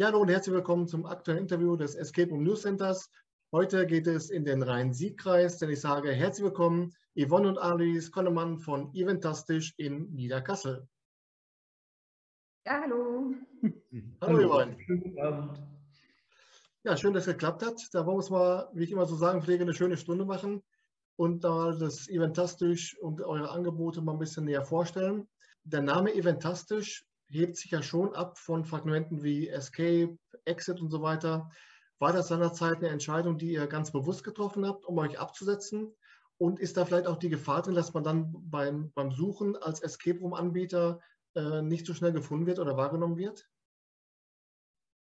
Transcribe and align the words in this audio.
Ja, 0.00 0.06
hallo 0.06 0.20
und 0.20 0.28
herzlich 0.28 0.54
willkommen 0.54 0.86
zum 0.86 1.06
aktuellen 1.06 1.40
Interview 1.40 1.74
des 1.74 1.96
Escape 1.96 2.30
Room 2.30 2.44
News 2.44 2.62
Centers. 2.62 3.10
Heute 3.50 3.84
geht 3.84 4.06
es 4.06 4.30
in 4.30 4.44
den 4.44 4.62
Rhein-Sieg-Kreis, 4.62 5.58
denn 5.58 5.70
ich 5.70 5.80
sage 5.80 6.12
herzlich 6.12 6.44
willkommen 6.44 6.94
Yvonne 7.16 7.48
und 7.48 7.58
Alice 7.58 8.12
Konnemann 8.12 8.60
von 8.60 8.94
Eventastisch 8.94 9.74
in 9.76 10.08
Niederkassel. 10.14 10.86
Ja, 12.64 12.82
hallo. 12.82 13.34
Hallo, 14.20 14.48
Yvonne. 14.48 14.76
Guten 14.86 15.18
Abend. 15.18 15.60
Ja, 16.84 16.96
schön, 16.96 17.12
dass 17.12 17.26
es 17.26 17.32
geklappt 17.32 17.66
hat. 17.66 17.82
Da 17.90 18.06
wollen 18.06 18.18
wir 18.18 18.18
uns 18.18 18.30
mal, 18.30 18.70
wie 18.74 18.84
ich 18.84 18.92
immer 18.92 19.06
so 19.06 19.16
sagen 19.16 19.42
pflege, 19.42 19.64
eine 19.64 19.74
schöne 19.74 19.96
Stunde 19.96 20.24
machen 20.24 20.62
und 21.16 21.42
da 21.42 21.72
das 21.72 22.08
Eventastisch 22.08 22.96
und 23.00 23.20
eure 23.20 23.50
Angebote 23.50 24.00
mal 24.00 24.12
ein 24.12 24.20
bisschen 24.20 24.44
näher 24.44 24.64
vorstellen. 24.64 25.26
Der 25.64 25.82
Name 25.82 26.14
Eventastisch 26.14 27.04
hebt 27.28 27.56
sich 27.56 27.70
ja 27.70 27.82
schon 27.82 28.14
ab 28.14 28.38
von 28.38 28.64
Fragmenten 28.64 29.22
wie 29.22 29.48
Escape, 29.48 30.16
Exit 30.44 30.80
und 30.80 30.90
so 30.90 31.02
weiter. 31.02 31.50
War 31.98 32.12
das 32.12 32.28
seinerzeit 32.28 32.78
eine 32.78 32.88
Entscheidung, 32.88 33.38
die 33.38 33.52
ihr 33.52 33.66
ganz 33.66 33.90
bewusst 33.90 34.24
getroffen 34.24 34.66
habt, 34.66 34.84
um 34.86 34.98
euch 34.98 35.18
abzusetzen? 35.18 35.92
Und 36.38 36.60
ist 36.60 36.76
da 36.76 36.84
vielleicht 36.84 37.08
auch 37.08 37.16
die 37.16 37.30
Gefahr 37.30 37.62
drin, 37.62 37.74
dass 37.74 37.92
man 37.94 38.04
dann 38.04 38.32
beim, 38.48 38.92
beim 38.94 39.10
Suchen 39.10 39.56
als 39.56 39.80
Escape 39.80 40.20
Room-Anbieter 40.20 41.00
äh, 41.34 41.62
nicht 41.62 41.84
so 41.84 41.94
schnell 41.94 42.12
gefunden 42.12 42.46
wird 42.46 42.60
oder 42.60 42.76
wahrgenommen 42.76 43.16
wird? 43.16 43.50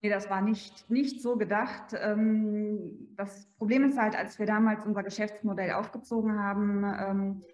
Nee, 0.03 0.09
das 0.09 0.31
war 0.31 0.41
nicht, 0.41 0.89
nicht 0.89 1.21
so 1.21 1.37
gedacht. 1.37 1.93
Ähm, 1.93 3.15
das 3.17 3.47
Problem 3.59 3.85
ist 3.85 3.99
halt, 3.99 4.17
als 4.17 4.39
wir 4.39 4.47
damals 4.47 4.87
unser 4.87 5.03
Geschäftsmodell 5.03 5.73
aufgezogen 5.73 6.39
haben, 6.39 6.85
ähm, 6.85 7.45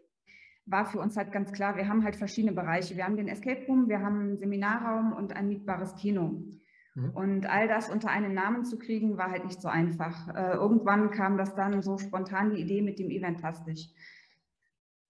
war 0.66 0.84
für 0.84 0.98
uns 0.98 1.16
halt 1.16 1.32
ganz 1.32 1.52
klar, 1.52 1.76
wir 1.76 1.88
haben 1.88 2.04
halt 2.04 2.16
verschiedene 2.16 2.52
Bereiche. 2.52 2.96
Wir 2.96 3.04
haben 3.04 3.16
den 3.16 3.28
Escape 3.28 3.64
Room, 3.68 3.88
wir 3.88 4.00
haben 4.00 4.20
einen 4.20 4.38
Seminarraum 4.38 5.12
und 5.12 5.34
ein 5.34 5.48
mietbares 5.48 5.94
Kino. 5.94 6.42
Mhm. 6.94 7.10
Und 7.10 7.46
all 7.46 7.68
das 7.68 7.88
unter 7.88 8.10
einen 8.10 8.34
Namen 8.34 8.64
zu 8.64 8.78
kriegen, 8.78 9.16
war 9.16 9.30
halt 9.30 9.44
nicht 9.44 9.62
so 9.62 9.68
einfach. 9.68 10.34
Äh, 10.34 10.54
irgendwann 10.54 11.10
kam 11.10 11.38
das 11.38 11.54
dann 11.54 11.82
so 11.82 11.98
spontan 11.98 12.50
die 12.50 12.60
Idee 12.60 12.82
mit 12.82 12.98
dem 12.98 13.10
Eventastisch. 13.10 13.88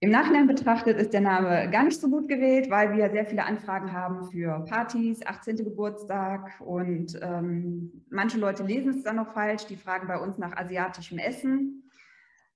Im 0.00 0.10
Nachhinein 0.10 0.46
betrachtet 0.46 0.98
ist 0.98 1.14
der 1.14 1.22
Name 1.22 1.70
gar 1.70 1.84
nicht 1.84 1.98
so 1.98 2.10
gut 2.10 2.28
gewählt, 2.28 2.68
weil 2.68 2.94
wir 2.94 3.08
sehr 3.10 3.24
viele 3.24 3.46
Anfragen 3.46 3.94
haben 3.94 4.30
für 4.30 4.62
Partys, 4.68 5.24
18. 5.24 5.56
Geburtstag 5.56 6.60
und 6.60 7.18
ähm, 7.22 8.04
manche 8.10 8.38
Leute 8.38 8.62
lesen 8.62 8.90
es 8.90 9.04
dann 9.04 9.16
noch 9.16 9.32
falsch, 9.32 9.64
die 9.66 9.76
fragen 9.76 10.06
bei 10.06 10.18
uns 10.18 10.36
nach 10.36 10.54
asiatischem 10.54 11.16
Essen. 11.16 11.90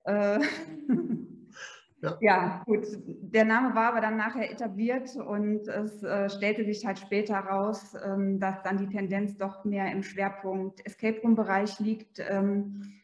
Äh, 0.04 0.40
Ja. 2.02 2.16
ja. 2.20 2.62
gut. 2.64 2.86
Der 3.06 3.44
Name 3.44 3.74
war 3.74 3.92
aber 3.92 4.00
dann 4.00 4.16
nachher 4.16 4.50
etabliert 4.50 5.14
und 5.16 5.68
es 5.68 6.02
äh, 6.02 6.30
stellte 6.30 6.64
sich 6.64 6.86
halt 6.86 6.98
später 6.98 7.34
heraus, 7.34 7.94
ähm, 8.04 8.40
dass 8.40 8.62
dann 8.62 8.78
die 8.78 8.88
Tendenz 8.88 9.36
doch 9.36 9.64
mehr 9.64 9.90
im 9.92 10.02
Schwerpunkt 10.02 10.84
Escape 10.86 11.20
Room-Bereich 11.20 11.78
liegt. 11.78 12.18
Ähm, 12.20 13.00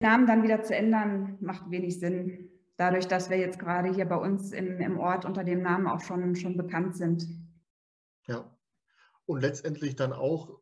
Namen 0.00 0.26
dann 0.26 0.42
wieder 0.42 0.62
zu 0.62 0.74
ändern, 0.74 1.36
macht 1.40 1.70
wenig 1.70 2.00
Sinn. 2.00 2.48
Dadurch, 2.76 3.06
dass 3.06 3.28
wir 3.28 3.36
jetzt 3.36 3.58
gerade 3.58 3.92
hier 3.92 4.06
bei 4.06 4.16
uns 4.16 4.52
im, 4.52 4.80
im 4.80 4.98
Ort 4.98 5.26
unter 5.26 5.44
dem 5.44 5.62
Namen 5.62 5.86
auch 5.86 6.00
schon, 6.00 6.34
schon 6.34 6.56
bekannt 6.56 6.96
sind. 6.96 7.28
Ja. 8.26 8.50
Und 9.26 9.42
letztendlich 9.42 9.96
dann 9.96 10.12
auch, 10.12 10.58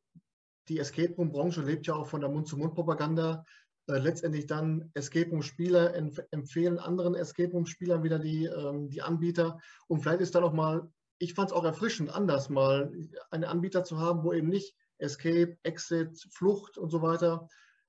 die 0.69 0.79
Escape 0.79 1.15
Room-Branche 1.15 1.63
lebt 1.63 1.87
ja 1.87 1.95
auch 1.95 2.09
von 2.09 2.21
der 2.21 2.29
Mund-zu-Mund-Propaganda 2.29 3.45
äh, 3.89 3.99
letztendlich 3.99 4.47
dann 4.47 4.91
Escape 4.95 5.31
Room-Spieler 5.31 5.95
empfehlen 6.31 6.79
anderen 6.79 7.15
Escape 7.15 7.53
Room-Spielern 7.53 8.03
wieder 8.03 8.19
die, 8.19 8.45
ähm, 8.45 8.91
die 8.91 9.01
Anbieter. 9.01 9.59
Und 9.87 10.03
vielleicht 10.03 10.21
ist 10.21 10.35
da 10.35 10.41
noch 10.41 10.53
mal, 10.53 10.91
ich 11.19 11.33
fand 11.33 11.51
es 11.51 11.57
auch 11.57 11.65
erfrischend, 11.65 12.11
anders 12.11 12.51
mal 12.51 12.93
einen 13.31 13.45
Anbieter 13.45 13.85
zu 13.85 13.99
haben, 13.99 14.25
wo 14.25 14.33
eben 14.35 14.49
nicht 14.49 14.77
Escape, 14.99 15.57
Exit, 15.63 16.29
Flucht 16.31 16.77
und 16.77 16.91
so 16.91 17.01
weiter. 17.01 17.49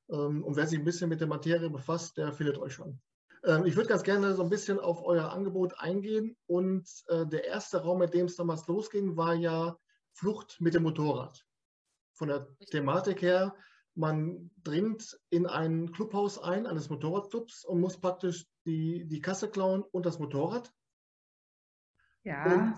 Ähm, 0.10 0.44
und 0.44 0.56
wer 0.56 0.68
sich 0.68 0.80
ein 0.80 0.86
bisschen 0.86 1.10
mit 1.10 1.20
der 1.20 1.28
Materie 1.28 1.70
befasst, 1.70 2.18
der 2.18 2.32
findet 2.32 2.58
euch 2.58 2.74
schon. 2.74 3.02
Ähm, 3.44 3.66
ich 3.66 3.76
würde 3.76 3.90
ganz 3.90 4.04
gerne 4.04 4.34
so 4.36 4.44
ein 4.44 4.50
bisschen 4.50 4.80
auf 4.80 5.04
euer 5.04 5.32
Angebot 5.32 5.78
eingehen. 5.80 6.38
Und 6.48 6.88
äh, 7.08 7.26
der 7.26 7.44
erste 7.44 7.82
Raum, 7.82 8.00
mit 8.00 8.14
dem 8.14 8.28
es 8.28 8.38
damals 8.38 8.68
losging, 8.68 9.18
war 9.18 9.34
ja 9.34 9.78
Flucht 10.14 10.62
mit 10.62 10.76
dem 10.76 10.84
Motorrad. 10.84 11.46
Von 12.14 12.30
der 12.30 12.48
Thematik 12.72 13.22
her 13.22 13.54
man 13.96 14.52
dringt 14.64 15.20
in 15.30 15.46
ein 15.46 15.92
Clubhaus 15.92 16.40
ein, 16.40 16.66
eines 16.66 16.90
Motorradclubs 16.90 17.66
und 17.66 17.82
muss 17.82 18.00
praktisch 18.00 18.46
die, 18.66 19.06
die 19.06 19.22
Kasse 19.22 19.50
klauen 19.50 19.84
und 19.84 20.06
das 20.06 20.20
Motorrad. 20.20 20.72
Ja. 22.24 22.46
Und 22.46 22.74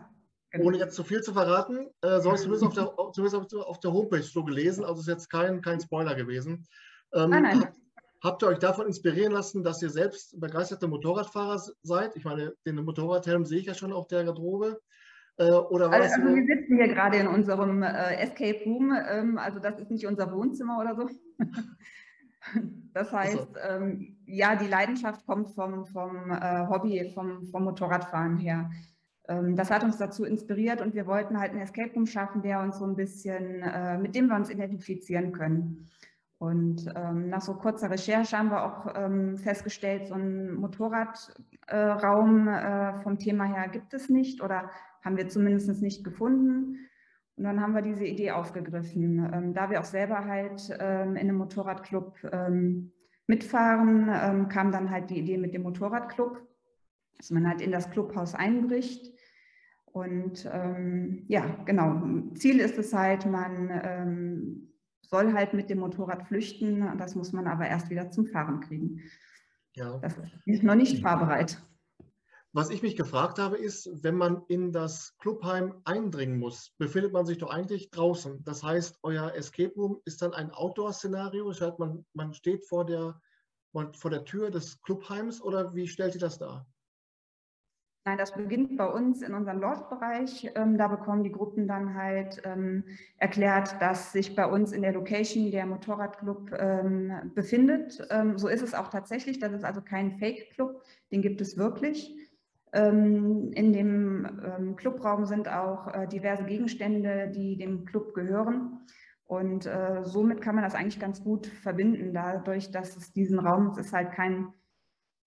genau. 0.52 0.66
ohne 0.66 0.78
jetzt 0.78 0.96
zu 0.96 1.04
viel 1.04 1.22
zu 1.22 1.34
verraten, 1.34 1.88
äh, 2.02 2.20
so 2.20 2.34
ich 2.34 2.42
zumindest, 2.42 2.66
auf 2.66 2.74
der, 2.74 2.96
zumindest 3.14 3.56
auf 3.56 3.80
der 3.80 3.94
Homepage 3.94 4.24
so 4.24 4.44
gelesen, 4.44 4.84
also 4.86 5.02
ist 5.02 5.08
jetzt 5.08 5.30
kein, 5.30 5.62
kein 5.62 5.80
Spoiler 5.80 6.16
gewesen. 6.16 6.66
Ähm, 7.14 7.30
nein, 7.30 7.44
nein. 7.44 7.62
Habt, 7.62 7.78
habt 8.24 8.44
ihr 8.44 8.48
euch 8.48 8.60
davon 8.60 8.88
inspirieren 8.88 9.34
lassen, 9.34 9.64
dass 9.64 9.82
ihr 9.82 9.90
selbst 9.90 10.40
begeisterte 10.40 10.88
Motorradfahrer 10.88 11.62
seid? 11.84 12.16
Ich 12.16 12.24
meine, 12.24 12.54
den 12.66 12.76
Motorradhelm 12.84 13.46
sehe 13.46 13.60
ich 13.60 13.66
ja 13.66 13.74
schon 13.74 13.94
auf 13.94 14.08
der 14.08 14.24
Garderobe. 14.24 14.82
Äh, 15.38 15.52
oder 15.52 15.90
war 15.90 16.02
also, 16.02 16.22
also 16.22 16.36
wir 16.36 16.46
sitzen 16.46 16.76
hier 16.76 16.88
gerade 16.88 17.18
in 17.18 17.28
unserem 17.28 17.84
äh, 17.84 18.16
Escape 18.16 18.64
Room, 18.66 18.94
ähm, 19.10 19.38
also 19.38 19.60
das 19.60 19.80
ist 19.80 19.92
nicht 19.92 20.06
unser 20.06 20.32
Wohnzimmer 20.32 20.80
oder 20.80 20.96
so. 20.96 21.10
das 22.94 23.12
heißt, 23.12 23.48
ähm, 23.70 24.18
ja, 24.26 24.56
die 24.56 24.68
Leidenschaft 24.68 25.26
kommt 25.26 25.50
vom, 25.52 25.86
vom 25.86 26.32
äh, 26.32 26.68
Hobby, 26.68 27.12
vom, 27.14 27.46
vom 27.48 27.64
Motorradfahren 27.64 28.38
her. 28.38 28.70
Ähm, 29.28 29.56
das 29.56 29.72
hat 29.72 29.84
uns 29.84 29.98
dazu 29.98 30.26
inspiriert 30.26 30.82
und 30.82 30.94
wir 30.94 31.08
wollten 31.08 31.40
halt 31.40 31.52
einen 31.52 31.62
Escape 31.62 31.94
Room 31.94 32.06
schaffen, 32.06 32.42
der 32.42 32.60
uns 32.60 32.80
so 32.80 32.86
ein 32.86 32.96
bisschen, 32.96 33.62
äh, 33.62 33.98
mit 33.98 34.16
dem 34.16 34.28
wir 34.28 34.36
uns 34.36 34.50
identifizieren 34.50 35.32
können. 35.32 35.88
Und 36.38 36.92
ähm, 36.96 37.30
nach 37.30 37.42
so 37.42 37.54
kurzer 37.54 37.92
Recherche 37.92 38.36
haben 38.36 38.50
wir 38.50 38.64
auch 38.64 38.96
ähm, 38.96 39.38
festgestellt, 39.38 40.08
so 40.08 40.16
einen 40.16 40.56
Motorradraum 40.56 42.48
äh, 42.48 43.00
vom 43.04 43.20
Thema 43.20 43.44
her 43.44 43.68
gibt 43.68 43.94
es 43.94 44.10
nicht 44.10 44.42
oder 44.42 44.72
haben 45.04 45.18
wir 45.18 45.28
zumindest 45.28 45.82
nicht 45.82 46.04
gefunden. 46.04 46.78
Und 47.36 47.44
dann 47.46 47.62
haben 47.62 47.74
wir 47.74 47.82
diese 47.82 48.06
Idee 48.06 48.32
aufgegriffen. 48.32 49.30
Ähm, 49.34 49.54
da 49.54 49.70
wir 49.70 49.80
auch 49.80 49.86
selber 49.86 50.26
halt 50.26 50.70
ähm, 50.80 51.16
in 51.16 51.30
einem 51.30 51.38
Motorradclub 51.38 52.16
ähm, 52.32 52.92
mitfahren, 53.28 54.10
ähm, 54.12 54.48
kam 54.50 54.72
dann 54.72 54.92
halt 54.92 55.10
die 55.10 55.20
Idee 55.20 55.38
mit 55.38 55.54
dem 55.54 55.64
Motorradclub, 55.64 56.46
dass 57.18 57.32
man 57.32 57.48
halt 57.48 57.62
in 57.62 57.72
das 57.72 57.90
Clubhaus 57.90 58.36
einbricht. 58.36 59.12
Und 59.86 60.48
ähm, 60.52 61.26
ja, 61.28 61.46
genau. 61.66 62.02
Ziel 62.36 62.60
ist 62.60 62.78
es 62.78 62.94
halt, 62.94 63.26
man 63.26 63.70
ähm, 63.84 64.74
soll 65.02 65.34
halt 65.34 65.54
mit 65.54 65.70
dem 65.70 65.80
Motorrad 65.80 66.28
flüchten. 66.28 66.86
Das 66.98 67.16
muss 67.16 67.34
man 67.34 67.48
aber 67.48 67.68
erst 67.68 67.90
wieder 67.90 68.10
zum 68.12 68.28
Fahren 68.28 68.62
kriegen. 68.62 69.02
Ja. 69.74 69.98
Das 70.00 70.16
ist 70.46 70.64
noch 70.64 70.76
nicht 70.76 71.02
fahrbereit. 71.02 71.62
Was 72.54 72.70
ich 72.70 72.84
mich 72.84 72.98
gefragt 72.98 73.40
habe, 73.40 73.58
ist, 73.58 73.90
wenn 74.04 74.16
man 74.16 74.44
in 74.50 74.74
das 74.74 75.16
Clubheim 75.20 75.82
eindringen 75.86 76.38
muss, 76.38 76.74
befindet 76.78 77.14
man 77.14 77.26
sich 77.26 77.38
doch 77.38 77.50
eigentlich 77.50 77.92
draußen. 77.92 78.44
Das 78.44 78.62
heißt, 78.62 79.00
euer 79.04 79.34
Escape 79.36 79.74
Room 79.76 80.02
ist 80.04 80.22
dann 80.22 80.34
ein 80.34 80.52
Outdoor-Szenario. 80.52 81.48
Das 81.48 81.62
heißt, 81.62 81.80
man, 81.80 82.06
man 82.14 82.34
steht 82.34 82.68
vor 82.68 82.86
der, 82.86 83.22
vor 83.72 84.12
der 84.12 84.26
Tür 84.26 84.52
des 84.52 84.82
Clubheims 84.82 85.42
oder 85.42 85.74
wie 85.74 85.88
stellt 85.88 86.14
ihr 86.14 86.20
das 86.20 86.40
dar? 86.40 86.66
Nein, 88.04 88.18
das 88.18 88.34
beginnt 88.34 88.76
bei 88.78 88.88
uns 88.88 89.22
in 89.22 89.34
unserem 89.34 89.62
Loft-Bereich. 89.62 90.52
Ähm, 90.56 90.78
da 90.78 90.90
bekommen 90.90 91.24
die 91.24 91.32
Gruppen 91.32 91.70
dann 91.70 91.94
halt 91.94 92.42
ähm, 92.44 92.84
erklärt, 93.18 93.80
dass 93.80 94.12
sich 94.12 94.36
bei 94.36 94.46
uns 94.46 94.74
in 94.74 94.82
der 94.82 94.92
Location 94.92 95.52
der 95.52 95.68
Motorradclub 95.68 96.52
ähm, 96.58 97.32
befindet. 97.34 98.06
Ähm, 98.10 98.38
so 98.38 98.50
ist 98.50 98.64
es 98.64 98.74
auch 98.74 98.90
tatsächlich. 98.90 99.40
Das 99.40 99.54
ist 99.54 99.64
also 99.64 99.82
kein 99.82 100.18
Fake-Club, 100.18 100.84
den 101.12 101.22
gibt 101.22 101.40
es 101.40 101.58
wirklich. 101.58 102.12
Ähm, 102.74 103.52
in 103.54 103.74
dem 103.74 104.40
ähm, 104.44 104.76
Clubraum 104.76 105.26
sind 105.26 105.50
auch 105.50 105.88
äh, 105.94 106.08
diverse 106.08 106.46
Gegenstände, 106.46 107.30
die 107.30 107.58
dem 107.58 107.86
Club 107.86 108.14
gehören. 108.14 108.80
Und 109.26 109.66
äh, 109.66 110.04
somit 110.04 110.42
kann 110.42 110.56
man 110.56 110.64
das 110.64 110.76
eigentlich 110.76 111.00
ganz 111.00 111.24
gut 111.24 111.48
verbinden, 111.48 112.14
dadurch, 112.14 112.72
dass 112.72 112.98
es 112.98 113.14
diesen 113.14 113.40
Raum, 113.40 113.68
es 113.68 113.78
ist 113.78 113.94
halt 113.94 114.12
kein, 114.12 114.54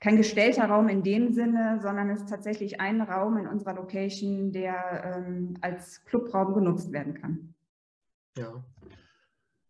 kein 0.00 0.16
gestellter 0.16 0.66
Raum 0.66 0.88
in 0.88 1.02
dem 1.02 1.32
Sinne, 1.32 1.78
sondern 1.80 2.10
es 2.10 2.20
ist 2.20 2.28
tatsächlich 2.28 2.80
ein 2.80 3.00
Raum 3.00 3.38
in 3.38 3.46
unserer 3.46 3.74
Location, 3.74 4.52
der 4.52 5.16
ähm, 5.16 5.56
als 5.62 6.04
Clubraum 6.04 6.52
genutzt 6.54 6.92
werden 6.92 7.14
kann. 7.14 7.54
Ja. 8.36 8.62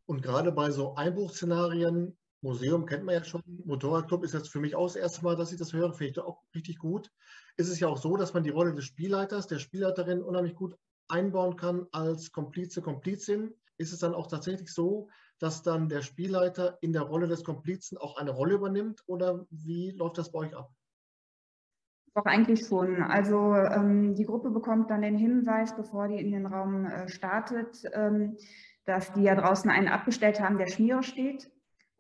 Und 0.07 0.23
gerade 0.23 0.53
bei 0.53 0.71
so 0.71 0.95
Einbruchszenarien 0.97 2.17
Museum 2.45 2.85
kennt 2.87 3.05
man 3.05 3.15
ja 3.15 3.25
schon. 3.25 3.43
Motorradclub 3.65 4.23
ist 4.23 4.35
jetzt 4.35 4.51
für 4.51 4.61
mich 4.61 4.77
auch 4.77 4.87
das 4.87 4.97
erste 4.97 5.25
Mal, 5.25 5.35
dass 5.35 5.51
ich 5.51 5.59
das 5.59 5.73
höre. 5.73 5.93
Finde 5.93 6.11
ich 6.11 6.19
auch 6.21 6.43
richtig 6.55 6.79
gut. 6.79 7.11
Ist 7.57 7.71
es 7.71 7.81
ja 7.81 7.89
auch 7.89 7.97
so, 7.97 8.17
dass 8.17 8.35
man 8.35 8.45
die 8.45 8.51
Rolle 8.51 8.75
des 8.75 8.85
Spielleiters, 8.85 9.47
der 9.47 9.59
Spielleiterin 9.59 10.23
unheimlich 10.23 10.55
gut 10.55 10.77
einbauen 11.09 11.57
kann 11.57 11.87
als 11.91 12.33
Komplize, 12.33 12.83
Komplizin. 12.83 13.55
Ist 13.79 13.93
es 13.93 13.99
dann 13.99 14.15
auch 14.15 14.29
tatsächlich 14.29 14.73
so, 14.73 15.09
dass 15.41 15.63
dann 15.63 15.89
der 15.89 16.03
Spielleiter 16.03 16.79
in 16.83 16.93
der 16.93 17.03
Rolle 17.03 17.27
des 17.27 17.43
Komplizen 17.43 17.99
auch 17.99 18.19
eine 18.19 18.31
Rolle 18.31 18.55
übernimmt 18.55 19.03
oder 19.07 19.47
wie 19.51 19.91
läuft 19.91 20.19
das 20.19 20.31
bei 20.31 20.41
euch 20.41 20.55
ab? 20.55 20.71
Doch, 22.15 22.27
eigentlich 22.27 22.65
schon. 22.69 23.03
Also 23.03 23.55
ähm, 23.57 24.15
die 24.15 24.25
Gruppe 24.25 24.51
bekommt 24.51 24.91
dann 24.91 25.03
den 25.03 25.17
Hinweis, 25.17 25.75
bevor 25.75 26.07
die 26.07 26.21
in 26.21 26.31
den 26.31 26.47
Raum 26.47 26.85
äh, 26.85 27.09
startet. 27.09 27.83
Ähm, 27.93 28.37
dass 28.85 29.13
die 29.13 29.23
ja 29.23 29.35
draußen 29.35 29.71
einen 29.71 29.89
abgestellt 29.89 30.41
haben, 30.41 30.59
der 30.59 30.67
Schmiere 30.67 31.03
steht. 31.03 31.51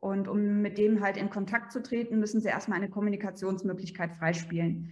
Und 0.04 0.28
um 0.28 0.60
mit 0.60 0.76
dem 0.76 1.02
halt 1.02 1.16
in 1.16 1.30
Kontakt 1.30 1.72
zu 1.72 1.82
treten, 1.82 2.18
müssen 2.18 2.38
sie 2.38 2.48
erstmal 2.48 2.76
eine 2.76 2.90
Kommunikationsmöglichkeit 2.90 4.12
freispielen. 4.18 4.90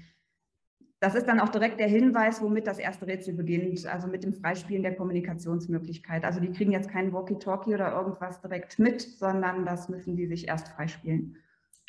Das 1.01 1.15
ist 1.15 1.27
dann 1.27 1.39
auch 1.39 1.51
direkt 1.51 1.79
der 1.79 1.87
Hinweis, 1.87 2.41
womit 2.41 2.67
das 2.67 2.79
erste 2.79 3.07
Rätsel 3.07 3.35
beginnt, 3.35 3.85
also 3.85 4.07
mit 4.09 4.25
dem 4.25 4.33
Freispielen 4.33 4.83
der 4.83 4.97
Kommunikationsmöglichkeit. 4.97 6.25
Also 6.25 6.41
die 6.41 6.51
kriegen 6.51 6.73
jetzt 6.73 6.89
keinen 6.89 7.13
Walkie-Talkie 7.13 7.75
oder 7.75 7.93
irgendwas 7.93 8.41
direkt 8.41 8.79
mit, 8.79 9.03
sondern 9.03 9.67
das 9.67 9.91
müssen 9.91 10.17
die 10.17 10.27
sich 10.27 10.49
erst 10.49 10.69
freispielen. 10.69 11.37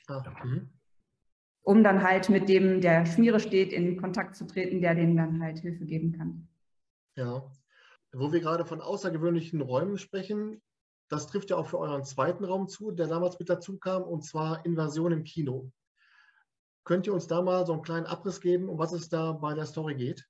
Ah, 0.08 0.22
mhm. 0.44 0.68
Um 1.62 1.82
dann 1.82 2.04
halt 2.04 2.28
mit 2.28 2.50
dem, 2.50 2.82
der 2.82 3.06
Schmiere 3.06 3.40
steht, 3.40 3.72
in 3.72 3.96
Kontakt 3.96 4.36
zu 4.36 4.46
treten, 4.46 4.82
der 4.82 4.96
denen 4.96 5.16
dann 5.16 5.42
halt 5.42 5.60
Hilfe 5.60 5.86
geben 5.86 6.12
kann. 6.12 6.50
Ja, 7.16 7.50
wo 8.12 8.34
wir 8.34 8.42
gerade 8.42 8.66
von 8.66 8.82
außergewöhnlichen 8.82 9.62
Räumen 9.62 9.98
sprechen, 9.98 10.62
das 11.10 11.28
trifft 11.28 11.50
ja 11.50 11.58
auch 11.58 11.68
für 11.68 11.80
euren 11.80 12.04
zweiten 12.04 12.44
Raum 12.44 12.68
zu, 12.68 12.92
der 12.92 13.08
damals 13.08 13.38
mit 13.40 13.50
dazu 13.50 13.78
kam, 13.78 14.04
und 14.04 14.24
zwar 14.24 14.66
Invasion 14.66 15.12
im 15.12 15.24
Kino. 15.24 15.72
Könnt 16.84 17.08
ihr 17.08 17.14
uns 17.14 17.28
da 17.28 17.42
mal 17.42 17.66
so 17.66 17.74
einen 17.74 17.82
kleinen 17.82 18.06
Abriss 18.06 18.42
geben, 18.42 18.68
um 18.68 18.78
was 18.78 18.92
es 18.94 19.10
da 19.10 19.32
bei 19.32 19.54
der 19.54 19.66
Story 19.66 19.96
geht? 19.96 20.28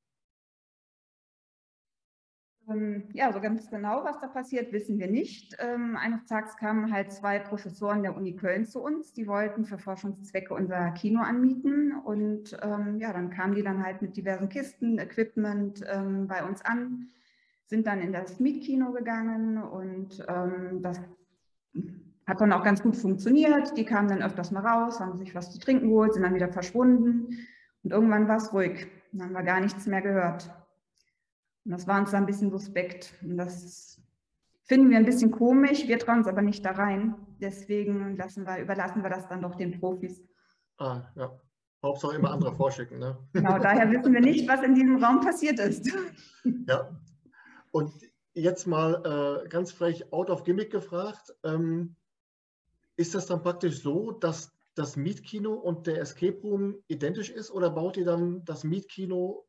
Ähm, 2.69 3.09
ja, 3.11 3.33
so 3.33 3.41
ganz 3.41 3.69
genau, 3.69 4.03
was 4.05 4.19
da 4.21 4.27
passiert, 4.27 4.71
wissen 4.71 4.97
wir 4.97 5.07
nicht. 5.07 5.55
Ähm, 5.59 5.97
eines 5.97 6.25
Tages 6.25 6.55
kamen 6.55 6.93
halt 6.93 7.11
zwei 7.11 7.39
Professoren 7.39 8.03
der 8.03 8.15
Uni 8.15 8.35
Köln 8.35 8.65
zu 8.65 8.81
uns, 8.81 9.13
die 9.13 9.27
wollten 9.27 9.65
für 9.65 9.77
Forschungszwecke 9.77 10.53
unser 10.53 10.91
Kino 10.91 11.21
anmieten 11.21 11.93
und 12.05 12.57
ähm, 12.61 12.99
ja, 12.99 13.11
dann 13.11 13.31
kamen 13.31 13.55
die 13.55 13.63
dann 13.63 13.83
halt 13.83 14.01
mit 14.01 14.15
diversen 14.15 14.47
Kisten, 14.47 14.97
Equipment 14.97 15.81
bei 15.81 16.45
uns 16.45 16.63
an, 16.63 17.09
sind 17.73 17.87
dann 17.87 18.01
in 18.01 18.13
das 18.13 18.39
Mietkino 18.39 18.91
gegangen 18.91 19.57
und 19.57 20.23
ähm, 20.27 20.83
das 20.83 21.01
hat 22.27 22.39
dann 22.39 22.53
auch 22.53 22.63
ganz 22.63 22.83
gut 22.83 22.95
funktioniert. 22.95 23.75
Die 23.75 23.83
kamen 23.83 24.09
dann 24.09 24.21
öfters 24.21 24.51
mal 24.51 24.63
raus, 24.63 24.99
haben 24.99 25.17
sich 25.17 25.33
was 25.33 25.51
zu 25.51 25.57
trinken 25.59 25.89
geholt, 25.89 26.13
sind 26.13 26.21
dann 26.21 26.35
wieder 26.35 26.49
verschwunden. 26.49 27.35
Und 27.81 27.91
irgendwann 27.91 28.27
war 28.27 28.37
es 28.37 28.53
ruhig. 28.53 28.85
Dann 29.11 29.23
haben 29.25 29.33
wir 29.33 29.41
gar 29.41 29.59
nichts 29.59 29.87
mehr 29.87 30.03
gehört. 30.03 30.51
Und 31.65 31.71
das 31.71 31.87
war 31.87 31.99
uns 31.99 32.11
dann 32.11 32.23
ein 32.23 32.25
bisschen 32.27 32.51
suspekt. 32.51 33.15
Und 33.23 33.37
das 33.37 33.99
finden 34.65 34.91
wir 34.91 34.97
ein 34.97 35.05
bisschen 35.05 35.31
komisch. 35.31 35.87
Wir 35.87 35.97
trauen 35.97 36.19
uns 36.19 36.27
aber 36.27 36.43
nicht 36.43 36.63
da 36.63 36.73
rein. 36.73 37.15
Deswegen 37.41 38.15
lassen 38.17 38.45
wir, 38.45 38.59
überlassen 38.59 39.01
wir 39.01 39.09
das 39.09 39.27
dann 39.27 39.41
doch 39.41 39.55
den 39.55 39.79
Profis. 39.79 40.23
Ah, 40.77 41.01
ja. 41.15 41.41
Hauptsache 41.81 42.17
immer 42.17 42.29
andere 42.29 42.53
vorschicken, 42.53 42.99
ne? 42.99 43.17
Genau, 43.33 43.57
daher 43.57 43.89
wissen 43.89 44.13
wir 44.13 44.21
nicht, 44.21 44.47
was 44.47 44.61
in 44.61 44.75
diesem 44.75 45.03
Raum 45.03 45.21
passiert 45.21 45.59
ist. 45.59 45.91
Ja. 46.67 46.91
Und 47.73 47.91
jetzt 48.33 48.67
mal 48.67 49.43
äh, 49.43 49.49
ganz 49.49 49.71
frech 49.71 50.13
out 50.13 50.29
of 50.29 50.43
gimmick 50.43 50.71
gefragt. 50.71 51.33
Ähm, 51.43 51.95
ist 52.95 53.15
das 53.15 53.25
dann 53.25 53.41
praktisch 53.41 53.81
so, 53.81 54.11
dass 54.11 54.51
das 54.75 54.95
Mietkino 54.95 55.53
und 55.53 55.87
der 55.87 55.99
Escape 55.99 56.39
Room 56.43 56.75
identisch 56.87 57.31
ist 57.31 57.49
oder 57.49 57.71
baut 57.71 57.97
ihr 57.97 58.05
dann 58.05 58.45
das 58.45 58.63
Mietkino 58.63 59.47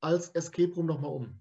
als 0.00 0.30
Escape 0.30 0.74
Room 0.74 0.86
nochmal 0.86 1.12
um? 1.12 1.40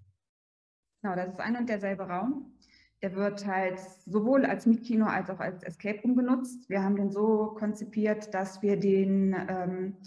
Genau, 1.01 1.15
das 1.15 1.29
ist 1.29 1.39
ein 1.39 1.55
und 1.55 1.67
derselbe 1.67 2.03
Raum. 2.03 2.53
Der 3.01 3.15
wird 3.15 3.43
halt 3.47 3.79
sowohl 4.05 4.45
als 4.45 4.67
Mietkino 4.67 5.07
als 5.07 5.27
auch 5.31 5.39
als 5.39 5.63
Escape 5.63 6.01
Room 6.03 6.15
genutzt. 6.15 6.69
Wir 6.69 6.83
haben 6.83 6.95
den 6.95 7.09
so 7.09 7.55
konzipiert, 7.57 8.31
dass 8.35 8.61
wir 8.61 8.79
den 8.79 9.35
ähm, 9.49 9.97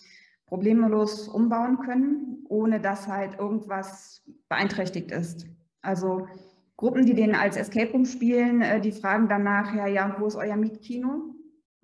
problemlos 0.47 1.27
umbauen 1.27 1.81
können, 1.81 2.47
ohne 2.49 2.81
dass 2.81 3.09
halt 3.09 3.37
irgendwas 3.41 4.23
beeinträchtigt 4.49 5.11
ist. 5.11 5.47
Also 5.85 6.27
Gruppen, 6.77 7.07
die 7.07 7.15
den 7.15 7.35
als 7.35 7.57
Escape 7.57 7.93
Room 7.93 8.05
spielen, 8.05 8.63
äh, 8.63 8.81
die 8.81 8.93
fragen 8.93 9.29
dann 9.29 9.45
nachher, 9.45 9.87
ja, 9.87 10.17
wo 10.19 10.27
ist 10.27 10.37
euer 10.37 10.57
Mietkino? 10.57 11.35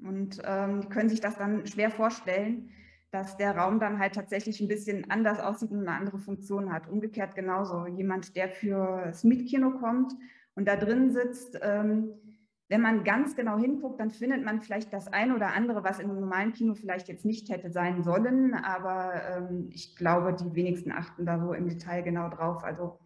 Und 0.02 0.40
ähm, 0.44 0.80
die 0.80 0.88
können 0.88 1.08
sich 1.08 1.20
das 1.20 1.36
dann 1.36 1.66
schwer 1.66 1.90
vorstellen, 1.90 2.70
dass 3.10 3.36
der 3.36 3.56
Raum 3.56 3.80
dann 3.80 3.98
halt 3.98 4.14
tatsächlich 4.14 4.60
ein 4.60 4.68
bisschen 4.68 5.10
anders 5.10 5.40
aussieht 5.40 5.70
und 5.70 5.80
eine 5.80 5.96
andere 5.96 6.18
Funktion 6.18 6.72
hat. 6.72 6.88
Umgekehrt 6.88 7.34
genauso. 7.34 7.86
Jemand, 7.86 8.36
der 8.36 8.48
für 8.48 9.02
das 9.06 9.24
Mietkino 9.24 9.72
kommt 9.78 10.12
und 10.54 10.66
da 10.66 10.76
drin 10.76 11.10
sitzt, 11.10 11.58
ähm, 11.62 12.14
wenn 12.68 12.82
man 12.82 13.02
ganz 13.02 13.34
genau 13.34 13.58
hinguckt, 13.58 13.98
dann 13.98 14.12
findet 14.12 14.44
man 14.44 14.60
vielleicht 14.60 14.92
das 14.92 15.08
eine 15.08 15.34
oder 15.34 15.54
andere, 15.54 15.82
was 15.82 15.98
im 15.98 16.06
normalen 16.06 16.52
Kino 16.52 16.74
vielleicht 16.74 17.08
jetzt 17.08 17.24
nicht 17.24 17.48
hätte 17.50 17.70
sein 17.72 18.04
sollen. 18.04 18.54
Aber 18.54 19.12
ähm, 19.28 19.68
ich 19.72 19.96
glaube, 19.96 20.34
die 20.34 20.54
wenigsten 20.54 20.92
achten 20.92 21.26
da 21.26 21.40
so 21.40 21.52
im 21.52 21.68
Detail 21.68 22.02
genau 22.02 22.28
drauf. 22.28 22.62
Also 22.62 22.96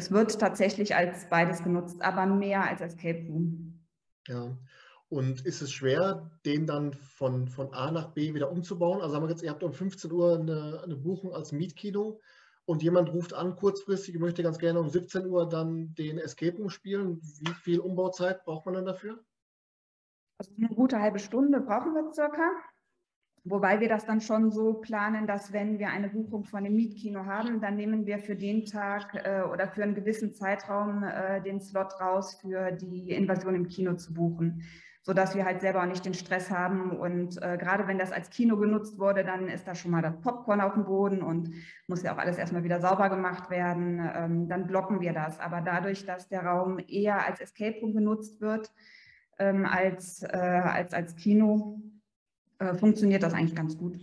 es 0.00 0.10
wird 0.10 0.40
tatsächlich 0.40 0.96
als 0.96 1.28
beides 1.28 1.62
genutzt, 1.62 2.00
aber 2.00 2.24
mehr 2.24 2.66
als 2.66 2.80
Escape 2.80 3.26
Room. 3.28 3.78
Ja. 4.26 4.56
Und 5.10 5.44
ist 5.44 5.60
es 5.60 5.72
schwer, 5.72 6.30
den 6.46 6.66
dann 6.66 6.94
von, 6.94 7.48
von 7.48 7.74
A 7.74 7.90
nach 7.90 8.12
B 8.12 8.32
wieder 8.32 8.50
umzubauen? 8.50 9.02
Also 9.02 9.14
haben 9.14 9.24
wir 9.24 9.28
jetzt, 9.28 9.42
ihr 9.42 9.50
habt 9.50 9.62
um 9.62 9.74
15 9.74 10.10
Uhr 10.10 10.38
eine, 10.38 10.80
eine 10.82 10.96
Buchung 10.96 11.34
als 11.34 11.52
Mietkino 11.52 12.18
und 12.64 12.82
jemand 12.82 13.12
ruft 13.12 13.34
an 13.34 13.56
kurzfristig, 13.56 14.18
möchte 14.18 14.42
ganz 14.42 14.58
gerne 14.58 14.80
um 14.80 14.88
17 14.88 15.26
Uhr 15.26 15.46
dann 15.46 15.94
den 15.96 16.18
Escape 16.18 16.56
Room 16.56 16.70
spielen. 16.70 17.20
Wie 17.40 17.52
viel 17.52 17.80
Umbauzeit 17.80 18.42
braucht 18.44 18.64
man 18.64 18.76
dann 18.76 18.86
dafür? 18.86 19.22
Also 20.38 20.52
eine 20.56 20.68
gute 20.68 20.98
halbe 20.98 21.18
Stunde 21.18 21.60
brauchen 21.60 21.92
wir 21.92 22.10
circa. 22.14 22.48
Wobei 23.44 23.80
wir 23.80 23.88
das 23.88 24.04
dann 24.04 24.20
schon 24.20 24.50
so 24.50 24.74
planen, 24.74 25.26
dass 25.26 25.52
wenn 25.52 25.78
wir 25.78 25.88
eine 25.88 26.08
Buchung 26.08 26.44
von 26.44 26.62
dem 26.62 26.74
Mietkino 26.74 27.24
haben, 27.24 27.60
dann 27.60 27.76
nehmen 27.76 28.04
wir 28.04 28.18
für 28.18 28.36
den 28.36 28.66
Tag 28.66 29.14
äh, 29.14 29.42
oder 29.42 29.66
für 29.66 29.82
einen 29.82 29.94
gewissen 29.94 30.34
Zeitraum 30.34 31.02
äh, 31.04 31.40
den 31.40 31.60
Slot 31.60 31.98
raus, 32.00 32.38
für 32.40 32.72
die 32.72 33.10
Invasion 33.10 33.54
im 33.54 33.68
Kino 33.68 33.94
zu 33.94 34.12
buchen, 34.12 34.62
sodass 35.02 35.34
wir 35.34 35.46
halt 35.46 35.62
selber 35.62 35.80
auch 35.82 35.86
nicht 35.86 36.04
den 36.04 36.12
Stress 36.12 36.50
haben. 36.50 36.98
Und 36.98 37.42
äh, 37.42 37.56
gerade 37.56 37.88
wenn 37.88 37.98
das 37.98 38.12
als 38.12 38.28
Kino 38.28 38.58
genutzt 38.58 38.98
wurde, 38.98 39.24
dann 39.24 39.48
ist 39.48 39.66
da 39.66 39.74
schon 39.74 39.90
mal 39.90 40.02
das 40.02 40.20
Popcorn 40.20 40.60
auf 40.60 40.74
dem 40.74 40.84
Boden 40.84 41.22
und 41.22 41.50
muss 41.86 42.02
ja 42.02 42.12
auch 42.12 42.18
alles 42.18 42.36
erstmal 42.36 42.62
wieder 42.62 42.80
sauber 42.80 43.08
gemacht 43.08 43.48
werden. 43.48 44.06
Ähm, 44.14 44.48
dann 44.48 44.66
blocken 44.66 45.00
wir 45.00 45.14
das. 45.14 45.40
Aber 45.40 45.62
dadurch, 45.62 46.04
dass 46.04 46.28
der 46.28 46.44
Raum 46.44 46.78
eher 46.78 47.26
als 47.26 47.40
Escape 47.40 47.80
Room 47.80 47.94
genutzt 47.94 48.42
wird 48.42 48.70
ähm, 49.40 49.64
als, 49.64 50.22
äh, 50.22 50.28
als 50.28 50.92
als 50.92 51.16
Kino, 51.16 51.80
äh, 52.60 52.74
funktioniert 52.74 53.22
das 53.22 53.32
eigentlich 53.32 53.56
ganz 53.56 53.76
gut. 53.76 53.98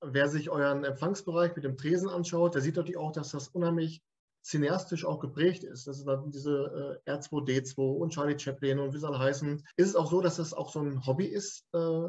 Wer 0.00 0.28
sich 0.28 0.50
euren 0.50 0.84
Empfangsbereich 0.84 1.54
mit 1.56 1.64
dem 1.64 1.76
Tresen 1.76 2.08
anschaut, 2.08 2.54
der 2.54 2.62
sieht 2.62 2.76
natürlich 2.76 2.98
auch, 2.98 3.12
dass 3.12 3.30
das 3.30 3.48
unheimlich 3.48 4.02
cineastisch 4.44 5.04
auch 5.04 5.20
geprägt 5.20 5.64
ist. 5.64 5.86
Das 5.86 5.98
ist 5.98 6.06
dann 6.06 6.30
diese 6.30 7.00
äh, 7.06 7.10
R2D2 7.10 7.78
und 7.78 8.12
Charlie 8.12 8.38
Chaplin 8.38 8.80
und 8.80 8.92
wie 8.92 8.98
sie 8.98 9.06
alle 9.06 9.18
heißen. 9.18 9.64
Ist 9.76 9.88
es 9.88 9.96
auch 9.96 10.10
so, 10.10 10.20
dass 10.20 10.36
das 10.36 10.52
auch 10.52 10.70
so 10.70 10.80
ein 10.80 11.06
Hobby 11.06 11.26
ist, 11.26 11.64
äh, 11.72 12.08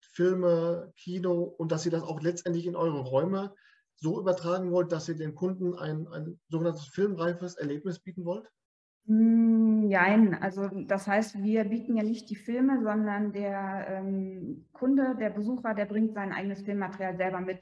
Filme, 0.00 0.92
Kino 0.96 1.42
und 1.42 1.70
dass 1.70 1.86
ihr 1.86 1.92
das 1.92 2.02
auch 2.02 2.20
letztendlich 2.20 2.66
in 2.66 2.76
eure 2.76 3.00
Räume 3.00 3.54
so 3.96 4.20
übertragen 4.20 4.72
wollt, 4.72 4.92
dass 4.92 5.08
ihr 5.08 5.16
den 5.16 5.34
Kunden 5.34 5.74
ein, 5.74 6.08
ein 6.08 6.40
sogenanntes 6.48 6.86
filmreifes 6.86 7.56
Erlebnis 7.56 8.00
bieten 8.00 8.24
wollt? 8.24 8.50
Nein, 9.10 10.36
also 10.38 10.68
das 10.86 11.06
heißt, 11.06 11.42
wir 11.42 11.64
bieten 11.64 11.96
ja 11.96 12.02
nicht 12.02 12.28
die 12.28 12.36
Filme, 12.36 12.82
sondern 12.82 13.32
der 13.32 13.86
ähm, 13.88 14.66
Kunde, 14.74 15.16
der 15.18 15.30
Besucher, 15.30 15.72
der 15.72 15.86
bringt 15.86 16.12
sein 16.12 16.30
eigenes 16.30 16.60
Filmmaterial 16.60 17.16
selber 17.16 17.40
mit. 17.40 17.58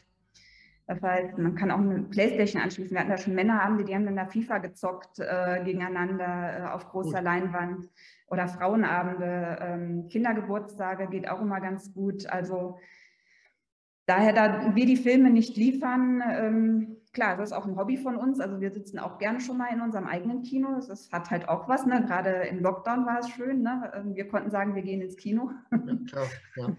Das 0.89 1.01
heißt, 1.01 1.39
man 1.39 1.55
kann 1.55 1.71
auch 1.71 1.79
eine 1.79 2.03
Playstation 2.03 2.61
anschließen. 2.61 2.93
Wir 2.93 3.01
hatten 3.01 3.11
da 3.11 3.17
schon 3.17 3.37
Männerabende, 3.37 3.85
die 3.85 3.95
haben 3.95 4.07
dann 4.07 4.17
da 4.17 4.27
FIFA 4.27 4.59
gezockt 4.59 5.21
äh, 5.21 5.63
gegeneinander 5.63 6.59
äh, 6.59 6.69
auf 6.69 6.89
großer 6.89 7.19
gut. 7.19 7.25
Leinwand 7.25 7.91
oder 8.27 8.49
Frauenabende, 8.49 9.59
ähm, 9.61 10.09
Kindergeburtstage 10.09 11.07
geht 11.07 11.29
auch 11.29 11.41
immer 11.41 11.61
ganz 11.61 11.95
gut. 11.95 12.27
Also 12.27 12.79
daher, 14.07 14.33
da 14.33 14.75
wir 14.75 14.87
die 14.87 14.97
Filme 14.97 15.31
nicht 15.31 15.57
liefern, 15.57 16.23
ähm, 16.29 16.97
klar, 17.17 17.39
das 17.39 17.51
ist 17.51 17.57
auch 17.57 17.65
ein 17.65 17.77
Hobby 17.77 17.97
von 17.97 18.17
uns. 18.17 18.41
Also 18.41 18.61
wir 18.61 18.71
sitzen 18.71 18.99
auch 18.99 19.19
gerne 19.19 19.41
schon 19.41 19.57
mal 19.57 19.73
in 19.73 19.81
unserem 19.81 20.07
eigenen 20.07 20.43
Kino. 20.43 20.79
Das 20.87 21.11
hat 21.11 21.31
halt 21.31 21.49
auch 21.49 21.67
was. 21.67 21.87
Ne? 21.87 22.05
Gerade 22.07 22.31
im 22.45 22.61
Lockdown 22.61 23.07
war 23.07 23.21
es 23.21 23.31
schön. 23.31 23.63
Ne? 23.63 23.91
Ähm, 23.95 24.15
wir 24.15 24.29
konnten 24.29 24.51
sagen, 24.51 24.75
wir 24.75 24.83
gehen 24.83 25.01
ins 25.01 25.17
Kino. 25.17 25.51
Ja, 25.73 25.97
klar, 26.07 26.27
ja. 26.57 26.77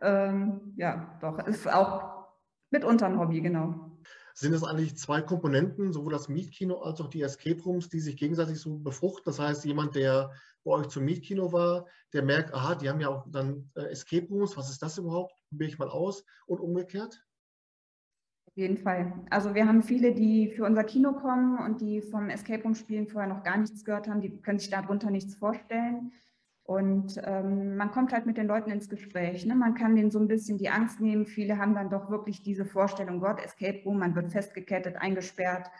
ähm, 0.30 0.60
ja, 0.76 1.18
doch, 1.20 1.44
ist 1.44 1.66
auch 1.66 2.28
mitunter 2.70 3.06
ein 3.06 3.18
Hobby, 3.18 3.40
genau. 3.40 3.98
Sind 4.34 4.52
es 4.52 4.62
eigentlich 4.62 4.96
zwei 4.96 5.22
Komponenten, 5.22 5.92
sowohl 5.92 6.12
das 6.12 6.28
Mietkino 6.28 6.82
als 6.82 7.00
auch 7.00 7.08
die 7.08 7.22
Escape 7.22 7.60
Rooms, 7.62 7.88
die 7.88 8.00
sich 8.00 8.16
gegenseitig 8.16 8.60
so 8.60 8.78
befruchten? 8.78 9.24
Das 9.24 9.40
heißt, 9.40 9.64
jemand, 9.64 9.96
der 9.96 10.30
bei 10.62 10.70
euch 10.70 10.86
zum 10.86 11.04
Mietkino 11.04 11.52
war, 11.52 11.86
der 12.12 12.22
merkt, 12.22 12.54
aha, 12.54 12.76
die 12.76 12.88
haben 12.88 13.00
ja 13.00 13.08
auch 13.08 13.26
dann 13.28 13.72
äh, 13.74 13.86
Escape 13.86 14.28
Rooms, 14.28 14.56
was 14.56 14.70
ist 14.70 14.82
das 14.82 14.98
überhaupt? 14.98 15.34
Probiere 15.48 15.70
ich 15.70 15.78
mal 15.78 15.88
aus 15.88 16.24
und 16.46 16.60
umgekehrt? 16.60 17.25
Auf 18.46 18.56
jeden 18.56 18.78
Fall. 18.78 19.12
Also 19.30 19.54
wir 19.54 19.66
haben 19.66 19.82
viele, 19.82 20.12
die 20.12 20.48
für 20.48 20.64
unser 20.64 20.84
Kino 20.84 21.12
kommen 21.12 21.58
und 21.58 21.80
die 21.80 22.00
vom 22.00 22.30
Escape 22.30 22.62
Room 22.62 22.74
Spielen 22.74 23.08
vorher 23.08 23.28
noch 23.28 23.42
gar 23.42 23.58
nichts 23.58 23.84
gehört 23.84 24.08
haben, 24.08 24.20
die 24.20 24.40
können 24.40 24.58
sich 24.58 24.70
darunter 24.70 25.10
nichts 25.10 25.34
vorstellen. 25.34 26.12
Und 26.66 27.20
ähm, 27.24 27.76
man 27.76 27.92
kommt 27.92 28.12
halt 28.12 28.26
mit 28.26 28.36
den 28.36 28.48
Leuten 28.48 28.70
ins 28.70 28.88
Gespräch. 28.88 29.46
Ne? 29.46 29.54
Man 29.54 29.74
kann 29.74 29.94
denen 29.94 30.10
so 30.10 30.18
ein 30.18 30.26
bisschen 30.26 30.58
die 30.58 30.68
Angst 30.68 31.00
nehmen. 31.00 31.24
Viele 31.24 31.58
haben 31.58 31.74
dann 31.74 31.90
doch 31.90 32.10
wirklich 32.10 32.42
diese 32.42 32.64
Vorstellung, 32.64 33.20
Gott, 33.20 33.40
Escape 33.40 33.82
Room, 33.84 34.00
man 34.00 34.16
wird 34.16 34.32
festgekettet, 34.32 34.96
eingesperrt. 34.96 35.70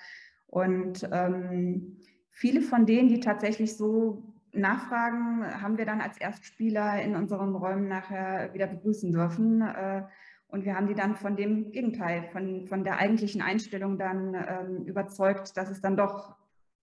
Und 0.46 1.08
ähm, 1.10 1.96
viele 2.30 2.62
von 2.62 2.86
denen, 2.86 3.08
die 3.08 3.18
tatsächlich 3.18 3.76
so 3.76 4.22
nachfragen, 4.52 5.44
haben 5.60 5.76
wir 5.76 5.86
dann 5.86 6.00
als 6.00 6.18
Erstspieler 6.18 7.02
in 7.02 7.16
unseren 7.16 7.56
Räumen 7.56 7.88
nachher 7.88 8.54
wieder 8.54 8.68
begrüßen 8.68 9.10
dürfen. 9.10 9.62
Äh, 9.62 10.04
und 10.48 10.64
wir 10.64 10.76
haben 10.76 10.86
die 10.86 10.94
dann 10.94 11.16
von 11.16 11.36
dem 11.36 11.72
Gegenteil, 11.72 12.28
von, 12.32 12.66
von 12.66 12.84
der 12.84 12.98
eigentlichen 12.98 13.42
Einstellung 13.42 13.98
dann 13.98 14.34
ähm, 14.34 14.84
überzeugt, 14.84 15.56
dass 15.56 15.70
es 15.70 15.80
dann 15.80 15.96
doch 15.96 16.36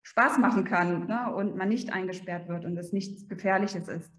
Spaß 0.02 0.38
machen 0.38 0.64
kann 0.64 1.06
ne? 1.06 1.32
und 1.34 1.56
man 1.56 1.68
nicht 1.68 1.92
eingesperrt 1.92 2.48
wird 2.48 2.64
und 2.64 2.76
es 2.76 2.92
nichts 2.92 3.28
Gefährliches 3.28 3.88
ist. 3.88 4.10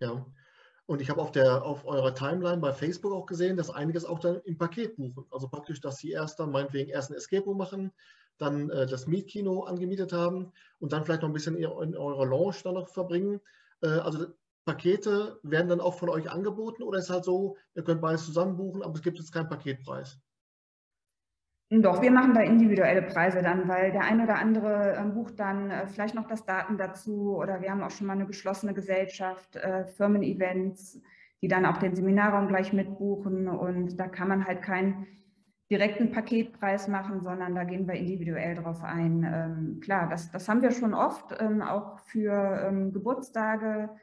Ja, 0.00 0.24
und 0.86 1.00
ich 1.00 1.08
habe 1.08 1.22
auf, 1.22 1.34
auf 1.36 1.86
eurer 1.86 2.14
Timeline 2.14 2.58
bei 2.58 2.72
Facebook 2.72 3.12
auch 3.12 3.26
gesehen, 3.26 3.56
dass 3.56 3.70
einiges 3.70 4.04
auch 4.04 4.18
dann 4.18 4.40
im 4.44 4.58
Paket 4.58 4.96
buchen. 4.96 5.24
Also 5.30 5.48
praktisch, 5.48 5.80
dass 5.80 5.96
sie 5.98 6.10
erst 6.10 6.38
dann 6.38 6.50
meinetwegen 6.50 6.90
erst 6.90 7.10
ein 7.10 7.16
Escape 7.16 7.44
Room 7.44 7.56
machen, 7.56 7.90
dann 8.36 8.68
äh, 8.70 8.86
das 8.86 9.06
Mietkino 9.06 9.62
angemietet 9.62 10.12
haben 10.12 10.52
und 10.80 10.92
dann 10.92 11.04
vielleicht 11.04 11.22
noch 11.22 11.30
ein 11.30 11.34
bisschen 11.34 11.56
in, 11.56 11.64
in 11.64 11.96
eurer 11.96 12.26
Lounge 12.26 12.56
dann 12.62 12.74
noch 12.74 12.88
verbringen. 12.88 13.40
Äh, 13.82 13.88
also 13.88 14.26
Pakete 14.64 15.38
werden 15.42 15.68
dann 15.68 15.80
auch 15.80 15.98
von 15.98 16.08
euch 16.08 16.30
angeboten 16.30 16.82
oder 16.82 16.98
ist 16.98 17.04
es 17.04 17.10
halt 17.10 17.24
so, 17.24 17.56
ihr 17.74 17.84
könnt 17.84 18.00
beides 18.00 18.24
zusammen 18.24 18.56
buchen, 18.56 18.82
aber 18.82 18.94
es 18.94 19.02
gibt 19.02 19.18
jetzt 19.18 19.32
keinen 19.32 19.48
Paketpreis? 19.48 20.18
Doch, 21.70 22.02
wir 22.02 22.10
machen 22.10 22.34
da 22.34 22.40
individuelle 22.42 23.02
Preise 23.02 23.42
dann, 23.42 23.66
weil 23.68 23.90
der 23.90 24.04
eine 24.04 24.24
oder 24.24 24.36
andere 24.36 24.96
äh, 24.96 25.04
bucht 25.04 25.40
dann 25.40 25.70
äh, 25.70 25.86
vielleicht 25.86 26.14
noch 26.14 26.28
das 26.28 26.44
Daten 26.44 26.76
dazu 26.76 27.36
oder 27.36 27.62
wir 27.62 27.70
haben 27.70 27.82
auch 27.82 27.90
schon 27.90 28.06
mal 28.06 28.12
eine 28.12 28.26
geschlossene 28.26 28.74
Gesellschaft, 28.74 29.56
äh, 29.56 29.86
Firmen-Events, 29.86 31.00
die 31.42 31.48
dann 31.48 31.66
auch 31.66 31.78
den 31.78 31.96
Seminarraum 31.96 32.48
gleich 32.48 32.72
mitbuchen 32.72 33.48
und 33.48 33.98
da 33.98 34.08
kann 34.08 34.28
man 34.28 34.46
halt 34.46 34.62
keinen 34.62 35.06
direkten 35.70 36.12
Paketpreis 36.12 36.86
machen, 36.88 37.22
sondern 37.22 37.54
da 37.54 37.64
gehen 37.64 37.88
wir 37.88 37.94
individuell 37.94 38.54
drauf 38.54 38.84
ein. 38.84 39.24
Ähm, 39.24 39.80
klar, 39.80 40.08
das, 40.08 40.30
das 40.30 40.48
haben 40.48 40.62
wir 40.62 40.70
schon 40.70 40.94
oft, 40.94 41.34
ähm, 41.40 41.62
auch 41.62 41.98
für 42.00 42.66
ähm, 42.68 42.92
Geburtstage, 42.92 43.88
ähm, 43.88 43.98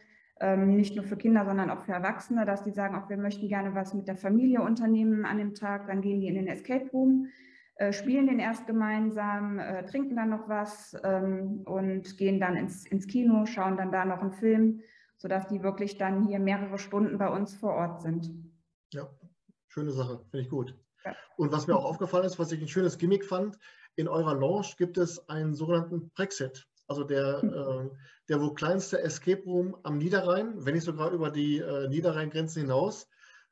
nicht 0.57 0.95
nur 0.95 1.05
für 1.05 1.17
Kinder, 1.17 1.45
sondern 1.45 1.69
auch 1.69 1.81
für 1.81 1.91
Erwachsene, 1.91 2.45
dass 2.45 2.63
die 2.63 2.71
sagen, 2.71 2.95
auch 2.95 3.09
wir 3.09 3.17
möchten 3.17 3.47
gerne 3.47 3.75
was 3.75 3.93
mit 3.93 4.07
der 4.07 4.17
Familie 4.17 4.61
unternehmen 4.61 5.25
an 5.25 5.37
dem 5.37 5.53
Tag, 5.53 5.87
dann 5.87 6.01
gehen 6.01 6.19
die 6.19 6.27
in 6.27 6.35
den 6.35 6.47
Escape 6.47 6.89
Room, 6.91 7.27
äh, 7.75 7.93
spielen 7.93 8.27
den 8.27 8.39
erst 8.39 8.67
gemeinsam, 8.67 9.59
äh, 9.59 9.85
trinken 9.85 10.15
dann 10.15 10.29
noch 10.29 10.47
was 10.47 10.95
ähm, 11.03 11.61
und 11.65 12.17
gehen 12.17 12.39
dann 12.39 12.55
ins, 12.55 12.85
ins 12.85 13.07
Kino, 13.07 13.45
schauen 13.45 13.77
dann 13.77 13.91
da 13.91 14.05
noch 14.05 14.21
einen 14.21 14.33
Film, 14.33 14.81
sodass 15.17 15.47
die 15.47 15.63
wirklich 15.63 15.97
dann 15.97 16.27
hier 16.27 16.39
mehrere 16.39 16.77
Stunden 16.77 17.17
bei 17.17 17.29
uns 17.29 17.55
vor 17.55 17.73
Ort 17.73 18.01
sind. 18.01 18.31
Ja, 18.93 19.09
schöne 19.67 19.91
Sache, 19.91 20.19
finde 20.29 20.43
ich 20.43 20.49
gut. 20.49 20.75
Ja. 21.05 21.15
Und 21.37 21.51
was 21.51 21.67
mir 21.67 21.75
auch 21.75 21.85
aufgefallen 21.85 22.25
ist, 22.25 22.39
was 22.39 22.51
ich 22.51 22.61
ein 22.61 22.67
schönes 22.67 22.97
Gimmick 22.97 23.25
fand, 23.25 23.57
in 23.95 24.07
eurer 24.07 24.35
Lounge 24.35 24.67
gibt 24.77 24.97
es 24.97 25.27
einen 25.27 25.53
sogenannten 25.53 26.11
Brexit. 26.11 26.67
Also 26.91 27.05
der, 27.05 27.41
äh, 27.41 27.89
der 28.27 28.41
wohl 28.41 28.53
kleinste 28.53 29.01
Escape 29.01 29.43
Room 29.43 29.77
am 29.83 29.97
Niederrhein, 29.97 30.65
wenn 30.65 30.73
nicht 30.73 30.83
sogar 30.83 31.11
über 31.11 31.29
die 31.29 31.59
äh, 31.59 31.87
Niederrheingrenzen 31.87 32.63
hinaus. 32.63 33.09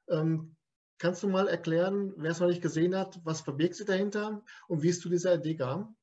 Ähm, 0.09 0.57
kannst 0.97 1.23
du 1.23 1.29
mal 1.29 1.47
erklären, 1.47 2.11
wer 2.17 2.31
es 2.31 2.41
noch 2.41 2.49
nicht 2.49 2.61
gesehen 2.61 2.97
hat, 2.97 3.21
was 3.23 3.39
verbirgt 3.39 3.75
sich 3.75 3.85
dahinter 3.85 4.43
und 4.67 4.83
wie 4.83 4.89
es 4.89 4.99
zu 4.99 5.07
dieser 5.07 5.35
Idee 5.35 5.55
kam? 5.55 5.95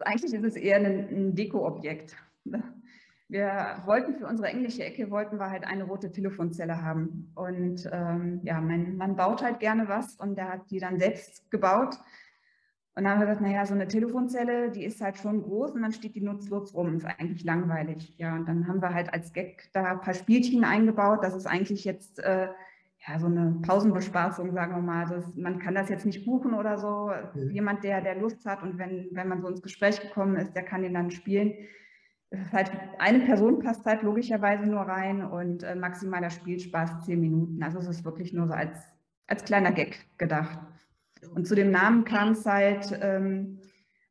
Eigentlich 0.00 0.34
ist 0.34 0.44
es 0.44 0.56
eher 0.56 0.78
ein, 0.78 0.86
ein 0.86 1.34
Deko-Objekt. 1.36 2.16
Wir 3.28 3.80
wollten 3.84 4.16
für 4.16 4.26
unsere 4.26 4.48
englische 4.48 4.82
Ecke, 4.82 5.08
wollten 5.12 5.38
wir 5.38 5.50
halt 5.50 5.64
eine 5.64 5.84
rote 5.84 6.10
Telefonzelle 6.10 6.82
haben. 6.82 7.30
Und 7.36 7.88
ähm, 7.92 8.40
ja, 8.42 8.60
mein 8.60 8.96
Mann 8.96 9.14
baut 9.14 9.40
halt 9.40 9.60
gerne 9.60 9.86
was 9.86 10.16
und 10.16 10.34
der 10.34 10.48
hat 10.48 10.68
die 10.72 10.80
dann 10.80 10.98
selbst 10.98 11.48
gebaut. 11.52 11.96
Und 12.96 13.04
dann 13.04 13.14
haben 13.14 13.20
wir 13.20 13.26
gesagt, 13.26 13.42
naja, 13.42 13.66
so 13.66 13.74
eine 13.74 13.88
Telefonzelle, 13.88 14.70
die 14.70 14.84
ist 14.84 15.00
halt 15.00 15.18
schon 15.18 15.42
groß 15.42 15.72
und 15.72 15.82
dann 15.82 15.92
steht 15.92 16.14
die 16.14 16.20
nutzlos 16.20 16.74
rum. 16.74 16.96
Ist 16.96 17.06
eigentlich 17.06 17.42
langweilig. 17.42 18.14
Ja, 18.18 18.36
und 18.36 18.46
dann 18.46 18.68
haben 18.68 18.80
wir 18.80 18.94
halt 18.94 19.12
als 19.12 19.32
Gag 19.32 19.68
da 19.72 19.84
ein 19.84 20.00
paar 20.00 20.14
Spielchen 20.14 20.62
eingebaut. 20.64 21.18
Das 21.22 21.34
ist 21.34 21.46
eigentlich 21.46 21.84
jetzt 21.84 22.20
äh, 22.20 22.48
ja, 23.06 23.18
so 23.18 23.26
eine 23.26 23.58
Pausenbespaßung, 23.62 24.52
sagen 24.52 24.76
wir 24.76 24.82
mal. 24.82 25.06
Das, 25.06 25.34
man 25.34 25.58
kann 25.58 25.74
das 25.74 25.88
jetzt 25.88 26.06
nicht 26.06 26.24
buchen 26.24 26.54
oder 26.54 26.78
so. 26.78 27.10
Mhm. 27.34 27.50
Jemand, 27.50 27.82
der, 27.82 28.00
der 28.00 28.14
Lust 28.14 28.46
hat 28.46 28.62
und 28.62 28.78
wenn, 28.78 29.08
wenn 29.10 29.28
man 29.28 29.42
so 29.42 29.48
ins 29.48 29.62
Gespräch 29.62 30.00
gekommen 30.00 30.36
ist, 30.36 30.54
der 30.54 30.62
kann 30.62 30.82
den 30.82 30.94
dann 30.94 31.10
spielen. 31.10 31.52
Halt, 32.52 32.70
eine 32.98 33.20
Person 33.20 33.60
passt 33.60 33.84
halt 33.86 34.02
logischerweise 34.02 34.66
nur 34.66 34.80
rein 34.80 35.24
und 35.24 35.62
äh, 35.62 35.74
maximaler 35.74 36.30
Spielspaß 36.30 37.04
zehn 37.04 37.20
Minuten. 37.20 37.62
Also 37.62 37.78
es 37.78 37.88
ist 37.88 38.04
wirklich 38.04 38.32
nur 38.32 38.46
so 38.46 38.54
als, 38.54 38.78
als 39.26 39.44
kleiner 39.44 39.72
Gag 39.72 40.06
gedacht. 40.18 40.58
Und 41.28 41.46
zu 41.46 41.54
dem 41.54 41.70
Namen 41.70 42.04
kam 42.04 42.32
es 42.32 42.44
halt 42.44 42.98
ähm, 43.00 43.58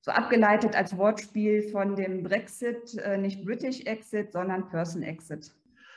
so 0.01 0.11
abgeleitet 0.11 0.75
als 0.75 0.97
Wortspiel 0.97 1.63
von 1.63 1.95
dem 1.95 2.23
Brexit, 2.23 2.97
äh, 2.97 3.17
nicht 3.17 3.45
British 3.45 3.81
Exit, 3.85 4.33
sondern 4.33 4.69
Person 4.69 5.03
Exit. 5.03 5.51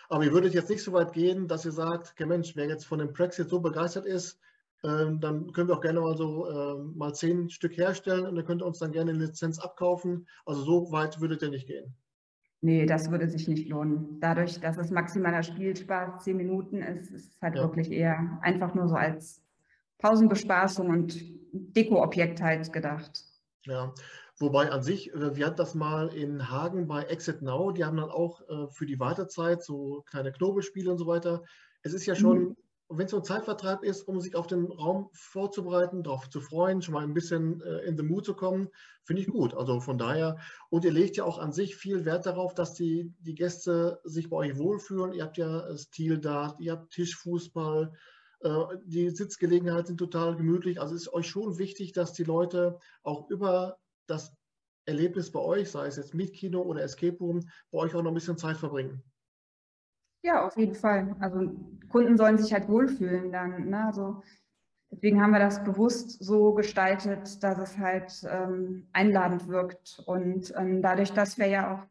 Aber 0.08 0.25
ihr 0.25 0.32
würdet 0.32 0.54
jetzt 0.54 0.70
nicht 0.70 0.82
so 0.82 0.92
weit 0.92 1.12
gehen, 1.12 1.49
dass 1.49 1.64
ihr 1.64 1.73
sagt, 1.73 2.12
okay 2.12 2.26
Mensch, 2.26 2.54
wer 2.54 2.68
jetzt 2.68 2.87
von 2.87 3.00
dem 3.00 3.12
Brexit 3.12 3.49
so 3.49 3.61
begeistert 3.61 4.06
ist, 4.06 4.38
ähm, 4.85 5.20
dann 5.20 5.52
können 5.52 5.68
wir 5.68 5.76
auch 5.76 5.80
gerne 5.80 6.00
mal 6.00 6.16
so 6.16 6.49
äh, 6.49 6.96
mal 6.96 7.12
zehn 7.14 7.50
Stück 7.50 7.76
herstellen 7.76 8.26
und 8.26 8.37
ihr 8.37 8.44
könnt 8.44 8.62
uns 8.62 8.78
dann 8.78 8.92
gerne 8.92 9.11
eine 9.11 9.25
Lizenz 9.25 9.58
abkaufen. 9.58 10.28
Also 10.44 10.62
so 10.62 10.92
weit 10.92 11.20
würdet 11.20 11.42
ihr 11.42 11.50
nicht 11.50 11.66
gehen. 11.66 11.94
Nee, 12.61 12.87
das 12.87 13.11
würde 13.11 13.28
sich 13.28 13.49
nicht 13.49 13.68
lohnen. 13.68 14.18
Dadurch, 14.20 14.61
dass 14.61 14.78
es 14.78 14.90
maximaler 14.90 15.42
Spielspaß 15.42 16.23
zehn 16.23 16.37
Minuten 16.37 16.82
ist, 16.82 17.11
ist 17.11 17.35
es 17.35 17.42
halt 17.42 17.56
ja. 17.56 17.62
wirklich 17.62 17.90
eher 17.90 18.38
einfach 18.42 18.75
nur 18.75 18.88
so 18.88 18.94
als 18.94 19.42
Pausenbespaßung 19.99 20.88
und 20.88 21.17
Dekoobjekt 21.53 22.41
halt 22.43 22.73
gedacht. 22.73 23.25
Ja, 23.65 23.93
wobei 24.38 24.71
an 24.71 24.83
sich, 24.83 25.12
äh, 25.12 25.37
wir 25.37 25.47
hatten 25.47 25.57
das 25.57 25.75
mal 25.75 26.09
in 26.15 26.50
Hagen 26.50 26.87
bei 26.87 27.03
Exit 27.05 27.43
Now, 27.43 27.73
die 27.73 27.85
haben 27.85 27.97
dann 27.97 28.11
auch 28.11 28.43
äh, 28.49 28.69
für 28.71 28.87
die 28.87 29.00
Wartezeit 29.00 29.62
so 29.62 30.05
kleine 30.09 30.33
Knobelspiele 30.33 30.91
und 30.91 30.99
so 30.99 31.07
weiter. 31.07 31.43
Es 31.83 31.93
ist 31.95 32.07
ja 32.07 32.15
schon, 32.15 32.38
mhm. 32.38 32.57
wenn 32.88 33.07
es 33.07 33.11
so 33.11 33.19
ein 33.19 33.25
Zeitvertreib 33.25 33.83
ist, 33.83 34.03
um 34.03 34.21
sich 34.21 34.37
auf 34.37 34.47
den 34.47 34.67
Raum 34.67 35.09
vorzubereiten, 35.12 36.03
darauf 36.03 36.29
zu 36.29 36.41
freuen, 36.41 36.83
schon 36.83 36.95
mal 36.95 37.05
ein 37.05 37.15
bisschen 37.15 37.62
äh, 37.62 37.79
in 37.87 37.97
the 37.97 38.05
mood 38.05 38.25
zu 38.25 38.35
kommen, 38.35 38.69
finde 39.05 39.23
ich 39.23 39.29
gut. 39.29 39.55
Also 39.55 39.81
von 39.81 39.99
daher, 39.99 40.37
und 40.69 40.85
ihr 40.85 40.93
legt 40.93 41.17
ja 41.17 41.25
auch 41.25 41.38
an 41.38 41.53
sich 41.53 41.76
viel 41.76 42.05
Wert 42.05 42.26
darauf, 42.26 42.55
dass 42.55 42.75
die, 42.75 43.15
die 43.21 43.35
Gäste 43.35 44.00
sich 44.05 44.29
bei 44.29 44.37
euch 44.37 44.59
wohlfühlen. 44.59 45.12
Ihr 45.12 45.25
habt 45.25 45.38
ja 45.38 45.76
Stil 45.76 46.19
da, 46.19 46.55
ihr 46.59 46.73
habt 46.73 46.91
Tischfußball, 46.91 47.93
die 48.85 49.11
Sitzgelegenheiten 49.11 49.87
sind 49.87 49.99
total 49.99 50.37
gemütlich. 50.37 50.81
Also 50.81 50.95
ist 50.95 51.12
euch 51.12 51.26
schon 51.26 51.59
wichtig, 51.59 51.93
dass 51.93 52.12
die 52.12 52.25
Leute 52.25 52.79
auch 53.03 53.29
über 53.31 53.79
das 54.07 54.33
Erlebnis 54.87 55.33
bei 55.33 55.41
euch, 55.41 55.71
sei 55.71 55.87
es 55.87 55.97
jetzt 55.97 56.15
Mietkino 56.15 56.62
oder 56.62 56.83
Escape 56.83 57.19
Room, 57.19 57.49
bei 57.71 57.79
euch 57.79 57.95
auch 57.95 58.03
noch 58.03 58.11
ein 58.11 58.15
bisschen 58.15 58.38
Zeit 58.38 58.57
verbringen. 58.57 59.03
Ja, 60.23 60.47
auf 60.47 60.57
jeden 60.57 60.75
Fall. 60.75 61.15
Also 61.21 61.53
Kunden 61.88 62.17
sollen 62.17 62.38
sich 62.38 62.53
halt 62.53 62.69
wohlfühlen 62.69 63.31
dann. 63.31 63.69
Ne? 63.69 63.87
Also 63.87 64.23
deswegen 64.91 65.23
haben 65.23 65.33
wir 65.33 65.38
das 65.38 65.62
bewusst 65.62 66.23
so 66.23 66.53
gestaltet, 66.55 67.43
dass 67.43 67.59
es 67.59 67.79
halt 67.79 68.12
ähm, 68.29 68.88
einladend 68.93 69.49
wirkt. 69.49 70.03
Und 70.07 70.53
ähm, 70.57 70.83
dadurch, 70.83 71.12
dass 71.12 71.38
wir 71.38 71.47
ja 71.47 71.75
auch 71.75 71.87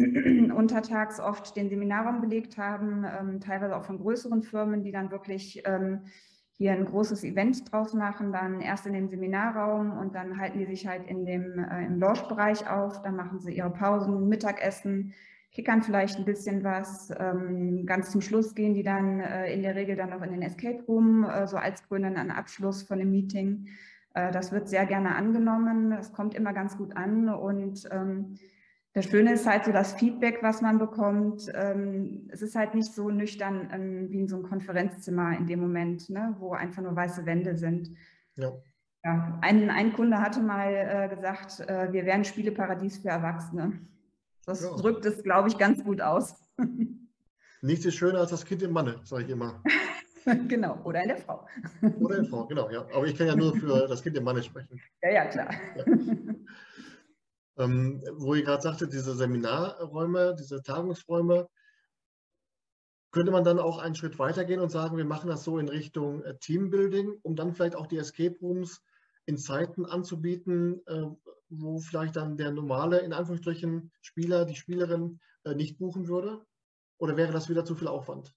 untertags 0.56 1.20
oft 1.20 1.56
den 1.56 1.68
Seminarraum 1.68 2.20
belegt 2.20 2.58
haben, 2.58 3.04
ähm, 3.04 3.40
teilweise 3.40 3.76
auch 3.76 3.84
von 3.84 3.98
größeren 3.98 4.42
Firmen, 4.42 4.82
die 4.82 4.92
dann 4.92 5.10
wirklich 5.10 5.62
ähm, 5.66 6.00
hier 6.60 6.72
ein 6.72 6.84
großes 6.84 7.24
Event 7.24 7.72
draus 7.72 7.94
machen, 7.94 8.32
dann 8.32 8.60
erst 8.60 8.86
in 8.86 8.92
den 8.92 9.08
Seminarraum 9.08 9.96
und 9.98 10.14
dann 10.14 10.38
halten 10.38 10.58
die 10.58 10.66
sich 10.66 10.86
halt 10.86 11.06
in 11.06 11.24
dem, 11.24 11.58
äh, 11.58 11.86
im 11.86 11.98
Lounge-Bereich 11.98 12.68
auf, 12.68 13.00
dann 13.02 13.16
machen 13.16 13.40
sie 13.40 13.54
ihre 13.54 13.70
Pausen, 13.70 14.28
Mittagessen, 14.28 15.14
kickern 15.52 15.82
vielleicht 15.82 16.18
ein 16.18 16.24
bisschen 16.24 16.62
was. 16.62 17.10
Ähm, 17.18 17.86
ganz 17.86 18.10
zum 18.10 18.20
Schluss 18.20 18.54
gehen 18.54 18.74
die 18.74 18.82
dann 18.82 19.20
äh, 19.20 19.52
in 19.52 19.62
der 19.62 19.74
Regel 19.74 19.96
dann 19.96 20.10
noch 20.10 20.22
in 20.22 20.32
den 20.32 20.42
Escape 20.42 20.82
Room, 20.86 21.24
äh, 21.24 21.46
so 21.46 21.56
als 21.56 21.82
krönenden 21.88 22.30
Abschluss 22.30 22.82
von 22.82 22.98
dem 22.98 23.10
Meeting. 23.10 23.68
Äh, 24.14 24.30
das 24.30 24.52
wird 24.52 24.68
sehr 24.68 24.86
gerne 24.86 25.14
angenommen, 25.14 25.92
es 25.92 26.12
kommt 26.12 26.34
immer 26.34 26.52
ganz 26.52 26.76
gut 26.76 26.96
an 26.96 27.28
und 27.28 27.88
ähm, 27.90 28.36
das 28.92 29.04
Schöne 29.04 29.34
ist 29.34 29.46
halt 29.46 29.64
so 29.64 29.72
das 29.72 29.92
Feedback, 29.92 30.42
was 30.42 30.62
man 30.62 30.78
bekommt. 30.78 31.50
Ähm, 31.54 32.28
es 32.32 32.42
ist 32.42 32.56
halt 32.56 32.74
nicht 32.74 32.92
so 32.92 33.08
nüchtern 33.08 33.68
ähm, 33.72 34.10
wie 34.10 34.20
in 34.20 34.28
so 34.28 34.36
einem 34.36 34.48
Konferenzzimmer 34.48 35.36
in 35.36 35.46
dem 35.46 35.60
Moment, 35.60 36.10
ne, 36.10 36.34
wo 36.40 36.52
einfach 36.52 36.82
nur 36.82 36.96
weiße 36.96 37.24
Wände 37.24 37.56
sind. 37.56 37.90
Ja. 38.34 38.52
ja 39.04 39.38
ein, 39.42 39.70
ein 39.70 39.92
Kunde 39.92 40.18
hatte 40.18 40.40
mal 40.40 40.72
äh, 40.72 41.14
gesagt, 41.14 41.60
äh, 41.60 41.92
wir 41.92 42.04
wären 42.04 42.24
Spieleparadies 42.24 42.98
für 42.98 43.08
Erwachsene. 43.08 43.80
Das 44.44 44.64
ja. 44.64 44.74
drückt 44.74 45.04
es, 45.04 45.22
glaube 45.22 45.48
ich, 45.48 45.58
ganz 45.58 45.84
gut 45.84 46.00
aus. 46.00 46.34
Nichts 47.62 47.84
ist 47.84 47.94
schöner 47.94 48.20
als 48.20 48.30
das 48.30 48.44
Kind 48.44 48.62
im 48.62 48.72
Manne, 48.72 49.00
sage 49.04 49.24
ich 49.24 49.30
immer. 49.30 49.62
genau, 50.48 50.80
oder 50.82 51.02
in 51.02 51.08
der 51.08 51.18
Frau. 51.18 51.46
Oder 52.00 52.16
in 52.16 52.22
der 52.22 52.30
Frau, 52.30 52.46
genau, 52.46 52.70
ja. 52.70 52.86
Aber 52.92 53.06
ich 53.06 53.16
kann 53.16 53.28
ja 53.28 53.36
nur 53.36 53.54
für 53.54 53.86
das 53.86 54.02
Kind 54.02 54.16
im 54.16 54.24
Manne 54.24 54.42
sprechen. 54.42 54.80
Ja, 55.02 55.10
ja, 55.10 55.26
klar. 55.26 55.50
Ja. 55.76 55.84
Ähm, 57.60 58.02
wo 58.14 58.34
ihr 58.34 58.42
gerade 58.42 58.62
sagte, 58.62 58.88
diese 58.88 59.14
Seminarräume, 59.14 60.34
diese 60.34 60.62
Tagungsräume, 60.62 61.46
könnte 63.10 63.32
man 63.32 63.44
dann 63.44 63.58
auch 63.58 63.78
einen 63.78 63.94
Schritt 63.94 64.18
weitergehen 64.18 64.60
und 64.60 64.70
sagen, 64.70 64.96
wir 64.96 65.04
machen 65.04 65.28
das 65.28 65.44
so 65.44 65.58
in 65.58 65.68
Richtung 65.68 66.22
äh, 66.22 66.38
Teambuilding, 66.38 67.18
um 67.22 67.36
dann 67.36 67.52
vielleicht 67.52 67.76
auch 67.76 67.86
die 67.86 67.98
Escape 67.98 68.38
Rooms 68.40 68.82
in 69.26 69.36
Zeiten 69.36 69.84
anzubieten, 69.84 70.80
äh, 70.86 71.06
wo 71.50 71.78
vielleicht 71.80 72.16
dann 72.16 72.38
der 72.38 72.50
normale, 72.50 73.00
in 73.00 73.12
Anführungsstrichen, 73.12 73.92
Spieler, 74.00 74.46
die 74.46 74.56
Spielerin 74.56 75.20
äh, 75.44 75.54
nicht 75.54 75.76
buchen 75.76 76.08
würde? 76.08 76.46
Oder 76.96 77.18
wäre 77.18 77.32
das 77.32 77.50
wieder 77.50 77.64
zu 77.66 77.74
viel 77.74 77.88
Aufwand? 77.88 78.34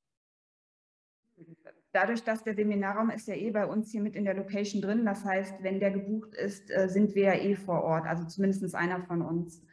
Dadurch, 1.93 2.23
dass 2.23 2.43
der 2.43 2.55
Seminarraum 2.55 3.11
ist 3.11 3.27
ja 3.27 3.35
eh 3.35 3.51
bei 3.51 3.67
uns 3.67 3.91
hier 3.91 4.01
mit 4.01 4.15
in 4.15 4.25
der 4.25 4.33
Location 4.33 4.81
drin. 4.81 5.05
Das 5.05 5.23
heißt, 5.23 5.61
wenn 5.61 5.79
der 5.79 5.91
gebucht 5.91 6.33
ist, 6.33 6.71
äh, 6.71 6.89
sind 6.89 7.13
wir 7.13 7.23
ja 7.23 7.35
eh 7.35 7.55
vor 7.55 7.83
Ort, 7.83 8.07
also 8.07 8.25
zumindest 8.25 8.73
einer 8.73 9.03
von 9.03 9.21
uns. 9.21 9.63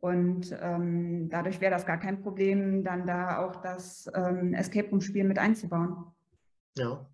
Und 0.00 0.56
ähm, 0.62 1.28
dadurch 1.28 1.60
wäre 1.60 1.72
das 1.72 1.84
gar 1.84 1.98
kein 1.98 2.22
Problem, 2.22 2.84
dann 2.84 3.06
da 3.06 3.44
auch 3.44 3.56
das 3.56 4.10
ähm, 4.14 4.54
Escape 4.54 4.88
Room-Spiel 4.88 5.24
mit 5.24 5.38
einzubauen. 5.38 6.06
Ja. 6.78 7.06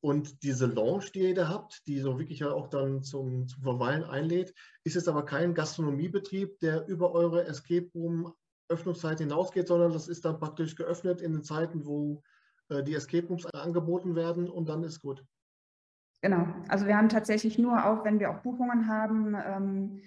Und 0.00 0.42
diese 0.42 0.66
Lounge, 0.66 1.06
die 1.12 1.28
ihr 1.28 1.34
da 1.34 1.48
habt, 1.48 1.86
die 1.86 1.98
so 1.98 2.18
wirklich 2.18 2.38
ja 2.38 2.52
auch 2.52 2.68
dann 2.68 3.02
zum, 3.02 3.48
zum 3.48 3.62
Verweilen 3.62 4.04
einlädt, 4.04 4.54
ist 4.84 4.96
es 4.96 5.06
aber 5.06 5.24
kein 5.24 5.52
Gastronomiebetrieb, 5.52 6.60
der 6.60 6.86
über 6.86 7.12
eure 7.12 7.46
Escape 7.46 7.90
Room 7.94 8.32
Öffnungszeit 8.68 9.18
hinausgeht, 9.18 9.66
sondern 9.66 9.92
das 9.92 10.08
ist 10.08 10.24
dann 10.24 10.38
praktisch 10.38 10.76
geöffnet 10.76 11.20
in 11.20 11.32
den 11.32 11.42
Zeiten, 11.42 11.84
wo 11.84 12.22
die 12.70 12.94
Escape 12.94 13.26
Rooms 13.28 13.46
angeboten 13.46 14.14
werden 14.14 14.48
und 14.48 14.68
dann 14.68 14.82
ist 14.82 15.00
gut. 15.00 15.24
Genau, 16.20 16.48
also 16.68 16.86
wir 16.86 16.96
haben 16.96 17.08
tatsächlich 17.08 17.58
nur 17.58 17.84
auch, 17.86 18.04
wenn 18.04 18.18
wir 18.18 18.30
auch 18.30 18.40
Buchungen 18.40 18.88
haben, 18.88 19.36
ähm, 19.36 20.00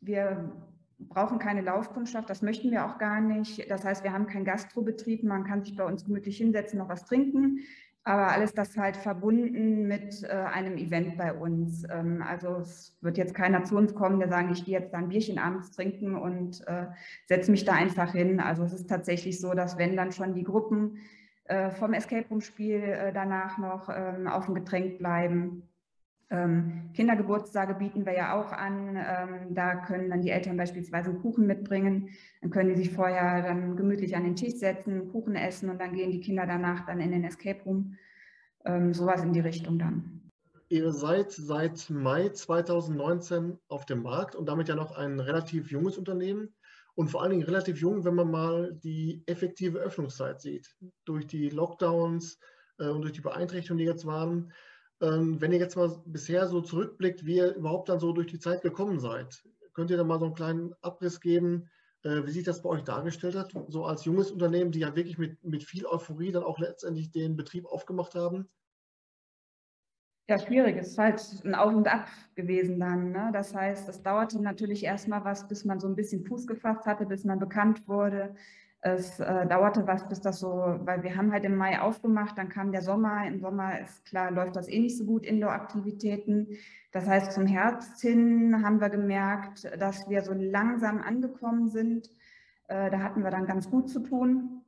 wir 0.00 0.50
brauchen 0.98 1.38
keine 1.38 1.60
Laufkundschaft, 1.60 2.28
das 2.30 2.42
möchten 2.42 2.70
wir 2.70 2.86
auch 2.86 2.98
gar 2.98 3.20
nicht. 3.20 3.70
Das 3.70 3.84
heißt, 3.84 4.02
wir 4.02 4.12
haben 4.12 4.26
keinen 4.26 4.44
Gastrobetrieb, 4.44 5.22
man 5.22 5.44
kann 5.44 5.62
sich 5.62 5.76
bei 5.76 5.84
uns 5.84 6.04
gemütlich 6.04 6.38
hinsetzen, 6.38 6.78
noch 6.78 6.88
was 6.88 7.04
trinken, 7.04 7.60
aber 8.02 8.28
alles 8.28 8.54
das 8.54 8.76
halt 8.78 8.96
verbunden 8.96 9.86
mit 9.86 10.24
äh, 10.24 10.28
einem 10.28 10.78
Event 10.78 11.18
bei 11.18 11.34
uns. 11.34 11.84
Ähm, 11.90 12.22
also 12.26 12.56
es 12.56 12.96
wird 13.02 13.18
jetzt 13.18 13.34
keiner 13.34 13.64
zu 13.64 13.76
uns 13.76 13.94
kommen, 13.94 14.18
der 14.18 14.28
sagen, 14.28 14.50
ich 14.50 14.64
gehe 14.64 14.78
jetzt 14.78 14.94
da 14.94 14.98
ein 14.98 15.10
Bierchen 15.10 15.38
abends 15.38 15.70
trinken 15.70 16.16
und 16.16 16.66
äh, 16.66 16.86
setze 17.26 17.50
mich 17.50 17.66
da 17.66 17.74
einfach 17.74 18.12
hin. 18.12 18.40
Also 18.40 18.62
es 18.62 18.72
ist 18.72 18.88
tatsächlich 18.88 19.38
so, 19.38 19.52
dass 19.52 19.76
wenn 19.76 19.96
dann 19.96 20.12
schon 20.12 20.34
die 20.34 20.44
Gruppen 20.44 20.96
äh, 21.48 21.70
vom 21.70 21.94
Escape 21.94 22.28
Room 22.28 22.40
Spiel 22.40 22.82
äh, 22.82 23.12
danach 23.12 23.58
noch 23.58 23.88
ähm, 23.88 24.28
auf 24.28 24.46
dem 24.46 24.54
Getränk 24.54 24.98
bleiben, 24.98 25.62
ähm, 26.30 26.90
Kindergeburtstage 26.92 27.72
bieten 27.74 28.04
wir 28.04 28.12
ja 28.12 28.38
auch 28.38 28.52
an. 28.52 28.96
Ähm, 28.96 29.54
da 29.54 29.76
können 29.76 30.10
dann 30.10 30.20
die 30.20 30.28
Eltern 30.28 30.58
beispielsweise 30.58 31.08
einen 31.08 31.22
Kuchen 31.22 31.46
mitbringen. 31.46 32.10
Dann 32.42 32.50
können 32.50 32.68
die 32.68 32.76
sich 32.76 32.92
vorher 32.92 33.42
dann 33.42 33.76
gemütlich 33.76 34.14
an 34.14 34.24
den 34.24 34.36
Tisch 34.36 34.56
setzen, 34.56 35.10
Kuchen 35.10 35.36
essen 35.36 35.70
und 35.70 35.80
dann 35.80 35.94
gehen 35.94 36.10
die 36.10 36.20
Kinder 36.20 36.46
danach 36.46 36.84
dann 36.84 37.00
in 37.00 37.12
den 37.12 37.24
Escape 37.24 37.62
Room. 37.64 37.96
Sowas 38.90 39.22
in 39.22 39.32
die 39.32 39.40
Richtung 39.40 39.78
dann. 39.78 40.30
Ihr 40.68 40.92
seid 40.92 41.32
seit 41.32 41.88
Mai 41.88 42.28
2019 42.28 43.56
auf 43.68 43.86
dem 43.86 44.02
Markt 44.02 44.34
und 44.34 44.46
damit 44.46 44.68
ja 44.68 44.74
noch 44.74 44.94
ein 44.98 45.18
relativ 45.18 45.70
junges 45.70 45.96
Unternehmen 45.96 46.50
und 46.98 47.08
vor 47.08 47.22
allen 47.22 47.30
Dingen 47.30 47.44
relativ 47.44 47.80
jung, 47.80 48.04
wenn 48.04 48.14
man 48.14 48.30
mal 48.30 48.78
die 48.82 49.22
effektive 49.26 49.78
Öffnungszeit 49.78 50.40
sieht. 50.40 50.74
Durch 51.04 51.26
die 51.26 51.48
Lockdowns 51.48 52.38
äh, 52.78 52.88
und 52.88 53.02
durch 53.02 53.12
die 53.12 53.20
Beeinträchtigungen, 53.20 53.78
die 53.78 53.90
jetzt 53.90 54.04
waren 54.04 54.52
ähm, 55.00 55.40
wenn 55.40 55.52
ihr 55.52 55.58
jetzt 55.58 55.76
mal 55.76 56.02
bisher 56.06 56.46
so 56.48 56.60
zurückblickt, 56.60 57.24
wie 57.24 57.36
ihr 57.36 57.54
überhaupt 57.54 57.88
dann 57.88 58.00
so 58.00 58.12
durch 58.12 58.26
die 58.26 58.40
Zeit 58.40 58.62
gekommen 58.62 58.98
seid, 58.98 59.42
könnt 59.72 59.90
ihr 59.90 59.96
da 59.96 60.04
mal 60.04 60.18
so 60.18 60.26
einen 60.26 60.34
kleinen 60.34 60.74
Abriss 60.80 61.20
geben, 61.20 61.70
äh, 62.02 62.24
wie 62.24 62.32
sich 62.32 62.44
das 62.44 62.62
bei 62.62 62.68
euch 62.70 62.82
dargestellt 62.82 63.36
hat, 63.36 63.52
so 63.68 63.84
als 63.84 64.04
junges 64.04 64.30
Unternehmen, 64.30 64.72
die 64.72 64.80
ja 64.80 64.96
wirklich 64.96 65.18
mit, 65.18 65.42
mit 65.44 65.62
viel 65.62 65.86
Euphorie 65.86 66.32
dann 66.32 66.42
auch 66.42 66.58
letztendlich 66.58 67.12
den 67.12 67.36
Betrieb 67.36 67.66
aufgemacht 67.66 68.14
haben? 68.14 68.48
Ja, 70.28 70.38
schwierig. 70.38 70.76
Es 70.76 70.88
ist 70.88 70.98
halt 70.98 71.22
ein 71.44 71.54
Auf 71.54 71.74
und 71.74 71.88
Ab 71.88 72.06
gewesen 72.34 72.78
dann. 72.78 73.12
Ne? 73.12 73.30
Das 73.32 73.54
heißt, 73.54 73.88
es 73.88 74.02
dauerte 74.02 74.42
natürlich 74.42 74.84
erstmal 74.84 75.24
was, 75.24 75.48
bis 75.48 75.64
man 75.64 75.80
so 75.80 75.88
ein 75.88 75.96
bisschen 75.96 76.24
Fuß 76.26 76.46
gefasst 76.46 76.84
hatte, 76.84 77.06
bis 77.06 77.24
man 77.24 77.38
bekannt 77.38 77.88
wurde, 77.88 78.34
es 78.80 79.18
äh, 79.18 79.46
dauerte 79.46 79.86
was, 79.86 80.08
bis 80.08 80.20
das 80.20 80.38
so, 80.38 80.48
weil 80.48 81.02
wir 81.02 81.16
haben 81.16 81.32
halt 81.32 81.44
im 81.44 81.56
Mai 81.56 81.80
aufgemacht, 81.80 82.38
dann 82.38 82.48
kam 82.48 82.70
der 82.70 82.82
Sommer. 82.82 83.26
Im 83.26 83.40
Sommer 83.40 83.80
ist 83.80 84.04
klar, 84.04 84.30
läuft 84.30 84.54
das 84.54 84.68
eh 84.68 84.78
nicht 84.78 84.96
so 84.96 85.04
gut, 85.04 85.26
Indoor-Aktivitäten. 85.26 86.48
Das 86.92 87.08
heißt, 87.08 87.32
zum 87.32 87.46
Herbst 87.46 88.00
hin 88.00 88.62
haben 88.64 88.80
wir 88.80 88.88
gemerkt, 88.88 89.64
dass 89.80 90.08
wir 90.08 90.22
so 90.22 90.32
langsam 90.32 91.02
angekommen 91.02 91.68
sind. 91.68 92.08
Äh, 92.68 92.90
da 92.90 93.00
hatten 93.00 93.24
wir 93.24 93.30
dann 93.30 93.46
ganz 93.46 93.68
gut 93.68 93.88
zu 93.88 94.00
tun. 94.00 94.62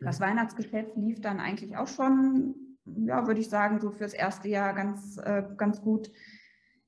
Das 0.00 0.20
Weihnachtsgeschäft 0.20 0.96
lief 0.96 1.20
dann 1.20 1.38
eigentlich 1.38 1.76
auch 1.76 1.88
schon, 1.88 2.54
ja, 2.84 3.26
würde 3.26 3.40
ich 3.40 3.48
sagen, 3.48 3.80
so 3.80 3.90
fürs 3.90 4.14
erste 4.14 4.48
Jahr 4.48 4.74
ganz, 4.74 5.18
äh, 5.18 5.42
ganz 5.56 5.80
gut. 5.82 6.10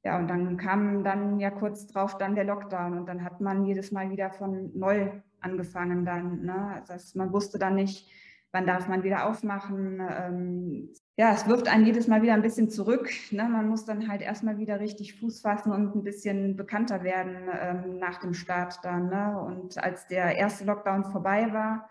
Ja, 0.03 0.19
und 0.19 0.29
dann 0.29 0.57
kam 0.59 1.03
dann 1.03 1.41
ja 1.41 1.51
kurz 1.51 1.87
drauf 1.87 2.19
dann 2.19 2.35
der 2.35 2.45
Lockdown 2.45 2.99
und 2.99 3.07
dann 3.07 3.25
hat 3.25 3.41
man 3.41 3.65
jedes 3.65 3.91
Mal 3.91 4.11
wieder 4.11 4.31
von 4.31 4.71
neu 4.79 5.11
angefangen 5.41 6.05
dann. 6.05 6.43
Ne? 6.43 6.83
Das, 6.87 7.15
man 7.15 7.33
wusste 7.33 7.59
dann 7.59 7.75
nicht, 7.75 8.11
wann 8.53 8.67
darf 8.67 8.87
man 8.87 9.03
wieder 9.03 9.27
aufmachen. 9.27 10.01
Ähm, 10.01 10.91
ja, 11.17 11.33
es 11.33 11.49
wirft 11.49 11.69
einen 11.69 11.87
jedes 11.87 12.07
Mal 12.07 12.23
wieder 12.23 12.35
ein 12.35 12.43
bisschen 12.43 12.69
zurück. 12.69 13.09
Ne? 13.31 13.49
Man 13.49 13.69
muss 13.69 13.87
dann 13.87 14.09
halt 14.09 14.21
erstmal 14.21 14.59
wieder 14.59 14.79
richtig 14.79 15.19
Fuß 15.19 15.41
fassen 15.41 15.73
und 15.73 15.95
ein 15.97 16.05
bisschen 16.05 16.55
bekannter 16.57 17.03
werden 17.03 17.37
ähm, 17.59 17.99
nach 17.99 18.21
dem 18.21 18.35
Start 18.35 18.81
dann. 18.83 19.09
Ne? 19.09 19.41
Und 19.41 19.83
als 19.83 20.07
der 20.07 20.37
erste 20.37 20.65
Lockdown 20.65 21.05
vorbei 21.05 21.53
war, 21.53 21.89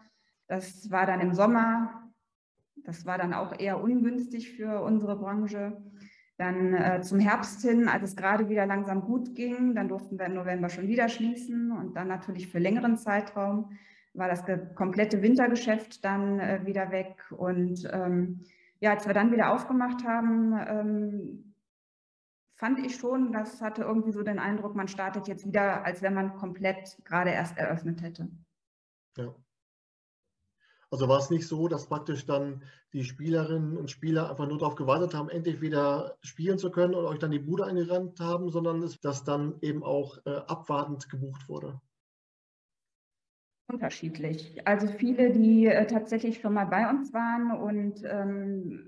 das 0.48 0.92
war 0.92 1.06
dann 1.06 1.20
im 1.20 1.34
Sommer, 1.34 2.03
das 2.84 3.06
war 3.06 3.18
dann 3.18 3.34
auch 3.34 3.58
eher 3.58 3.82
ungünstig 3.82 4.52
für 4.56 4.82
unsere 4.82 5.18
Branche. 5.18 5.82
Dann 6.38 6.74
äh, 6.74 7.02
zum 7.02 7.20
Herbst 7.20 7.62
hin, 7.62 7.88
als 7.88 8.04
es 8.04 8.16
gerade 8.16 8.50
wieder 8.50 8.66
langsam 8.66 9.02
gut 9.02 9.36
ging, 9.36 9.76
dann 9.76 9.88
durften 9.88 10.18
wir 10.18 10.26
im 10.26 10.34
November 10.34 10.70
schon 10.70 10.88
wieder 10.88 11.08
schließen 11.08 11.72
und 11.72 11.96
dann 11.96 12.08
natürlich 12.08 12.48
für 12.48 12.60
längeren 12.60 12.98
Zeitraum 12.98 13.72
war 14.14 14.28
das 14.28 14.44
komplette 14.76 15.22
Wintergeschäft 15.22 16.04
dann 16.04 16.40
äh, 16.40 16.62
wieder 16.66 16.92
weg. 16.92 17.32
Und 17.32 17.88
ähm, 17.92 18.42
ja, 18.80 18.92
als 18.92 19.08
wir 19.08 19.14
dann 19.14 19.32
wieder 19.32 19.52
aufgemacht 19.54 20.04
haben, 20.06 20.54
ähm, 20.68 21.54
fand 22.56 22.80
ich 22.80 22.96
schon, 22.96 23.32
das 23.32 23.62
hatte 23.62 23.84
irgendwie 23.84 24.12
so 24.12 24.24
den 24.24 24.40
Eindruck, 24.40 24.76
man 24.76 24.88
startet 24.88 25.28
jetzt 25.28 25.46
wieder, 25.46 25.84
als 25.86 26.02
wenn 26.02 26.14
man 26.14 26.36
komplett 26.36 26.98
gerade 27.04 27.32
erst 27.32 27.58
eröffnet 27.58 28.02
hätte. 28.02 28.30
Ja. 29.18 29.34
Also 30.94 31.10
war 31.10 31.18
es 31.18 31.32
nicht 31.32 31.48
so, 31.48 31.68
dass 31.68 31.88
praktisch 31.88 32.28
dann 32.28 32.62
die 32.94 33.04
Spielerinnen 33.04 33.78
und 33.78 33.90
Spieler 33.90 34.30
einfach 34.30 34.48
nur 34.48 34.60
darauf 34.60 34.76
gewartet 34.76 35.16
haben, 35.16 35.28
endlich 35.28 35.60
wieder 35.60 36.20
spielen 36.22 36.60
zu 36.60 36.70
können 36.70 36.94
und 36.94 37.06
euch 37.06 37.18
dann 37.18 37.32
die 37.32 37.40
Bude 37.40 37.66
eingerannt 37.66 38.20
haben, 38.20 38.52
sondern 38.52 38.88
dass 39.02 39.24
dann 39.24 39.56
eben 39.62 39.84
auch 39.84 40.20
äh, 40.28 40.30
abwartend 40.46 41.10
gebucht 41.10 41.50
wurde? 41.50 41.82
Unterschiedlich. 43.72 44.62
Also 44.68 44.86
viele, 44.86 45.32
die 45.32 45.66
äh, 45.66 45.88
tatsächlich 45.88 46.42
schon 46.42 46.54
mal 46.54 46.66
bei 46.66 46.88
uns 46.88 47.12
waren 47.12 47.50
und 47.60 48.04
ähm, 48.06 48.88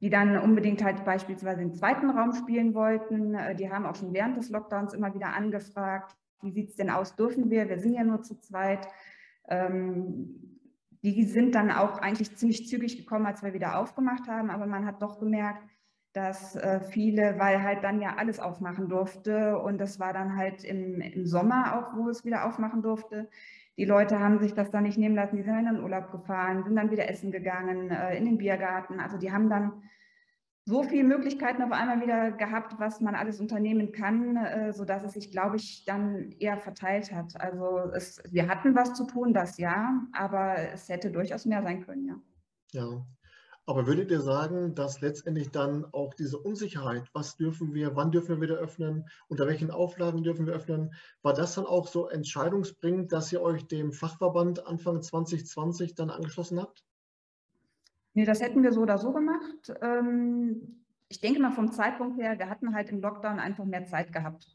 die 0.00 0.10
dann 0.10 0.36
unbedingt 0.38 0.82
halt 0.82 1.04
beispielsweise 1.04 1.62
im 1.62 1.74
zweiten 1.74 2.10
Raum 2.10 2.32
spielen 2.32 2.74
wollten, 2.74 3.36
äh, 3.36 3.54
die 3.54 3.70
haben 3.70 3.86
auch 3.86 3.94
schon 3.94 4.12
während 4.12 4.36
des 4.36 4.50
Lockdowns 4.50 4.94
immer 4.94 5.14
wieder 5.14 5.32
angefragt, 5.32 6.16
wie 6.42 6.50
sieht 6.50 6.70
es 6.70 6.74
denn 6.74 6.90
aus, 6.90 7.14
dürfen 7.14 7.50
wir? 7.50 7.68
Wir 7.68 7.78
sind 7.78 7.94
ja 7.94 8.02
nur 8.02 8.22
zu 8.22 8.40
zweit. 8.40 8.88
Ähm, 9.48 10.45
die 11.14 11.24
sind 11.24 11.54
dann 11.54 11.70
auch 11.70 11.98
eigentlich 11.98 12.36
ziemlich 12.36 12.68
zügig 12.68 12.96
gekommen, 12.96 13.26
als 13.26 13.42
wir 13.42 13.54
wieder 13.54 13.78
aufgemacht 13.78 14.26
haben, 14.28 14.50
aber 14.50 14.66
man 14.66 14.86
hat 14.86 15.02
doch 15.02 15.18
gemerkt, 15.18 15.62
dass 16.12 16.56
äh, 16.56 16.80
viele, 16.80 17.38
weil 17.38 17.62
halt 17.62 17.84
dann 17.84 18.00
ja 18.00 18.16
alles 18.16 18.40
aufmachen 18.40 18.88
durfte 18.88 19.58
und 19.58 19.78
das 19.78 20.00
war 20.00 20.12
dann 20.12 20.36
halt 20.36 20.64
im, 20.64 21.00
im 21.00 21.26
Sommer 21.26 21.78
auch, 21.78 21.96
wo 21.96 22.08
es 22.08 22.24
wieder 22.24 22.46
aufmachen 22.46 22.82
durfte. 22.82 23.28
Die 23.76 23.84
Leute 23.84 24.18
haben 24.18 24.38
sich 24.38 24.54
das 24.54 24.70
dann 24.70 24.84
nicht 24.84 24.96
nehmen 24.96 25.14
lassen, 25.14 25.36
die 25.36 25.42
sind 25.42 25.58
in 25.58 25.66
den 25.66 25.82
Urlaub 25.82 26.10
gefahren, 26.10 26.64
sind 26.64 26.76
dann 26.76 26.90
wieder 26.90 27.10
essen 27.10 27.30
gegangen, 27.30 27.90
äh, 27.90 28.16
in 28.16 28.24
den 28.24 28.38
Biergarten. 28.38 28.98
Also 28.98 29.18
die 29.18 29.30
haben 29.30 29.50
dann 29.50 29.82
so 30.68 30.82
viele 30.82 31.04
Möglichkeiten 31.04 31.62
auf 31.62 31.70
einmal 31.70 32.00
wieder 32.00 32.32
gehabt, 32.32 32.74
was 32.78 33.00
man 33.00 33.14
alles 33.14 33.40
unternehmen 33.40 33.92
kann, 33.92 34.36
äh, 34.36 34.72
sodass 34.72 35.04
es 35.04 35.12
sich, 35.12 35.30
glaube 35.30 35.56
ich, 35.56 35.84
dann 35.84 36.32
eher 36.40 36.58
verteilt 36.58 37.12
hat. 37.12 37.40
Also 37.40 37.92
es, 37.94 38.20
wir 38.30 38.48
hatten 38.48 38.74
was 38.74 38.94
zu 38.94 39.06
tun, 39.06 39.32
das 39.32 39.58
ja, 39.58 40.02
aber 40.12 40.56
es 40.72 40.88
hätte 40.88 41.12
durchaus 41.12 41.46
mehr 41.46 41.62
sein 41.62 41.86
können, 41.86 42.06
ja. 42.06 42.16
Ja, 42.72 43.06
aber 43.64 43.86
würdet 43.86 44.10
ihr 44.10 44.20
sagen, 44.20 44.74
dass 44.74 45.00
letztendlich 45.00 45.50
dann 45.52 45.84
auch 45.92 46.14
diese 46.14 46.38
Unsicherheit, 46.38 47.08
was 47.12 47.36
dürfen 47.36 47.72
wir, 47.72 47.94
wann 47.94 48.10
dürfen 48.10 48.36
wir 48.36 48.40
wieder 48.40 48.60
öffnen, 48.60 49.08
unter 49.28 49.46
welchen 49.46 49.70
Auflagen 49.70 50.24
dürfen 50.24 50.46
wir 50.46 50.54
öffnen, 50.54 50.94
war 51.22 51.32
das 51.32 51.54
dann 51.54 51.66
auch 51.66 51.86
so 51.86 52.08
entscheidungsbringend, 52.08 53.12
dass 53.12 53.32
ihr 53.32 53.40
euch 53.40 53.68
dem 53.68 53.92
Fachverband 53.92 54.66
Anfang 54.66 55.00
2020 55.00 55.94
dann 55.94 56.10
angeschlossen 56.10 56.60
habt? 56.60 56.84
Nee, 58.16 58.24
das 58.24 58.40
hätten 58.40 58.62
wir 58.62 58.72
so 58.72 58.80
oder 58.80 58.96
so 58.96 59.12
gemacht. 59.12 59.74
Ähm, 59.82 60.82
ich 61.06 61.20
denke 61.20 61.38
mal 61.38 61.52
vom 61.52 61.70
Zeitpunkt 61.70 62.18
her, 62.18 62.38
wir 62.38 62.48
hatten 62.48 62.74
halt 62.74 62.88
im 62.88 63.02
Lockdown 63.02 63.38
einfach 63.38 63.66
mehr 63.66 63.84
Zeit 63.84 64.10
gehabt. 64.10 64.46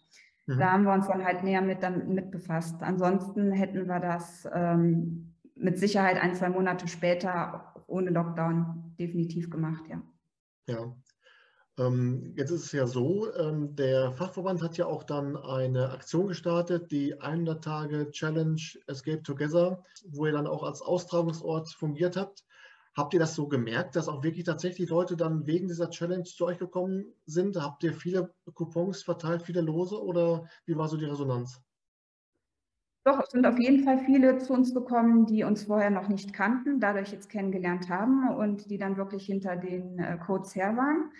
Mhm. 0.47 0.57
Da 0.57 0.71
haben 0.71 0.83
wir 0.83 0.93
uns 0.93 1.07
dann 1.07 1.23
halt 1.23 1.43
näher 1.43 1.61
mit, 1.61 1.79
mit 2.07 2.31
befasst. 2.31 2.81
Ansonsten 2.81 3.51
hätten 3.51 3.87
wir 3.87 3.99
das 3.99 4.49
ähm, 4.51 5.35
mit 5.53 5.77
Sicherheit 5.77 6.19
ein, 6.19 6.33
zwei 6.33 6.49
Monate 6.49 6.87
später 6.87 7.75
ohne 7.85 8.09
Lockdown 8.09 8.95
definitiv 8.99 9.51
gemacht, 9.51 9.83
ja. 9.87 10.01
Ja. 10.67 10.95
Ähm, 11.77 12.33
jetzt 12.35 12.49
ist 12.49 12.65
es 12.65 12.71
ja 12.71 12.87
so, 12.87 13.31
ähm, 13.35 13.75
der 13.75 14.11
Fachverband 14.11 14.63
hat 14.63 14.75
ja 14.75 14.87
auch 14.87 15.03
dann 15.03 15.37
eine 15.37 15.91
Aktion 15.91 16.25
gestartet, 16.25 16.89
die 16.89 17.21
100 17.21 17.63
Tage 17.63 18.09
Challenge 18.09 18.59
Escape 18.87 19.21
Together, 19.21 19.83
wo 20.09 20.25
ihr 20.25 20.31
dann 20.31 20.47
auch 20.47 20.63
als 20.63 20.81
Austragungsort 20.81 21.69
fungiert 21.69 22.17
habt. 22.17 22.43
Habt 22.95 23.13
ihr 23.13 23.19
das 23.19 23.35
so 23.35 23.47
gemerkt, 23.47 23.95
dass 23.95 24.07
auch 24.07 24.23
wirklich 24.23 24.45
tatsächlich 24.45 24.89
Leute 24.89 25.15
dann 25.17 25.47
wegen 25.47 25.67
dieser 25.67 25.89
Challenge 25.89 26.23
zu 26.23 26.45
euch 26.45 26.57
gekommen 26.59 27.13
sind? 27.25 27.55
Habt 27.57 27.83
ihr 27.83 27.93
viele 27.93 28.33
Coupons 28.53 29.03
verteilt, 29.03 29.43
viele 29.43 29.61
Lose 29.61 30.01
oder 30.01 30.47
wie 30.65 30.75
war 30.77 30.87
so 30.87 30.97
die 30.97 31.05
Resonanz? 31.05 31.61
Doch, 33.03 33.19
es 33.19 33.31
sind 33.31 33.47
auf 33.47 33.57
jeden 33.59 33.83
Fall 33.83 33.97
viele 34.05 34.37
zu 34.37 34.53
uns 34.53 34.73
gekommen, 34.75 35.25
die 35.25 35.43
uns 35.43 35.63
vorher 35.63 35.89
noch 35.89 36.07
nicht 36.07 36.33
kannten, 36.33 36.79
dadurch 36.79 37.11
jetzt 37.11 37.29
kennengelernt 37.29 37.89
haben 37.89 38.29
und 38.35 38.69
die 38.69 38.77
dann 38.77 38.95
wirklich 38.95 39.25
hinter 39.25 39.55
den 39.55 39.97
äh, 39.97 40.17
Codes 40.19 40.55
her 40.55 40.77
waren. 40.77 41.11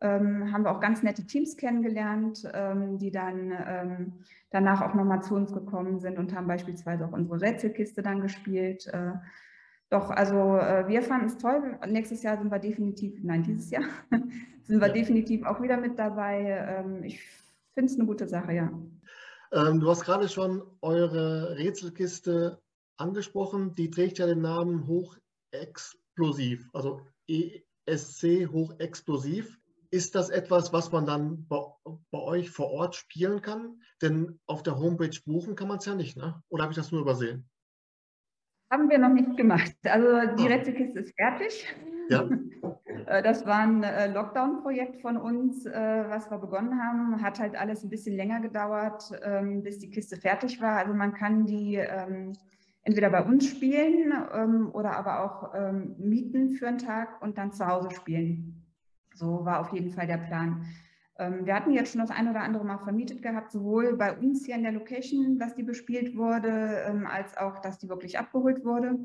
Ähm, 0.00 0.50
haben 0.52 0.64
wir 0.64 0.70
auch 0.70 0.80
ganz 0.80 1.02
nette 1.02 1.26
Teams 1.26 1.56
kennengelernt, 1.58 2.50
ähm, 2.54 2.98
die 2.98 3.10
dann 3.10 3.52
ähm, 3.66 4.12
danach 4.50 4.80
auch 4.80 4.94
nochmal 4.94 5.22
zu 5.22 5.34
uns 5.34 5.52
gekommen 5.52 6.00
sind 6.00 6.18
und 6.18 6.34
haben 6.34 6.46
beispielsweise 6.46 7.06
auch 7.06 7.12
unsere 7.12 7.40
Rätselkiste 7.40 8.02
dann 8.02 8.22
gespielt. 8.22 8.86
Äh, 8.86 9.12
doch, 9.88 10.10
also 10.10 10.56
äh, 10.56 10.88
wir 10.88 11.02
fanden 11.02 11.26
es 11.26 11.38
toll. 11.38 11.78
Nächstes 11.86 12.22
Jahr 12.22 12.36
sind 12.38 12.50
wir 12.50 12.58
definitiv, 12.58 13.22
nein, 13.22 13.44
dieses 13.44 13.70
Jahr 13.70 13.84
sind 14.64 14.80
wir 14.80 14.88
ja. 14.88 14.92
definitiv 14.92 15.44
auch 15.44 15.62
wieder 15.62 15.76
mit 15.76 15.98
dabei. 15.98 16.40
Ähm, 16.68 17.04
ich 17.04 17.20
finde 17.74 17.92
es 17.92 17.98
eine 17.98 18.06
gute 18.06 18.26
Sache, 18.26 18.52
ja. 18.52 18.72
Ähm, 19.52 19.80
du 19.80 19.88
hast 19.88 20.04
gerade 20.04 20.28
schon 20.28 20.62
eure 20.80 21.56
Rätselkiste 21.56 22.60
angesprochen. 22.96 23.74
Die 23.76 23.90
trägt 23.90 24.18
ja 24.18 24.26
den 24.26 24.40
Namen 24.40 24.88
Hochexplosiv, 24.88 26.68
also 26.72 27.00
ESC 27.28 28.48
Hochexplosiv. 28.50 29.58
Ist 29.92 30.16
das 30.16 30.30
etwas, 30.30 30.72
was 30.72 30.90
man 30.90 31.06
dann 31.06 31.46
bei, 31.46 31.60
bei, 32.10 32.18
euch 32.18 32.50
vor 32.50 32.70
Ort 32.72 32.96
spielen 32.96 33.40
kann? 33.40 33.80
Denn 34.02 34.40
auf 34.46 34.64
der 34.64 34.78
Homepage 34.78 35.16
buchen 35.24 35.54
kann 35.54 35.68
man 35.68 35.78
es 35.78 35.84
ja 35.84 35.94
nicht, 35.94 36.16
ne? 36.16 36.42
oder 36.48 36.64
habe 36.64 36.72
ich 36.72 36.76
das 36.76 36.90
nur 36.90 37.02
übersehen? 37.02 37.48
Haben 38.70 38.90
wir 38.90 38.98
noch 38.98 39.12
nicht 39.12 39.36
gemacht. 39.36 39.72
Also 39.84 40.34
die 40.36 40.44
ah. 40.44 40.48
Rätselkiste 40.48 41.00
ist 41.00 41.14
fertig. 41.16 41.66
Ja. 42.08 42.28
Äh, 43.06 43.22
das 43.22 43.46
war 43.46 43.58
ein 43.58 43.82
äh, 43.82 44.12
Lockdown-Projekt 44.12 45.00
von 45.00 45.16
uns, 45.16 45.66
äh, 45.66 46.04
was 46.08 46.30
wir 46.30 46.38
begonnen 46.38 46.80
haben. 46.82 47.22
Hat 47.22 47.38
halt 47.38 47.54
alles 47.54 47.84
ein 47.84 47.90
bisschen 47.90 48.16
länger 48.16 48.40
gedauert, 48.40 49.12
ähm, 49.22 49.62
bis 49.62 49.78
die 49.78 49.90
Kiste 49.90 50.16
fertig 50.16 50.60
war. 50.60 50.78
Also 50.78 50.94
man 50.94 51.14
kann 51.14 51.46
die 51.46 51.76
ähm, 51.76 52.32
entweder 52.82 53.10
bei 53.10 53.22
uns 53.22 53.48
spielen 53.48 54.12
ähm, 54.32 54.70
oder 54.72 54.96
aber 54.96 55.22
auch 55.24 55.52
mieten 55.98 56.50
für 56.50 56.68
einen 56.68 56.78
Tag 56.78 57.20
und 57.22 57.36
dann 57.38 57.52
zu 57.52 57.66
Hause 57.66 57.90
spielen. 57.90 58.64
So 59.14 59.44
war 59.44 59.60
auf 59.60 59.72
jeden 59.72 59.90
Fall 59.90 60.06
der 60.06 60.18
Plan. 60.18 60.64
Wir 61.18 61.54
hatten 61.54 61.72
jetzt 61.72 61.92
schon 61.92 62.02
das 62.02 62.10
ein 62.10 62.28
oder 62.28 62.40
andere 62.40 62.64
Mal 62.64 62.76
vermietet 62.76 63.22
gehabt, 63.22 63.50
sowohl 63.50 63.96
bei 63.96 64.12
uns 64.14 64.44
hier 64.44 64.54
in 64.54 64.62
der 64.62 64.72
Location, 64.72 65.38
dass 65.38 65.54
die 65.54 65.62
bespielt 65.62 66.14
wurde, 66.14 67.06
als 67.10 67.36
auch, 67.38 67.60
dass 67.60 67.78
die 67.78 67.88
wirklich 67.88 68.18
abgeholt 68.18 68.64
wurde. 68.66 68.98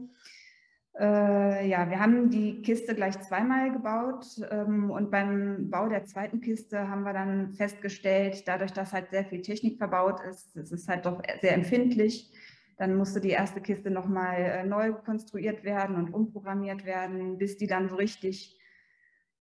Äh, 0.99 1.69
ja, 1.69 1.89
wir 1.89 1.99
haben 1.99 2.29
die 2.29 2.61
Kiste 2.61 2.93
gleich 2.93 3.19
zweimal 3.21 3.71
gebaut 3.71 4.25
ähm, 4.51 4.91
und 4.91 5.09
beim 5.09 5.69
Bau 5.69 5.87
der 5.87 6.03
zweiten 6.03 6.41
Kiste 6.41 6.89
haben 6.89 7.03
wir 7.03 7.13
dann 7.13 7.53
festgestellt, 7.53 8.45
dadurch, 8.45 8.73
dass 8.73 8.91
halt 8.91 9.09
sehr 9.09 9.23
viel 9.23 9.41
Technik 9.41 9.77
verbaut 9.77 10.19
ist, 10.29 10.55
es 10.57 10.71
ist 10.71 10.89
halt 10.89 11.05
doch 11.05 11.21
sehr 11.39 11.53
empfindlich. 11.53 12.29
Dann 12.77 12.95
musste 12.95 13.21
die 13.21 13.29
erste 13.29 13.61
Kiste 13.61 13.89
nochmal 13.89 14.37
äh, 14.37 14.63
neu 14.65 14.91
konstruiert 14.91 15.63
werden 15.63 15.95
und 15.95 16.13
umprogrammiert 16.13 16.83
werden, 16.83 17.37
bis 17.37 17.57
die 17.57 17.67
dann 17.67 17.87
so 17.87 17.95
richtig 17.95 18.59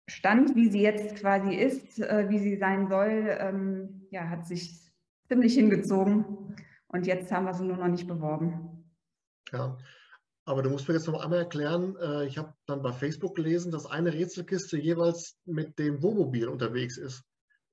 stand, 0.08 0.56
wie 0.56 0.70
sie 0.70 0.82
jetzt 0.82 1.16
quasi 1.16 1.56
ist, 1.56 2.00
äh, 2.00 2.26
wie 2.30 2.40
sie 2.40 2.58
sein 2.58 2.88
soll, 2.88 3.38
ähm, 3.40 4.08
ja, 4.12 4.30
hat 4.30 4.46
sich 4.46 4.80
ziemlich 5.28 5.54
hingezogen. 5.54 6.56
Und 6.88 7.08
jetzt 7.08 7.32
haben 7.32 7.46
wir 7.46 7.54
sie 7.54 7.64
nur 7.64 7.78
noch 7.78 7.88
nicht 7.88 8.08
beworben. 8.08 8.84
Ja, 9.52 9.78
aber 10.46 10.64
du 10.64 10.70
musst 10.70 10.88
mir 10.88 10.96
jetzt 10.96 11.08
noch 11.08 11.24
einmal 11.24 11.40
erklären, 11.40 11.96
äh, 12.02 12.26
ich 12.26 12.38
habe 12.38 12.54
dann 12.66 12.82
bei 12.82 12.92
Facebook 12.92 13.36
gelesen, 13.36 13.72
dass 13.72 13.86
eine 13.86 14.14
Rätselkiste 14.14 14.78
jeweils 14.78 15.38
mit 15.46 15.80
dem 15.80 16.02
Wohnmobil 16.02 16.48
unterwegs 16.48 16.98
ist. 16.98 17.24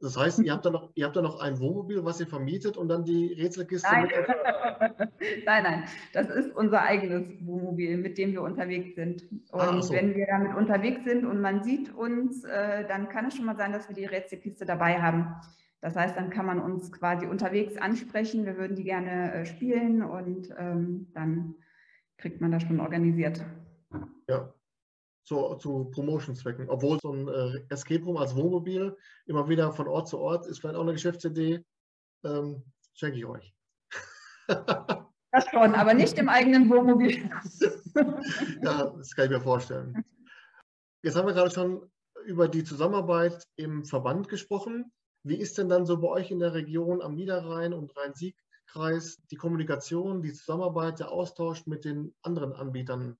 Das 0.01 0.17
heißt, 0.17 0.39
ihr 0.41 0.53
habt 0.53 0.65
da 0.65 0.71
noch, 0.71 0.91
ihr 0.95 1.07
habt 1.07 1.17
da 1.17 1.23
noch 1.23 1.41
ein 1.41 1.59
Wohnmobil, 1.59 2.05
was 2.05 2.21
ihr 2.21 2.29
vermietet 2.29 2.77
und 2.77 2.89
dann 2.89 3.05
die 3.05 3.33
Rätselkiste 3.33 3.89
nein. 3.91 4.09
nein, 5.45 5.63
nein, 5.65 5.85
das 6.13 6.29
ist 6.29 6.55
unser 6.55 6.83
eigenes 6.83 7.29
Wohnmobil, 7.45 7.97
mit 7.97 8.17
dem 8.17 8.33
wir 8.33 8.43
unterwegs 8.43 8.95
sind. 8.95 9.23
Und 9.51 9.61
ah, 9.61 9.83
so. 9.83 9.93
wenn 9.93 10.15
wir 10.15 10.27
damit 10.27 10.57
unterwegs 10.57 11.03
sind 11.05 11.27
und 11.27 11.41
man 11.41 11.65
sieht 11.65 11.93
uns, 11.93 12.45
äh, 12.45 12.87
dann 12.87 13.09
kann 13.09 13.27
es 13.27 13.37
schon 13.37 13.47
mal 13.47 13.57
sein, 13.57 13.73
dass 13.73 13.89
wir 13.89 13.97
die 13.97 14.05
Rätselkiste 14.05 14.65
dabei 14.65 15.03
haben. 15.03 15.35
Das 15.81 15.97
heißt, 15.97 16.17
dann 16.17 16.31
kann 16.31 16.47
man 16.47 16.61
uns 16.61 16.93
quasi 16.93 17.27
unterwegs 17.27 17.77
ansprechen. 17.77 18.47
Wir 18.47 18.57
würden 18.57 18.77
die 18.77 18.85
gerne 18.85 19.33
äh, 19.33 19.47
spielen 19.47 20.03
und 20.03 20.49
ähm, 20.59 21.09
dann 21.13 21.55
kriegt 22.19 22.41
man 22.41 22.53
das 22.53 22.63
schon 22.63 22.81
organisiert. 22.81 23.45
Ja, 24.29 24.53
zu, 25.29 25.55
zu 25.57 25.91
Promotion-Zwecken. 25.91 26.69
Obwohl 26.71 26.99
so 27.01 27.13
ein 27.13 27.29
äh, 27.29 27.61
Escape 27.69 28.03
Room 28.03 28.17
als 28.17 28.35
Wohnmobil 28.35 28.97
immer 29.27 29.49
wieder 29.49 29.73
von 29.73 29.87
Ort 29.87 30.09
zu 30.09 30.19
Ort 30.19 30.47
ist 30.47 30.61
vielleicht 30.61 30.77
auch 30.77 30.83
eine 30.83 30.95
Geschäftsidee. 30.95 31.65
Ähm, 32.25 32.65
schenke 32.95 33.19
ich 33.19 33.27
euch. 33.27 33.55
das 34.49 35.49
schon, 35.51 35.75
aber 35.75 35.95
nicht 35.95 36.19
im 36.19 36.29
eigenen 36.29 36.69
Wohnmobil. 36.71 37.31
ja, 38.63 38.91
das 38.97 39.15
kann 39.15 39.27
ich 39.27 39.31
mir 39.31 39.41
vorstellen. 39.41 40.03
Jetzt 41.03 41.15
haben 41.15 41.27
wir 41.27 41.35
gerade 41.35 41.51
schon 41.51 41.89
über 42.25 42.49
die 42.49 42.65
Zusammenarbeit 42.65 43.47
im 43.57 43.85
Verband 43.85 44.29
gesprochen. 44.29 44.91
Wie 45.25 45.37
ist 45.37 45.59
denn 45.59 45.69
dann 45.69 45.85
so 45.85 46.01
bei 46.01 46.09
euch 46.09 46.31
in 46.31 46.41
der 46.41 46.55
Region 46.55 47.03
am 47.03 47.15
Niederrhein 47.15 47.75
und 47.75 47.97
Rhein-Sieg 47.97 48.37
Kreis 48.67 49.19
die 49.31 49.37
Kommunikation, 49.37 50.23
die 50.23 50.33
Zusammenarbeit, 50.33 50.99
der 50.99 51.11
Austausch 51.11 51.67
mit 51.67 51.85
den 51.85 52.15
anderen 52.23 52.53
Anbietern? 52.53 53.19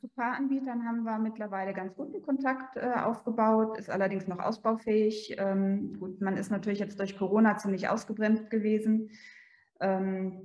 Zu 0.00 0.08
Fahranbietern 0.08 0.86
haben 0.86 1.02
wir 1.04 1.18
mittlerweile 1.18 1.72
ganz 1.72 1.94
guten 1.94 2.22
Kontakt 2.22 2.76
äh, 2.76 2.92
aufgebaut, 3.04 3.78
ist 3.78 3.90
allerdings 3.90 4.26
noch 4.28 4.38
ausbaufähig. 4.38 5.36
Ähm, 5.38 5.98
gut, 5.98 6.20
man 6.20 6.36
ist 6.36 6.50
natürlich 6.50 6.78
jetzt 6.78 6.98
durch 6.98 7.16
Corona 7.16 7.56
ziemlich 7.58 7.88
ausgebremst 7.88 8.50
gewesen. 8.50 9.10
Ähm, 9.80 10.40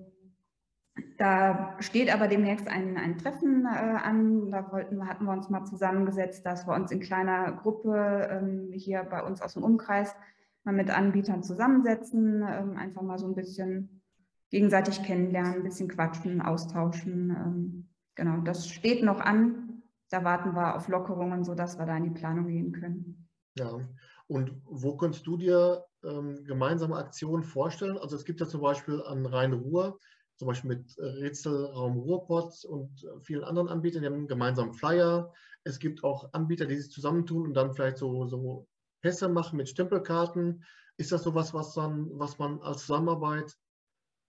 da 1.17 1.75
steht 1.79 2.13
aber 2.13 2.27
demnächst 2.27 2.67
ein, 2.67 2.97
ein 2.97 3.17
Treffen 3.17 3.65
äh, 3.65 3.67
an. 3.67 4.49
Da 4.51 4.71
wollten, 4.71 5.07
hatten 5.07 5.25
wir 5.25 5.33
uns 5.33 5.49
mal 5.49 5.65
zusammengesetzt, 5.65 6.45
dass 6.45 6.67
wir 6.67 6.73
uns 6.73 6.91
in 6.91 6.99
kleiner 6.99 7.51
Gruppe 7.51 8.27
ähm, 8.31 8.71
hier 8.71 9.03
bei 9.03 9.23
uns 9.23 9.41
aus 9.41 9.53
dem 9.53 9.63
Umkreis 9.63 10.15
mal 10.63 10.73
mit 10.73 10.89
Anbietern 10.89 11.43
zusammensetzen, 11.43 12.43
ähm, 12.47 12.77
einfach 12.77 13.01
mal 13.01 13.19
so 13.19 13.27
ein 13.27 13.35
bisschen 13.35 14.01
gegenseitig 14.49 15.03
kennenlernen, 15.03 15.55
ein 15.55 15.63
bisschen 15.63 15.87
quatschen, 15.87 16.41
austauschen. 16.41 17.86
Genau, 18.17 18.41
das 18.41 18.67
steht 18.67 19.03
noch 19.03 19.19
an. 19.19 19.83
Da 20.09 20.23
warten 20.23 20.55
wir 20.55 20.75
auf 20.75 20.87
Lockerungen, 20.87 21.43
sodass 21.43 21.77
wir 21.77 21.85
da 21.85 21.95
in 21.97 22.05
die 22.05 22.19
Planung 22.19 22.47
gehen 22.47 22.71
können. 22.71 23.29
Ja, 23.57 23.79
und 24.27 24.59
wo 24.65 24.97
könntest 24.97 25.27
du 25.27 25.37
dir 25.37 25.85
ähm, 26.03 26.43
gemeinsame 26.43 26.95
Aktionen 26.95 27.43
vorstellen? 27.43 27.97
Also 27.97 28.15
es 28.15 28.25
gibt 28.25 28.39
ja 28.39 28.47
zum 28.47 28.61
Beispiel 28.61 29.03
an 29.03 29.25
Rhein-Ruhr, 29.25 29.99
zum 30.37 30.47
Beispiel 30.47 30.77
mit 30.77 30.97
Rätselraum 30.97 31.97
Ruhrpott 31.97 32.65
und 32.65 33.07
vielen 33.21 33.43
anderen 33.43 33.69
Anbietern, 33.69 34.01
die 34.01 34.07
haben 34.07 34.15
einen 34.15 34.27
gemeinsamen 34.27 34.73
Flyer. 34.73 35.31
Es 35.63 35.77
gibt 35.77 36.03
auch 36.03 36.33
Anbieter, 36.33 36.65
die 36.65 36.77
sich 36.77 36.91
zusammentun 36.91 37.43
und 37.47 37.53
dann 37.53 37.73
vielleicht 37.73 37.97
so, 37.97 38.25
so 38.25 38.67
Pässe 39.01 39.29
machen 39.29 39.57
mit 39.57 39.69
Stempelkarten. 39.69 40.63
Ist 40.97 41.11
das 41.11 41.23
sowas, 41.23 41.53
was, 41.53 41.75
was 41.75 42.39
man 42.39 42.61
als 42.61 42.81
Zusammenarbeit 42.81 43.55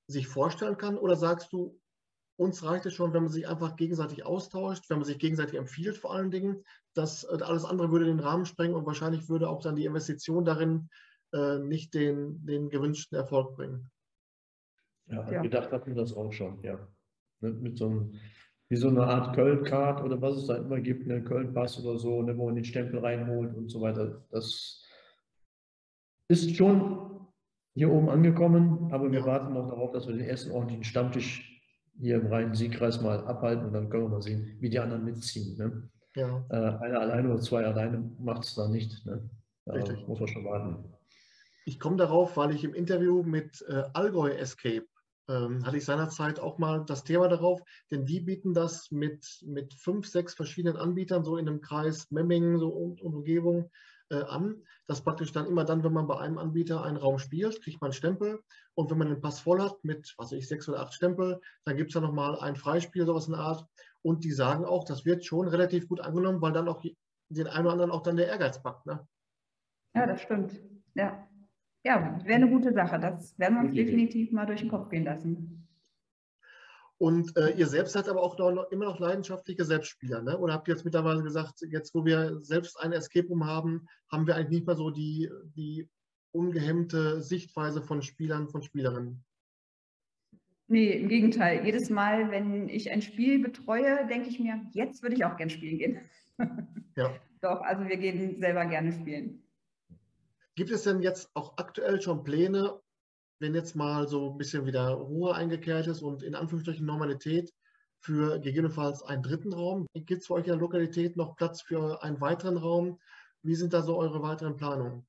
sich 0.09 0.27
vorstellen 0.29 0.77
kann? 0.77 0.98
Oder 0.98 1.16
sagst 1.16 1.53
du, 1.53 1.79
uns 2.38 2.64
reicht 2.64 2.87
es 2.87 2.94
schon, 2.94 3.12
wenn 3.12 3.24
man 3.24 3.33
sich 3.33 3.48
einfach 3.48 3.77
gegenseitig 3.77 4.24
austauscht, 4.24 4.88
wenn 4.88 4.98
man 4.98 5.05
sich 5.05 5.18
gegenseitig 5.18 5.59
empfiehlt 5.59 5.98
vor 5.98 6.14
allen 6.14 6.31
Dingen. 6.31 6.64
dass 6.94 7.24
äh, 7.24 7.42
alles 7.42 7.64
andere 7.64 7.90
würde 7.90 8.07
den 8.07 8.20
Rahmen 8.20 8.46
sprengen 8.46 8.74
und 8.74 8.87
wahrscheinlich 8.87 9.29
würde 9.29 9.48
auch 9.48 9.61
dann 9.61 9.77
die 9.77 9.85
Investition 9.85 10.44
darin 10.44 10.88
äh, 11.33 11.59
nicht 11.59 11.94
den, 11.94 12.44
den 12.46 12.70
gewünschten 12.70 13.18
Erfolg 13.18 13.57
bringen. 13.57 13.90
Ja, 15.07 15.31
ja, 15.31 15.42
gedacht 15.42 15.72
hatten 15.72 15.94
wir 15.94 16.01
das 16.01 16.12
auch 16.12 16.33
schon, 16.33 16.62
ja. 16.62 16.79
Mit, 17.40 17.61
mit 17.61 17.79
so 17.79 17.87
einem 17.87 18.14
wie 18.68 18.77
so 18.77 18.88
eine 18.88 19.05
Art 19.05 19.35
Köln-Card 19.35 20.03
oder 20.03 20.20
was 20.20 20.37
es 20.37 20.46
da 20.46 20.57
immer 20.57 20.81
gibt, 20.81 21.11
einen 21.11 21.24
Köln-Pass 21.24 21.83
oder 21.83 21.98
so, 21.98 22.22
ne, 22.22 22.37
wo 22.37 22.46
man 22.46 22.55
den 22.55 22.64
Stempel 22.64 23.01
reinholt 23.01 23.55
und 23.57 23.70
so 23.70 23.81
weiter. 23.81 24.22
Das 24.31 24.85
ist 26.29 26.55
schon 26.55 27.27
hier 27.74 27.90
oben 27.90 28.11
angekommen, 28.11 28.92
aber 28.92 29.11
wir 29.11 29.24
warten 29.24 29.55
noch 29.55 29.68
darauf, 29.68 29.92
dass 29.92 30.07
wir 30.07 30.16
den 30.16 30.27
ersten 30.27 30.51
ordentlichen 30.51 30.85
Stammtisch 30.85 31.58
hier 32.01 32.17
im 32.17 32.27
Rhein-Sieg-Kreis 32.27 33.01
mal 33.01 33.25
abhalten 33.27 33.67
und 33.67 33.73
dann 33.73 33.91
können 33.91 34.05
wir 34.05 34.11
mal 34.11 34.23
sehen, 34.23 34.57
wie 34.61 34.71
die 34.71 34.79
anderen 34.79 35.05
mitziehen. 35.05 35.57
Ne? 35.57 35.89
Ja. 36.17 36.45
Äh, 36.51 36.85
einer 36.85 37.01
alleine 37.01 37.29
oder 37.31 37.41
zwei 37.41 37.65
alleine 37.65 38.11
macht 38.19 38.45
es 38.45 38.55
da 38.55 38.69
nicht. 38.69 39.05
Ne? 39.07 39.29
Da 39.65 39.75
Richtig. 39.75 40.07
muss 40.07 40.21
man 40.21 40.29
schon 40.29 40.45
warten. 40.45 40.85
Ich 41.65 41.79
komme 41.79 41.97
darauf, 41.97 42.37
weil 42.37 42.55
ich 42.55 42.65
im 42.65 42.75
Interview 42.75 43.23
mit 43.23 43.65
äh, 43.69 43.85
Allgäu 43.93 44.31
Escape 44.31 44.87
ähm, 45.29 45.65
hatte 45.67 45.77
ich 45.77 45.85
seinerzeit 45.85 46.41
auch 46.41 46.59
mal 46.59 46.85
das 46.87 47.05
Thema 47.05 47.29
darauf, 47.29 47.61
denn 47.91 48.07
die 48.07 48.21
bieten 48.21 48.55
das 48.55 48.91
mit, 48.91 49.27
mit 49.45 49.75
fünf, 49.75 50.07
sechs 50.07 50.35
verschiedenen 50.35 50.77
Anbietern 50.77 51.25
so 51.25 51.37
in 51.37 51.47
einem 51.47 51.61
Kreis 51.61 52.11
Memmingen 52.11 52.59
so 52.59 52.71
und, 52.71 53.03
und 53.03 53.15
Umgebung 53.15 53.71
äh, 54.11 54.23
an, 54.23 54.62
dass 54.87 55.03
praktisch 55.03 55.33
dann 55.33 55.47
immer 55.47 55.64
dann, 55.64 55.85
wenn 55.85 55.92
man 55.92 56.07
bei 56.07 56.18
einem 56.18 56.38
Anbieter 56.38 56.83
einen 56.83 56.97
Raum 56.97 57.18
spielt, 57.18 57.61
kriegt 57.62 57.81
man 57.81 57.88
einen 57.88 57.94
Stempel 57.94 58.40
und 58.75 58.90
wenn 58.90 58.99
man 58.99 59.09
den 59.09 59.21
Pass 59.21 59.40
voll 59.40 59.61
hat 59.61 59.83
mit, 59.85 60.14
was 60.16 60.33
weiß 60.33 60.38
ich, 60.38 60.49
sechs 60.49 60.68
oder 60.68 60.81
acht 60.81 60.94
Stempel, 60.94 61.40
dann 61.64 61.77
gibt 61.77 61.90
es 61.90 61.94
da 61.94 62.01
nochmal 62.01 62.38
ein 62.40 62.57
Freispiel, 62.57 63.07
sowas 63.07 63.27
in 63.27 63.33
der 63.33 63.42
Art 63.42 63.66
und 64.03 64.25
die 64.25 64.33
sagen 64.33 64.64
auch, 64.64 64.85
das 64.85 65.05
wird 65.05 65.25
schon 65.25 65.49
relativ 65.49 65.88
gut 65.88 66.01
angenommen, 66.01 66.40
weil 66.40 66.53
dann 66.53 66.68
auch 66.68 66.83
den 67.29 67.47
einen 67.47 67.66
oder 67.66 67.73
anderen 67.73 67.90
auch 67.90 68.03
dann 68.03 68.16
der 68.16 68.29
Ehrgeiz 68.29 68.62
packt. 68.62 68.87
Ne? 68.87 69.07
Ja, 69.94 70.07
das 70.07 70.23
stimmt. 70.23 70.61
Ja, 70.94 71.29
ja 71.85 72.18
wäre 72.25 72.37
eine 72.37 72.49
gute 72.49 72.73
Sache. 72.73 72.99
Das 72.99 73.38
werden 73.38 73.55
wir 73.57 73.64
uns 73.66 73.75
definitiv 73.75 74.33
mal 74.33 74.47
durch 74.47 74.61
den 74.61 74.71
Kopf 74.71 74.88
gehen 74.88 75.05
lassen. 75.05 75.68
Und 76.99 77.37
äh, 77.37 77.51
ihr 77.51 77.69
selbst 77.69 77.93
seid 77.93 78.09
aber 78.09 78.23
auch 78.23 78.37
noch, 78.39 78.71
immer 78.73 78.87
noch 78.87 78.99
leidenschaftliche 78.99 79.65
Selbstspieler, 79.65 80.21
ne? 80.21 80.37
Oder 80.37 80.55
habt 80.55 80.67
ihr 80.67 80.75
jetzt 80.75 80.85
mittlerweile 80.85 81.23
gesagt, 81.23 81.61
jetzt 81.71 81.95
wo 81.95 82.05
wir 82.05 82.41
selbst 82.41 82.79
ein 82.81 82.93
Escape 82.93 83.29
Room 83.29 83.47
haben, 83.47 83.87
haben 84.11 84.27
wir 84.27 84.35
eigentlich 84.35 84.59
nicht 84.59 84.67
mehr 84.67 84.75
so 84.75 84.91
die, 84.91 85.31
die 85.57 85.89
ungehemmte 86.33 87.21
Sichtweise 87.21 87.83
von 87.83 88.03
Spielern, 88.03 88.49
von 88.49 88.63
Spielerinnen? 88.63 89.25
Nee, 90.67 90.93
im 90.93 91.09
Gegenteil. 91.09 91.65
Jedes 91.65 91.89
Mal, 91.89 92.31
wenn 92.31 92.69
ich 92.69 92.91
ein 92.91 93.01
Spiel 93.01 93.39
betreue, 93.39 94.07
denke 94.09 94.29
ich 94.29 94.41
mir, 94.41 94.61
jetzt 94.73 95.03
würde 95.03 95.15
ich 95.15 95.25
auch 95.25 95.37
gern 95.37 95.51
spielen 95.51 95.79
gehen. 95.79 96.01
Ja. 96.97 97.15
Doch, 97.41 97.61
also 97.61 97.87
wir 97.87 97.97
gehen 97.97 98.41
selber 98.41 98.65
gerne 98.65 98.93
spielen. 98.93 99.45
Gibt 100.57 100.73
es 100.73 100.83
denn 100.83 101.01
jetzt 101.01 101.31
auch 101.35 101.57
aktuell 101.57 102.01
schon 102.01 102.25
Pläne, 102.25 102.81
wenn 103.40 103.55
jetzt 103.55 103.77
mal 103.77 104.09
so 104.09 104.31
ein 104.31 104.38
bisschen 104.38 104.66
wieder 104.66 104.90
Ruhe 104.90 105.35
eingekehrt 105.35 105.87
ist 105.87 106.03
und 106.03 106.22
in 106.22 106.35
Anführungsstrichen 106.35 106.85
Normalität 106.87 107.53
für 108.01 108.40
gegebenenfalls 108.40 109.03
einen 109.03 109.22
dritten 109.22 109.53
Raum? 109.53 109.87
Gibt 109.94 110.22
es 110.22 110.27
für 110.27 110.35
euch 110.35 110.44
in 110.44 110.53
der 110.53 110.57
Lokalität 110.57 111.16
noch 111.16 111.37
Platz 111.37 111.62
für 111.62 112.03
einen 112.03 112.20
weiteren 112.20 112.57
Raum? 112.57 112.98
Wie 113.42 113.55
sind 113.55 113.72
da 113.72 113.83
so 113.83 113.96
eure 113.96 114.22
weiteren 114.22 114.57
Planungen? 114.57 115.07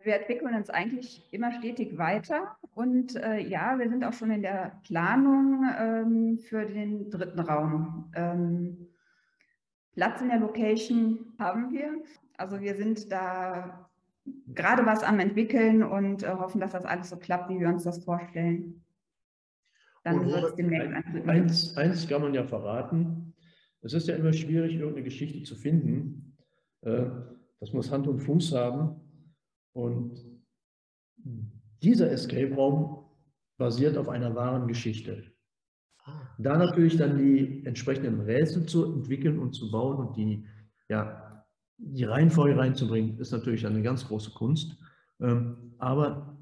Wir 0.00 0.14
entwickeln 0.14 0.54
uns 0.54 0.70
eigentlich 0.70 1.26
immer 1.32 1.52
stetig 1.52 1.98
weiter 1.98 2.56
und 2.74 3.16
äh, 3.16 3.40
ja, 3.40 3.78
wir 3.78 3.88
sind 3.88 4.04
auch 4.04 4.12
schon 4.12 4.30
in 4.30 4.42
der 4.42 4.80
Planung 4.84 5.64
ähm, 5.76 6.38
für 6.38 6.64
den 6.64 7.10
dritten 7.10 7.40
Raum. 7.40 8.10
Ähm, 8.14 8.88
Platz 9.94 10.20
in 10.20 10.28
der 10.28 10.38
Location 10.38 11.34
haben 11.40 11.72
wir. 11.72 12.00
Also 12.36 12.60
wir 12.60 12.76
sind 12.76 13.10
da 13.10 13.87
gerade 14.54 14.86
was 14.86 15.02
am 15.02 15.20
entwickeln 15.20 15.82
und 15.82 16.22
äh, 16.22 16.28
hoffen, 16.28 16.60
dass 16.60 16.72
das 16.72 16.84
alles 16.84 17.10
so 17.10 17.16
klappt, 17.16 17.50
wie 17.50 17.60
wir 17.60 17.68
uns 17.68 17.84
das 17.84 18.04
vorstellen. 18.04 18.84
Dann 20.04 20.24
wird 20.24 20.44
es 20.44 20.54
demnächst 20.54 20.88
ein, 20.88 21.28
eins, 21.28 21.76
eins 21.76 22.08
kann 22.08 22.22
man 22.22 22.34
ja 22.34 22.44
verraten. 22.44 23.34
Es 23.82 23.92
ist 23.92 24.08
ja 24.08 24.16
immer 24.16 24.32
schwierig, 24.32 24.74
irgendeine 24.74 25.04
Geschichte 25.04 25.42
zu 25.42 25.54
finden. 25.54 26.36
Äh, 26.82 27.06
das 27.60 27.72
muss 27.72 27.90
Hand 27.90 28.06
und 28.08 28.20
Fuß 28.20 28.54
haben. 28.54 29.00
Und 29.72 30.24
dieser 31.82 32.10
Escape-Raum 32.10 33.04
basiert 33.56 33.96
auf 33.96 34.08
einer 34.08 34.34
wahren 34.34 34.68
Geschichte. 34.68 35.24
Ah. 36.04 36.20
Da 36.38 36.56
natürlich 36.56 36.96
dann 36.96 37.18
die 37.18 37.64
entsprechenden 37.66 38.20
Rätsel 38.20 38.66
zu 38.66 38.92
entwickeln 38.92 39.38
und 39.38 39.52
zu 39.52 39.70
bauen 39.70 39.98
und 39.98 40.16
die, 40.16 40.46
ja, 40.88 41.27
die 41.78 42.04
Reihenfolge 42.04 42.58
reinzubringen, 42.58 43.18
ist 43.18 43.32
natürlich 43.32 43.66
eine 43.66 43.82
ganz 43.82 44.06
große 44.06 44.32
Kunst. 44.32 44.76
Ähm, 45.20 45.74
aber 45.78 46.36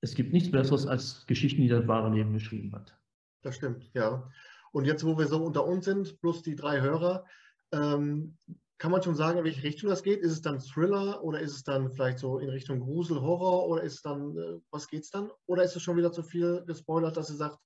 es 0.00 0.14
gibt 0.14 0.32
nichts 0.32 0.50
Besseres 0.50 0.86
als 0.86 1.26
Geschichten, 1.26 1.60
die 1.62 1.68
das 1.68 1.86
wahre 1.86 2.14
Leben 2.14 2.32
geschrieben 2.32 2.72
hat. 2.72 2.96
Das 3.42 3.56
stimmt, 3.56 3.90
ja. 3.94 4.28
Und 4.72 4.84
jetzt, 4.84 5.04
wo 5.04 5.18
wir 5.18 5.26
so 5.26 5.44
unter 5.44 5.66
uns 5.66 5.84
sind, 5.84 6.20
plus 6.20 6.42
die 6.42 6.54
drei 6.54 6.80
Hörer, 6.80 7.24
ähm, 7.72 8.36
kann 8.78 8.92
man 8.92 9.02
schon 9.02 9.16
sagen, 9.16 9.38
in 9.38 9.44
welche 9.44 9.64
Richtung 9.64 9.90
das 9.90 10.04
geht? 10.04 10.20
Ist 10.20 10.32
es 10.32 10.42
dann 10.42 10.60
Thriller 10.60 11.22
oder 11.24 11.40
ist 11.40 11.52
es 11.52 11.64
dann 11.64 11.90
vielleicht 11.90 12.20
so 12.20 12.38
in 12.38 12.48
Richtung 12.48 12.78
Grusel, 12.78 13.20
Horror 13.20 13.66
oder 13.66 13.82
ist 13.82 13.94
es 13.94 14.02
dann, 14.02 14.36
äh, 14.36 14.60
was 14.70 14.88
geht's 14.88 15.10
dann? 15.10 15.30
Oder 15.46 15.64
ist 15.64 15.74
es 15.74 15.82
schon 15.82 15.96
wieder 15.96 16.12
zu 16.12 16.22
viel 16.22 16.62
gespoilert, 16.64 17.16
dass 17.16 17.30
ihr 17.30 17.36
sagt, 17.36 17.58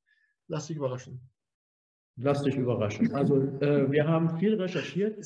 lass 0.49 0.69
dich 0.69 0.77
überraschen? 0.77 1.21
Lass 2.17 2.43
dich 2.43 2.57
überraschen. 2.57 3.15
Also 3.15 3.37
äh, 3.61 3.91
wir 3.91 4.07
haben 4.07 4.39
viel 4.39 4.61
recherchiert 4.61 5.19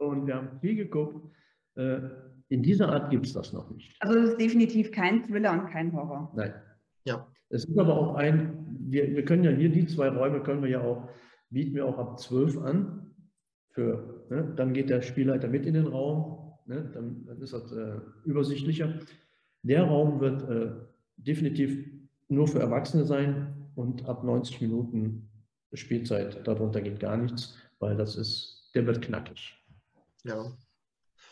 und 0.00 0.26
wir 0.26 0.34
haben 0.34 0.58
viel 0.60 0.74
geguckt. 0.74 1.26
Äh, 1.76 2.00
in 2.48 2.62
dieser 2.62 2.88
Art 2.88 3.10
gibt 3.10 3.26
es 3.26 3.32
das 3.32 3.52
noch 3.52 3.70
nicht. 3.70 3.94
Also 4.00 4.18
es 4.18 4.30
ist 4.30 4.40
definitiv 4.40 4.90
kein 4.90 5.22
Thriller 5.24 5.52
und 5.52 5.70
kein 5.70 5.92
Horror. 5.92 6.32
Nein. 6.34 6.52
Ja. 7.04 7.26
Es 7.48 7.64
ist 7.64 7.78
aber 7.78 7.96
auch 7.96 8.14
ein, 8.16 8.76
wir, 8.80 9.14
wir 9.14 9.24
können 9.24 9.44
ja 9.44 9.50
hier 9.50 9.68
die 9.68 9.86
zwei 9.86 10.08
Räume 10.08 10.42
können 10.42 10.62
wir 10.62 10.70
ja 10.70 10.80
auch, 10.80 11.08
bieten 11.50 11.74
wir 11.74 11.86
auch 11.86 11.98
ab 11.98 12.18
12 12.18 12.58
an. 12.58 13.14
Für, 13.72 14.24
ne, 14.30 14.52
dann 14.56 14.72
geht 14.72 14.90
der 14.90 15.00
Spielleiter 15.00 15.48
mit 15.48 15.64
in 15.64 15.74
den 15.74 15.86
Raum, 15.86 16.54
ne, 16.66 16.90
dann, 16.92 17.24
dann, 17.24 17.40
ist 17.40 17.52
das 17.52 17.70
äh, 17.72 18.00
übersichtlicher. 18.24 18.98
Der 19.62 19.84
Raum 19.84 20.20
wird 20.20 20.48
äh, 20.48 20.72
definitiv 21.16 21.88
nur 22.28 22.48
für 22.48 22.58
Erwachsene 22.58 23.04
sein 23.04 23.68
und 23.76 24.06
ab 24.06 24.24
90 24.24 24.60
Minuten 24.60 25.28
Spielzeit, 25.72 26.44
darunter 26.46 26.80
geht 26.80 26.98
gar 26.98 27.16
nichts, 27.16 27.56
weil 27.78 27.96
das 27.96 28.16
ist, 28.16 28.70
der 28.74 28.86
wird 28.86 29.02
knackig. 29.02 29.59
Ja. 30.24 30.52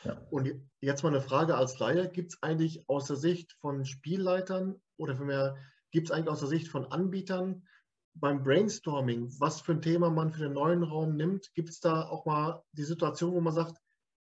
ja. 0.05 0.27
Und 0.31 0.51
jetzt 0.81 1.03
mal 1.03 1.11
eine 1.11 1.21
Frage 1.21 1.57
als 1.57 1.79
Laie, 1.79 2.09
gibt 2.09 2.33
es 2.33 2.43
eigentlich 2.43 2.89
aus 2.89 3.07
der 3.07 3.17
Sicht 3.17 3.53
von 3.61 3.85
Spielleitern 3.85 4.81
oder 4.97 5.17
vielmehr 5.17 5.57
gibt 5.91 6.09
es 6.09 6.13
eigentlich 6.13 6.29
aus 6.29 6.41
der 6.41 6.49
Sicht 6.49 6.69
von 6.69 6.87
Anbietern 6.87 7.67
beim 8.15 8.43
Brainstorming, 8.43 9.33
was 9.39 9.61
für 9.61 9.73
ein 9.73 9.83
Thema 9.83 10.11
man 10.11 10.33
für 10.33 10.43
den 10.43 10.55
neuen 10.55 10.83
Raum 10.83 11.17
nimmt, 11.17 11.53
gibt 11.55 11.69
es 11.69 11.81
da 11.81 12.03
auch 12.03 12.27
mal 12.27 12.63
die 12.73 12.85
Situation, 12.85 13.33
wo 13.33 13.41
man 13.41 13.55
sagt, 13.55 13.79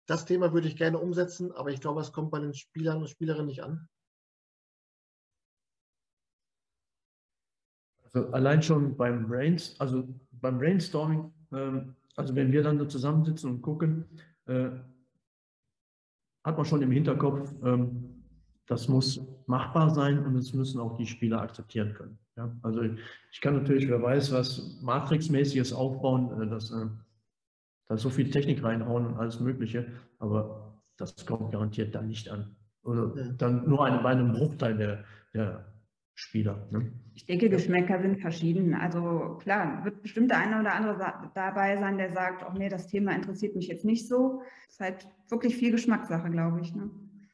das 0.07 0.25
Thema 0.25 0.53
würde 0.53 0.67
ich 0.67 0.75
gerne 0.75 0.99
umsetzen, 0.99 1.51
aber 1.51 1.69
ich 1.69 1.81
glaube, 1.81 2.01
es 2.01 2.11
kommt 2.11 2.31
bei 2.31 2.39
den 2.39 2.53
Spielern 2.53 2.99
und 2.99 3.09
Spielerinnen 3.09 3.47
nicht 3.47 3.63
an? 3.63 3.87
Also 8.03 8.29
allein 8.31 8.61
schon 8.61 8.95
beim, 8.95 9.27
Brains, 9.27 9.79
also 9.79 10.07
beim 10.31 10.57
Brainstorming, 10.57 11.33
ähm, 11.51 11.95
also 12.15 12.35
wenn 12.35 12.51
wir 12.51 12.63
dann 12.63 12.79
so 12.79 12.85
zusammensitzen 12.85 13.51
und 13.51 13.61
gucken, 13.61 14.05
äh, 14.47 14.69
hat 16.43 16.57
man 16.57 16.65
schon 16.65 16.81
im 16.81 16.91
Hinterkopf, 16.91 17.53
ähm, 17.63 18.23
das 18.67 18.87
muss 18.87 19.21
machbar 19.47 19.89
sein 19.89 20.25
und 20.25 20.35
es 20.35 20.53
müssen 20.53 20.79
auch 20.79 20.97
die 20.97 21.05
Spieler 21.05 21.41
akzeptieren 21.41 21.93
können. 21.93 22.17
Ja, 22.37 22.51
also 22.63 22.81
ich 23.31 23.41
kann 23.41 23.55
natürlich, 23.55 23.87
wer 23.87 24.01
weiß, 24.01 24.31
was 24.33 24.79
Matrix-mäßiges 24.81 25.73
aufbauen, 25.73 26.41
äh, 26.41 26.47
dass 26.47 26.71
äh, 26.71 26.87
da 27.87 27.97
so 27.97 28.09
viel 28.09 28.29
Technik 28.29 28.63
reinhauen 28.63 29.05
und 29.05 29.17
alles 29.17 29.39
Mögliche, 29.39 29.85
aber 30.19 30.81
das 30.97 31.25
kommt 31.25 31.51
garantiert 31.51 31.93
da 31.93 32.01
nicht 32.01 32.29
an. 32.29 32.55
Oder 32.83 33.07
dann 33.37 33.67
nur 33.67 33.85
eine, 33.85 33.99
bei 33.99 34.09
einem 34.09 34.31
Bruchteil 34.31 34.77
der, 34.77 35.03
der 35.33 35.65
Spieler. 36.15 36.67
Ne? 36.71 36.91
Ich 37.13 37.25
denke, 37.25 37.49
Geschmäcker 37.49 38.01
sind 38.01 38.21
verschieden. 38.21 38.73
Also 38.73 39.37
klar, 39.41 39.83
wird 39.83 40.01
bestimmt 40.01 40.31
der 40.31 40.39
eine 40.39 40.61
oder 40.61 40.73
andere 40.73 41.29
dabei 41.33 41.77
sein, 41.77 41.97
der 41.97 42.13
sagt, 42.13 42.45
oh 42.47 42.57
nee, 42.57 42.69
das 42.69 42.87
Thema 42.87 43.13
interessiert 43.13 43.55
mich 43.55 43.67
jetzt 43.67 43.83
nicht 43.83 44.07
so. 44.07 44.41
Das 44.65 44.73
ist 44.73 44.79
halt 44.79 45.07
wirklich 45.29 45.55
viel 45.57 45.71
Geschmackssache, 45.71 46.29
glaube 46.29 46.61
ich. 46.61 46.73
Ne? 46.73 46.89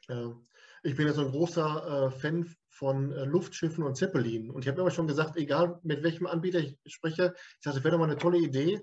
Ja. 0.09 0.35
Ich 0.83 0.95
bin 0.95 1.05
ja 1.05 1.13
so 1.13 1.23
ein 1.23 1.31
großer 1.31 2.07
äh, 2.07 2.11
Fan 2.11 2.47
von 2.69 3.11
äh, 3.11 3.25
Luftschiffen 3.25 3.83
und 3.83 3.95
Zeppelin. 3.95 4.49
Und 4.49 4.63
ich 4.63 4.67
habe 4.67 4.81
immer 4.81 4.89
schon 4.89 5.05
gesagt, 5.05 5.37
egal 5.37 5.79
mit 5.83 6.01
welchem 6.01 6.25
Anbieter 6.25 6.59
ich 6.59 6.79
spreche, 6.87 7.35
ich 7.35 7.63
sage, 7.63 7.75
das 7.75 7.83
wäre 7.83 7.91
doch 7.91 7.99
mal 7.99 8.09
eine 8.09 8.17
tolle 8.17 8.39
Idee. 8.39 8.81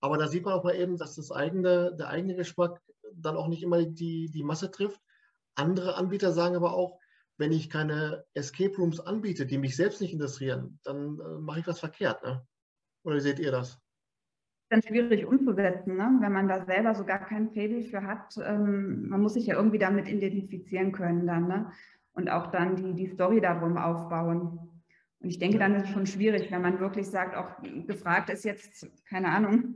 Aber 0.00 0.16
da 0.16 0.28
sieht 0.28 0.44
man 0.44 0.54
auch 0.54 0.62
mal 0.62 0.76
eben, 0.76 0.96
dass 0.96 1.16
das 1.16 1.32
eigene, 1.32 1.96
der 1.98 2.08
eigene 2.08 2.36
Geschmack 2.36 2.80
dann 3.12 3.36
auch 3.36 3.48
nicht 3.48 3.64
immer 3.64 3.84
die, 3.84 4.30
die 4.30 4.44
Masse 4.44 4.70
trifft. 4.70 5.00
Andere 5.56 5.96
Anbieter 5.96 6.32
sagen 6.32 6.54
aber 6.54 6.72
auch, 6.72 6.99
wenn 7.40 7.52
ich 7.52 7.70
keine 7.70 8.24
Escape 8.34 8.76
Rooms 8.76 9.00
anbiete, 9.00 9.46
die 9.46 9.58
mich 9.58 9.74
selbst 9.74 10.00
nicht 10.00 10.12
interessieren, 10.12 10.78
dann 10.84 11.18
äh, 11.18 11.38
mache 11.40 11.60
ich 11.60 11.66
was 11.66 11.80
verkehrt. 11.80 12.22
Ne? 12.22 12.46
Oder 13.02 13.16
wie 13.16 13.20
seht 13.20 13.40
ihr 13.40 13.50
das? 13.50 13.80
dann 14.70 14.82
schwierig 14.82 15.26
umzusetzen, 15.26 15.96
ne? 15.96 16.16
wenn 16.20 16.32
man 16.32 16.46
da 16.46 16.64
selber 16.64 16.94
so 16.94 17.04
gar 17.04 17.18
kein 17.18 17.50
Faible 17.50 17.82
für 17.82 18.04
hat. 18.04 18.36
Ähm, 18.40 19.08
man 19.08 19.20
muss 19.20 19.34
sich 19.34 19.46
ja 19.46 19.56
irgendwie 19.56 19.78
damit 19.78 20.08
identifizieren 20.08 20.92
können 20.92 21.26
dann 21.26 21.48
ne? 21.48 21.72
und 22.12 22.30
auch 22.30 22.52
dann 22.52 22.76
die, 22.76 22.94
die 22.94 23.08
Story 23.08 23.40
darum 23.40 23.76
aufbauen. 23.76 24.70
Und 25.18 25.28
ich 25.28 25.40
denke, 25.40 25.58
dann 25.58 25.74
ist 25.74 25.86
es 25.86 25.90
schon 25.90 26.06
schwierig, 26.06 26.52
wenn 26.52 26.62
man 26.62 26.78
wirklich 26.78 27.08
sagt, 27.08 27.34
auch 27.34 27.60
gefragt 27.86 28.30
ist 28.30 28.44
jetzt, 28.44 28.88
keine 29.08 29.28
Ahnung, 29.28 29.74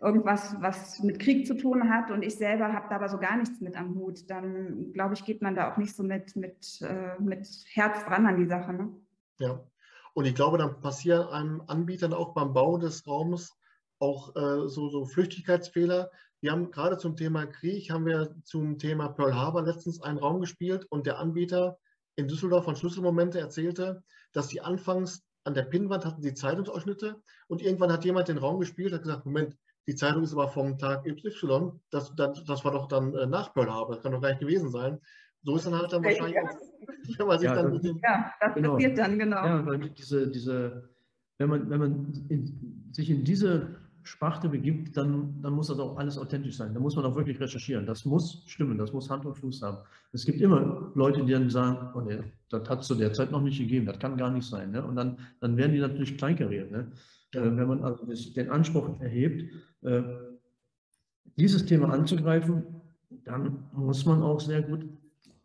irgendwas, 0.00 0.54
was 0.60 1.02
mit 1.02 1.18
Krieg 1.18 1.46
zu 1.46 1.56
tun 1.56 1.90
hat 1.90 2.10
und 2.10 2.22
ich 2.22 2.36
selber 2.36 2.72
habe 2.72 2.86
da 2.90 2.96
aber 2.96 3.08
so 3.08 3.18
gar 3.18 3.36
nichts 3.36 3.60
mit 3.60 3.76
am 3.76 3.94
Hut, 3.94 4.28
dann 4.28 4.92
glaube 4.92 5.14
ich, 5.14 5.24
geht 5.24 5.42
man 5.42 5.54
da 5.54 5.72
auch 5.72 5.76
nicht 5.78 5.94
so 5.94 6.02
mit, 6.02 6.36
mit, 6.36 6.80
äh, 6.82 7.20
mit 7.20 7.48
Herz 7.72 8.04
dran 8.04 8.26
an 8.26 8.36
die 8.36 8.46
Sache. 8.46 8.72
Ne? 8.72 8.92
Ja, 9.38 9.60
und 10.14 10.26
ich 10.26 10.34
glaube, 10.34 10.58
dann 10.58 10.80
passieren 10.80 11.28
einem 11.28 11.62
Anbietern 11.66 12.12
auch 12.12 12.34
beim 12.34 12.52
Bau 12.52 12.78
des 12.78 13.06
Raumes 13.06 13.56
auch 13.98 14.36
äh, 14.36 14.68
so, 14.68 14.88
so 14.90 15.06
Flüchtigkeitsfehler. 15.06 16.10
Wir 16.40 16.52
haben 16.52 16.70
gerade 16.70 16.98
zum 16.98 17.16
Thema 17.16 17.46
Krieg, 17.46 17.90
haben 17.90 18.04
wir 18.04 18.34
zum 18.44 18.78
Thema 18.78 19.08
Pearl 19.08 19.34
Harbor 19.34 19.62
letztens 19.62 20.02
einen 20.02 20.18
Raum 20.18 20.40
gespielt 20.40 20.86
und 20.90 21.06
der 21.06 21.18
Anbieter 21.18 21.78
in 22.16 22.28
Düsseldorf 22.28 22.64
von 22.64 22.76
Schlüsselmomente 22.76 23.38
erzählte, 23.38 24.02
dass 24.32 24.48
die 24.48 24.60
anfangs 24.60 25.22
an 25.44 25.54
der 25.54 25.62
Pinnwand 25.62 26.04
hatten 26.04 26.22
die 26.22 26.34
Zeitungsausschnitte 26.34 27.22
und 27.46 27.62
irgendwann 27.62 27.92
hat 27.92 28.04
jemand 28.04 28.28
den 28.28 28.38
Raum 28.38 28.58
gespielt, 28.58 28.92
hat 28.92 29.02
gesagt, 29.02 29.24
Moment, 29.24 29.56
die 29.86 29.94
Zeitung 29.94 30.22
ist 30.22 30.32
aber 30.32 30.48
vom 30.48 30.78
Tag 30.78 31.04
XY, 31.04 31.72
das, 31.90 32.14
das, 32.16 32.44
das 32.44 32.64
war 32.64 32.72
doch 32.72 32.88
dann 32.88 33.14
äh, 33.14 33.26
nach 33.26 33.54
Pearl 33.54 33.70
Harbor, 33.70 33.94
das 33.94 34.02
kann 34.02 34.12
doch 34.12 34.20
gar 34.20 34.30
nicht 34.30 34.40
gewesen 34.40 34.70
sein. 34.70 34.98
So 35.42 35.56
ist 35.56 35.66
dann 35.66 35.74
halt 35.74 35.92
dann 35.92 36.02
wahrscheinlich 36.02 36.34
ja. 36.34 36.42
auch, 36.42 37.18
wenn 37.18 37.26
man 37.26 37.38
sich 37.38 37.48
ja, 37.48 37.54
dann 37.54 37.80
dem... 37.80 38.00
Ja, 38.02 38.32
das 38.40 38.54
genau. 38.54 38.72
passiert 38.74 38.98
dann, 38.98 39.18
genau. 39.18 39.44
Ja, 39.44 39.66
weil 39.66 39.90
diese, 39.90 40.28
diese, 40.28 40.90
wenn 41.38 41.48
man, 41.48 41.70
wenn 41.70 41.78
man 41.78 42.26
in, 42.28 42.90
sich 42.92 43.10
in 43.10 43.24
diese 43.24 43.76
Sparte 44.06 44.48
begibt, 44.48 44.96
dann, 44.96 45.40
dann 45.42 45.52
muss 45.52 45.66
das 45.66 45.78
auch 45.78 45.96
alles 45.96 46.16
authentisch 46.16 46.56
sein. 46.56 46.72
Da 46.72 46.80
muss 46.80 46.94
man 46.94 47.04
auch 47.04 47.14
wirklich 47.16 47.40
recherchieren. 47.40 47.86
Das 47.86 48.04
muss 48.04 48.44
stimmen, 48.46 48.78
das 48.78 48.92
muss 48.92 49.10
Hand 49.10 49.26
und 49.26 49.34
Fuß 49.34 49.62
haben. 49.62 49.78
Es 50.12 50.24
gibt 50.24 50.40
immer 50.40 50.92
Leute, 50.94 51.24
die 51.24 51.32
dann 51.32 51.50
sagen, 51.50 51.90
oh 51.94 52.00
nee, 52.00 52.20
das 52.48 52.68
hat 52.68 52.80
es 52.80 52.86
zu 52.86 52.94
der 52.94 53.12
Zeit 53.12 53.32
noch 53.32 53.42
nicht 53.42 53.58
gegeben, 53.58 53.86
das 53.86 53.98
kann 53.98 54.16
gar 54.16 54.30
nicht 54.30 54.48
sein. 54.48 54.70
Ne? 54.70 54.84
Und 54.84 54.96
dann, 54.96 55.18
dann 55.40 55.56
werden 55.56 55.72
die 55.72 55.80
natürlich 55.80 56.16
kleinkariert. 56.16 56.70
Ne? 56.70 56.92
Äh, 57.36 57.56
wenn 57.56 57.68
man 57.68 57.82
also 57.82 58.04
den 58.06 58.50
Anspruch 58.50 59.00
erhebt, 59.00 59.52
äh, 59.82 60.02
dieses 61.36 61.66
Thema 61.66 61.92
anzugreifen, 61.92 62.64
dann 63.24 63.68
muss 63.72 64.04
man 64.06 64.22
auch 64.22 64.40
sehr 64.40 64.62
gut 64.62 64.86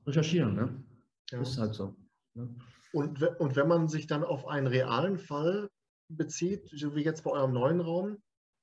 recherchieren. 0.05 0.55
Ne? 0.55 0.83
Ja. 1.31 1.41
Ist 1.41 1.57
halt 1.57 1.73
so. 1.73 1.95
Ne? 2.33 2.49
Und, 2.93 3.21
und 3.39 3.55
wenn 3.55 3.67
man 3.67 3.87
sich 3.87 4.07
dann 4.07 4.23
auf 4.23 4.47
einen 4.47 4.67
realen 4.67 5.17
Fall 5.17 5.69
bezieht, 6.09 6.69
so 6.73 6.95
wie 6.95 7.03
jetzt 7.03 7.23
bei 7.23 7.31
eurem 7.31 7.53
neuen 7.53 7.79
Raum, 7.79 8.17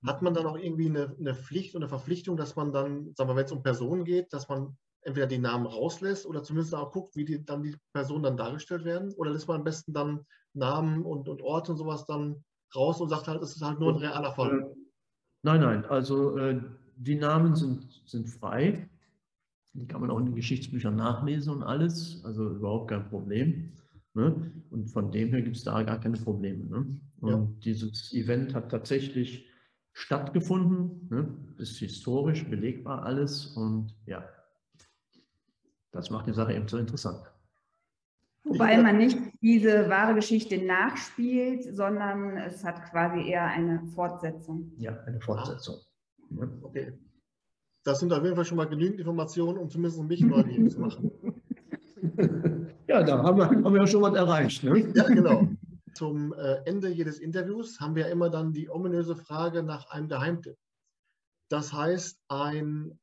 hat 0.07 0.23
man 0.23 0.35
dann 0.35 0.47
auch 0.47 0.59
irgendwie 0.59 0.87
eine, 0.87 1.15
eine 1.19 1.35
Pflicht 1.35 1.75
und 1.75 1.83
eine 1.83 1.89
Verpflichtung, 1.89 2.37
dass 2.37 2.57
man 2.57 2.73
dann, 2.73 3.15
sagen 3.15 3.31
wir, 3.31 3.37
wenn 3.37 3.47
es 3.47 3.53
um 3.53 3.63
Personen 3.63 4.05
geht, 4.05 4.33
dass 4.33 4.49
man 4.49 4.77
entweder 5.03 5.27
die 5.27 5.39
Namen 5.39 5.67
rauslässt 5.67 6.27
oder 6.27 6.43
zumindest 6.43 6.75
auch 6.75 6.93
guckt, 6.93 7.17
wie 7.17 7.25
die, 7.25 7.45
dann 7.45 7.63
die 7.63 7.77
Personen 7.93 8.23
dann 8.23 8.37
dargestellt 8.37 8.85
werden? 8.85 9.13
Oder 9.15 9.33
lässt 9.33 9.49
man 9.49 9.59
am 9.59 9.65
besten 9.65 9.93
dann 9.93 10.25
Namen 10.55 11.05
und, 11.05 11.29
und 11.29 11.43
Orte 11.43 11.73
und 11.73 11.79
sowas 11.79 12.05
dann 12.07 12.45
raus 12.75 13.01
und 13.01 13.09
sagt 13.09 13.29
halt, 13.29 13.43
es 13.43 13.57
ist 13.57 13.63
halt 13.63 13.79
nur 13.79 13.95
ein 13.95 13.99
realer 13.99 14.33
Fall? 14.33 14.75
Nein, 15.43 15.61
nein, 15.61 15.85
also 15.85 16.37
äh, 16.37 16.61
die 16.97 17.17
Namen 17.17 17.55
sind, 17.55 18.03
sind 18.07 18.29
frei. 18.29 18.89
Die 19.75 19.87
kann 19.87 20.01
man 20.01 20.11
auch 20.11 20.19
in 20.19 20.27
den 20.27 20.35
Geschichtsbüchern 20.35 20.97
nachlesen 20.97 21.53
und 21.55 21.63
alles, 21.63 22.23
also 22.25 22.49
überhaupt 22.51 22.91
kein 22.91 23.09
Problem. 23.09 23.73
Ne? 24.15 24.53
Und 24.71 24.89
von 24.89 25.13
dem 25.13 25.29
her 25.29 25.43
gibt 25.43 25.57
es 25.57 25.65
da 25.65 25.83
gar 25.83 26.01
keine 26.01 26.17
Probleme. 26.17 26.65
Ne? 26.65 27.01
Und 27.21 27.31
ja. 27.31 27.49
dieses 27.65 28.13
Event 28.13 28.55
hat 28.55 28.71
tatsächlich 28.71 29.47
stattgefunden, 29.93 31.09
ne? 31.11 31.29
ist 31.59 31.79
historisch 31.79 32.49
belegbar 32.49 33.03
alles 33.03 33.47
und 33.47 33.95
ja, 34.07 34.25
das 35.93 36.11
macht 36.11 36.27
die 36.27 36.33
Sache 36.33 36.55
eben 36.55 36.69
so 36.69 36.79
interessant. 36.79 37.21
Wobei 38.49 38.81
man 38.83 38.97
nicht 38.97 39.19
diese 39.41 39.89
wahre 39.89 40.15
Geschichte 40.15 40.59
nachspielt, 40.65 41.77
sondern 41.77 42.37
es 42.39 42.65
hat 42.65 42.91
quasi 42.91 43.29
eher 43.29 43.47
eine 43.47 43.83
Fortsetzung. 43.95 44.73
Ja, 44.79 44.99
eine 45.05 45.21
Fortsetzung. 45.21 45.77
Ja. 46.31 46.49
Okay. 46.63 46.93
Das 47.85 48.01
sind 48.01 48.13
auf 48.13 48.23
jeden 48.23 48.37
Fall 48.37 48.45
schon 48.45 48.57
mal 48.57 48.69
genügend 48.69 49.01
Informationen, 49.01 49.59
um 49.59 49.71
zumindest 49.71 50.03
mich 50.03 50.21
neugierig 50.21 50.73
zu 50.73 50.81
machen. 50.81 51.11
Ja, 52.89 53.03
da 53.03 53.23
haben 53.23 53.37
wir, 53.37 53.47
haben 53.49 53.75
wir 53.75 53.87
schon 53.87 54.01
was 54.01 54.15
erreicht. 54.15 54.65
Ne? 54.65 54.91
Ja, 54.95 55.05
genau. 55.05 55.47
Zum 55.95 56.33
äh, 56.33 56.63
Ende 56.65 56.89
jedes 56.89 57.19
Interviews 57.19 57.79
haben 57.81 57.95
wir 57.95 58.07
ja 58.07 58.09
immer 58.09 58.31
dann 58.31 58.55
die 58.55 58.71
ominöse 58.71 59.15
Frage 59.15 59.63
nach 59.63 59.91
einem 59.91 60.09
Geheimtipp. 60.09 60.57
Das 61.51 61.71
heißt, 61.73 62.19
ein 62.29 62.99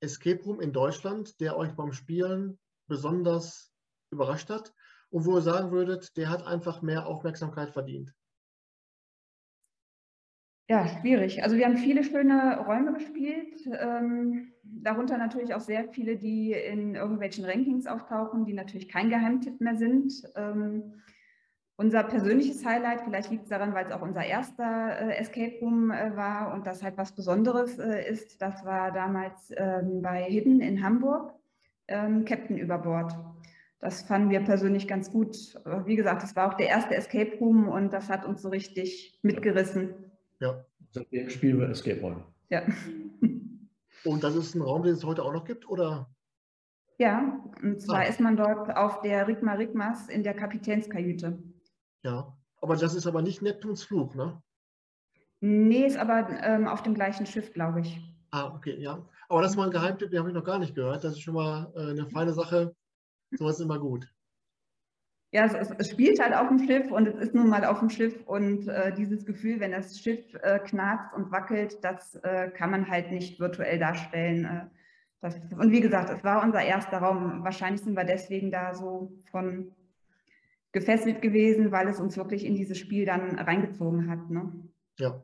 Escape 0.00 0.40
Room 0.44 0.60
in 0.60 0.72
Deutschland, 0.72 1.40
der 1.40 1.56
euch 1.56 1.72
beim 1.72 1.92
Spielen 1.92 2.60
besonders 2.86 3.72
überrascht 4.12 4.50
hat 4.50 4.72
und 5.14 5.26
wo 5.26 5.36
ihr 5.36 5.42
sagen 5.42 5.70
würdet, 5.70 6.16
der 6.16 6.28
hat 6.28 6.44
einfach 6.44 6.82
mehr 6.82 7.06
Aufmerksamkeit 7.06 7.70
verdient? 7.70 8.12
Ja, 10.68 10.88
schwierig. 10.88 11.44
Also 11.44 11.56
wir 11.56 11.66
haben 11.66 11.76
viele 11.76 12.02
schöne 12.02 12.58
Räume 12.66 12.94
gespielt, 12.94 13.64
ähm, 13.78 14.52
darunter 14.64 15.16
natürlich 15.16 15.54
auch 15.54 15.60
sehr 15.60 15.84
viele, 15.92 16.16
die 16.16 16.50
in 16.50 16.96
irgendwelchen 16.96 17.44
Rankings 17.44 17.86
auftauchen, 17.86 18.44
die 18.44 18.54
natürlich 18.54 18.88
kein 18.88 19.08
Geheimtipp 19.08 19.60
mehr 19.60 19.76
sind. 19.76 20.12
Ähm, 20.34 20.94
unser 21.76 22.02
persönliches 22.02 22.66
Highlight, 22.66 23.02
vielleicht 23.02 23.30
liegt 23.30 23.44
es 23.44 23.50
daran, 23.50 23.72
weil 23.72 23.86
es 23.86 23.92
auch 23.92 24.02
unser 24.02 24.24
erster 24.24 24.98
äh, 24.98 25.16
Escape 25.18 25.60
Room 25.60 25.92
äh, 25.92 26.16
war 26.16 26.52
und 26.54 26.66
das 26.66 26.82
halt 26.82 26.98
was 26.98 27.12
Besonderes 27.12 27.78
äh, 27.78 28.10
ist, 28.10 28.42
das 28.42 28.64
war 28.64 28.90
damals 28.90 29.52
ähm, 29.56 30.02
bei 30.02 30.24
Hidden 30.24 30.60
in 30.60 30.82
Hamburg, 30.82 31.34
ähm, 31.86 32.24
Captain 32.24 32.58
über 32.58 32.78
Bord. 32.78 33.14
Das 33.84 34.00
fanden 34.00 34.30
wir 34.30 34.40
persönlich 34.40 34.88
ganz 34.88 35.12
gut. 35.12 35.36
Wie 35.84 35.94
gesagt, 35.94 36.22
es 36.22 36.34
war 36.34 36.48
auch 36.48 36.54
der 36.54 36.68
erste 36.68 36.94
Escape 36.94 37.36
Room 37.38 37.68
und 37.68 37.92
das 37.92 38.08
hat 38.08 38.24
uns 38.24 38.40
so 38.40 38.48
richtig 38.48 39.18
mitgerissen. 39.20 39.90
Ja. 40.40 40.64
Seitdem 40.90 41.28
spielen 41.28 41.60
wir 41.60 41.68
Escape 41.68 42.00
Room. 42.00 42.22
Ja. 42.48 42.62
Und 44.04 44.24
das 44.24 44.36
ist 44.36 44.54
ein 44.54 44.62
Raum, 44.62 44.84
den 44.84 44.94
es 44.94 45.04
heute 45.04 45.22
auch 45.22 45.32
noch 45.32 45.44
gibt, 45.44 45.68
oder? 45.68 46.08
Ja, 46.98 47.42
und 47.62 47.80
zwar 47.80 48.00
ah. 48.00 48.02
ist 48.02 48.20
man 48.20 48.36
dort 48.36 48.76
auf 48.76 49.00
der 49.00 49.26
Rigma 49.26 49.54
Rigmas 49.54 50.08
in 50.08 50.22
der 50.22 50.34
Kapitänskajüte. 50.34 51.42
Ja, 52.02 52.36
aber 52.60 52.76
das 52.76 52.94
ist 52.94 53.06
aber 53.06 53.22
nicht 53.22 53.40
Neptuns 53.40 53.82
Fluch, 53.82 54.14
ne? 54.14 54.42
Nee, 55.40 55.86
ist 55.86 55.96
aber 55.96 56.28
ähm, 56.42 56.68
auf 56.68 56.82
dem 56.82 56.94
gleichen 56.94 57.24
Schiff, 57.24 57.52
glaube 57.52 57.80
ich. 57.80 57.98
Ah, 58.30 58.54
okay, 58.54 58.76
ja. 58.78 59.06
Aber 59.28 59.42
das 59.42 59.52
ist 59.52 59.56
mal 59.56 59.64
ein 59.64 59.70
Geheimtipp, 59.70 60.10
den 60.10 60.18
habe 60.18 60.28
ich 60.28 60.34
noch 60.34 60.44
gar 60.44 60.58
nicht 60.58 60.74
gehört. 60.74 61.02
Das 61.02 61.12
ist 61.12 61.22
schon 61.22 61.34
mal 61.34 61.72
äh, 61.74 61.90
eine 61.90 62.06
feine 62.06 62.34
Sache. 62.34 62.74
Sowas 63.36 63.58
ist 63.58 63.64
immer 63.64 63.78
gut. 63.78 64.08
Ja, 65.32 65.46
es, 65.46 65.68
es, 65.78 65.90
spielt 65.90 66.20
halt 66.20 66.32
auf 66.32 66.46
dem 66.46 66.64
Schiff 66.64 66.92
und 66.92 67.08
es 67.08 67.16
ist 67.16 67.34
nun 67.34 67.48
mal 67.48 67.64
auf 67.64 67.80
dem 67.80 67.90
Schiff 67.90 68.24
und 68.26 68.68
äh, 68.68 68.94
dieses 68.94 69.26
Gefühl, 69.26 69.58
wenn 69.58 69.72
das 69.72 69.98
Schiff 69.98 70.32
äh, 70.42 70.60
knarzt 70.60 71.12
und 71.12 71.32
wackelt, 71.32 71.82
das 71.82 72.14
äh, 72.22 72.50
kann 72.50 72.70
man 72.70 72.88
halt 72.88 73.10
nicht 73.10 73.40
virtuell 73.40 73.80
darstellen. 73.80 74.44
Äh, 74.44 74.66
das, 75.20 75.34
und 75.58 75.72
wie 75.72 75.80
gesagt, 75.80 76.10
es 76.10 76.22
war 76.22 76.44
unser 76.44 76.62
erster 76.62 76.98
Raum. 76.98 77.42
Wahrscheinlich 77.42 77.82
sind 77.82 77.96
wir 77.96 78.04
deswegen 78.04 78.52
da 78.52 78.74
so 78.74 79.10
von 79.32 79.72
gefesselt 80.70 81.20
gewesen, 81.20 81.72
weil 81.72 81.88
es 81.88 81.98
uns 81.98 82.16
wirklich 82.16 82.44
in 82.44 82.54
dieses 82.54 82.78
Spiel 82.78 83.04
dann 83.04 83.36
reingezogen 83.38 84.08
hat. 84.08 84.30
Ne? 84.30 84.52
Ja. 84.98 85.20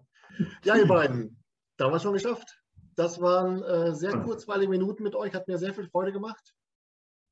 ja, 0.64 0.76
ihr 0.76 0.88
beiden, 0.88 1.36
da 1.76 1.84
haben 1.84 1.92
wir 1.92 1.96
es 1.96 2.02
schon 2.02 2.14
geschafft. 2.14 2.60
Das 2.96 3.20
waren 3.20 3.62
äh, 3.62 3.94
sehr 3.94 4.18
kurzweilige 4.18 4.70
Minuten 4.70 5.02
mit 5.02 5.14
euch, 5.14 5.34
hat 5.34 5.46
mir 5.46 5.58
sehr 5.58 5.72
viel 5.72 5.88
Freude 5.88 6.12
gemacht. 6.12 6.52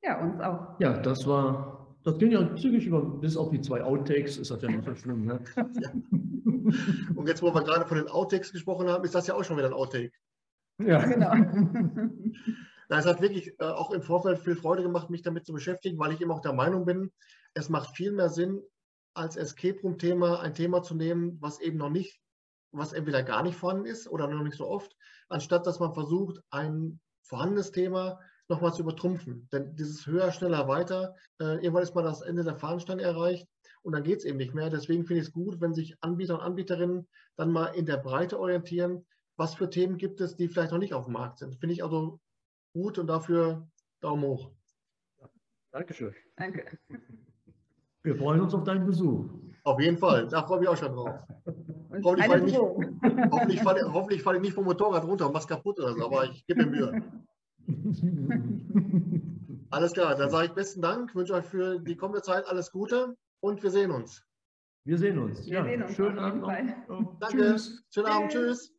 Ja, 0.02 0.20
uns 0.20 0.40
auch. 0.40 0.78
Ja, 0.80 0.98
das 0.98 1.26
war, 1.26 1.96
das 2.04 2.18
ging 2.18 2.30
ja 2.30 2.54
zügig 2.56 2.87
über, 2.87 3.02
bis 3.02 3.37
auf 3.37 3.50
die 3.50 3.61
zwei 3.61 3.82
Outtakes, 3.82 4.38
ist 4.38 4.50
das 4.50 4.62
ja 4.62 4.68
nicht 4.68 4.84
so 4.84 4.94
schlimm. 4.94 5.24
Ne? 5.24 5.40
Und 7.16 7.26
jetzt, 7.28 7.42
wo 7.42 7.52
wir 7.52 7.62
gerade 7.62 7.87
von 7.87 7.98
den 7.98 8.08
Outtakes 8.08 8.52
gesprochen 8.52 8.88
haben, 8.88 9.04
ist 9.04 9.14
das 9.14 9.26
ja 9.26 9.34
auch 9.34 9.44
schon 9.44 9.56
wieder 9.56 9.68
ein 9.68 9.74
Outtake. 9.74 10.12
Ja, 10.78 11.04
genau. 11.04 11.34
Na, 12.88 12.98
es 12.98 13.06
hat 13.06 13.20
wirklich 13.20 13.54
äh, 13.61 13.64
auch 13.64 13.90
im 13.90 14.02
Vorfeld 14.02 14.38
viel 14.38 14.56
Freude 14.56 14.82
gemacht, 14.82 15.11
mich 15.11 15.22
damit 15.22 15.44
zu 15.44 15.52
beschäftigen, 15.52 15.98
weil 15.98 16.12
ich 16.12 16.20
eben 16.20 16.30
auch 16.30 16.40
der 16.40 16.54
Meinung 16.54 16.87
bin, 16.87 17.11
es 17.54 17.68
macht 17.68 17.96
viel 17.96 18.12
mehr 18.12 18.30
Sinn, 18.30 18.62
als 19.14 19.37
Escape 19.37 19.80
Room-Thema 19.82 20.40
ein 20.40 20.54
Thema 20.54 20.82
zu 20.82 20.94
nehmen, 20.94 21.37
was 21.40 21.61
eben 21.61 21.76
noch 21.76 21.90
nicht, 21.90 22.20
was 22.70 22.92
entweder 22.92 23.22
gar 23.22 23.42
nicht 23.42 23.56
vorhanden 23.56 23.87
ist 23.87 24.08
oder 24.08 24.28
noch 24.28 24.42
nicht 24.42 24.56
so 24.56 24.66
oft, 24.66 24.96
anstatt 25.28 25.66
dass 25.66 25.80
man 25.80 25.92
versucht, 25.92 26.40
ein 26.50 27.00
vorhandenes 27.22 27.72
Thema 27.72 28.20
nochmal 28.48 28.72
zu 28.72 28.82
übertrumpfen. 28.82 29.48
Denn 29.52 29.76
dieses 29.76 30.06
höher, 30.06 30.32
schneller, 30.32 30.68
weiter, 30.68 31.14
äh, 31.40 31.56
irgendwann 31.56 31.82
ist 31.82 31.94
mal 31.94 32.02
das 32.02 32.22
Ende 32.22 32.44
der 32.44 32.56
Fahnensteine 32.56 33.02
erreicht 33.02 33.46
und 33.82 33.92
dann 33.92 34.02
geht 34.02 34.18
es 34.18 34.24
eben 34.24 34.38
nicht 34.38 34.54
mehr. 34.54 34.70
Deswegen 34.70 35.04
finde 35.04 35.22
ich 35.22 35.28
es 35.28 35.32
gut, 35.32 35.61
wenn 35.61 35.74
sich 35.74 35.96
Anbieter 36.00 36.34
und 36.34 36.40
Anbieterinnen 36.40 37.06
dann 37.37 37.52
mal 37.52 37.66
in 37.66 37.87
der 37.87 37.98
Breite 37.98 38.38
orientieren, 38.38 39.06
was 39.37 39.54
für 39.54 39.70
Themen 39.70 39.98
gibt 39.98 40.20
es, 40.20 40.37
die 40.37 40.48
vielleicht 40.48 40.72
noch 40.72 40.78
nicht 40.78 40.94
auf 40.94 41.04
dem 41.04 41.14
Markt 41.14 41.38
sind. 41.38 41.56
Finde 41.56 41.74
ich 41.74 41.84
also 41.84 42.20
gut 42.72 42.98
und 42.98 43.06
dafür 43.06 43.68
Daumen 44.00 44.24
hoch. 44.24 44.50
Dankeschön. 45.70 46.14
Danke. 46.37 46.78
Wir 48.02 48.16
freuen 48.16 48.40
uns 48.40 48.54
auf 48.54 48.64
deinen 48.64 48.87
Besuch. 48.87 49.30
Auf 49.64 49.80
jeden 49.80 49.98
Fall, 49.98 50.26
da 50.28 50.42
freue 50.44 50.58
ich 50.58 50.61
mich 50.61 50.68
auch 50.70 50.77
schon 50.77 50.92
drauf. 50.92 51.10
Hoffentlich 52.02 52.27
falle, 52.27 52.38
ich 52.38 52.44
nicht, 52.44 52.58
hoffentlich, 52.58 53.62
falle, 53.62 53.92
hoffentlich 53.92 54.23
falle 54.23 54.38
ich 54.38 54.42
nicht 54.42 54.54
vom 54.54 54.64
Motorrad 54.64 55.04
runter 55.04 55.27
und 55.27 55.33
mach's 55.33 55.46
kaputt 55.46 55.79
oder 55.81 55.94
so, 55.94 56.06
aber 56.06 56.25
ich 56.25 56.46
gebe 56.46 56.64
mir 56.64 56.70
Mühe. 56.70 57.02
Alles 59.71 59.92
klar, 59.92 60.14
dann 60.14 60.31
sage 60.31 60.46
ich 60.46 60.52
besten 60.52 60.81
Dank, 60.81 61.14
wünsche 61.14 61.35
euch 61.35 61.44
für 61.44 61.79
die 61.79 61.96
kommende 61.96 62.23
Zeit 62.23 62.46
alles 62.46 62.73
Gute 62.73 63.16
und 63.40 63.62
wir 63.62 63.71
sehen 63.71 63.90
uns. 63.90 64.25
Wir 64.85 64.96
sehen 64.96 65.19
uns. 65.19 65.44
Wir 65.44 65.52
ja, 65.52 65.64
sehen 65.64 65.83
uns 65.83 65.94
schönen 65.94 66.19
Abend. 66.19 66.46
Danke. 67.21 67.37
Tschüss. 67.37 67.85
Schönen 67.90 68.06
Abend. 68.06 68.33
Tschüss. 68.33 68.73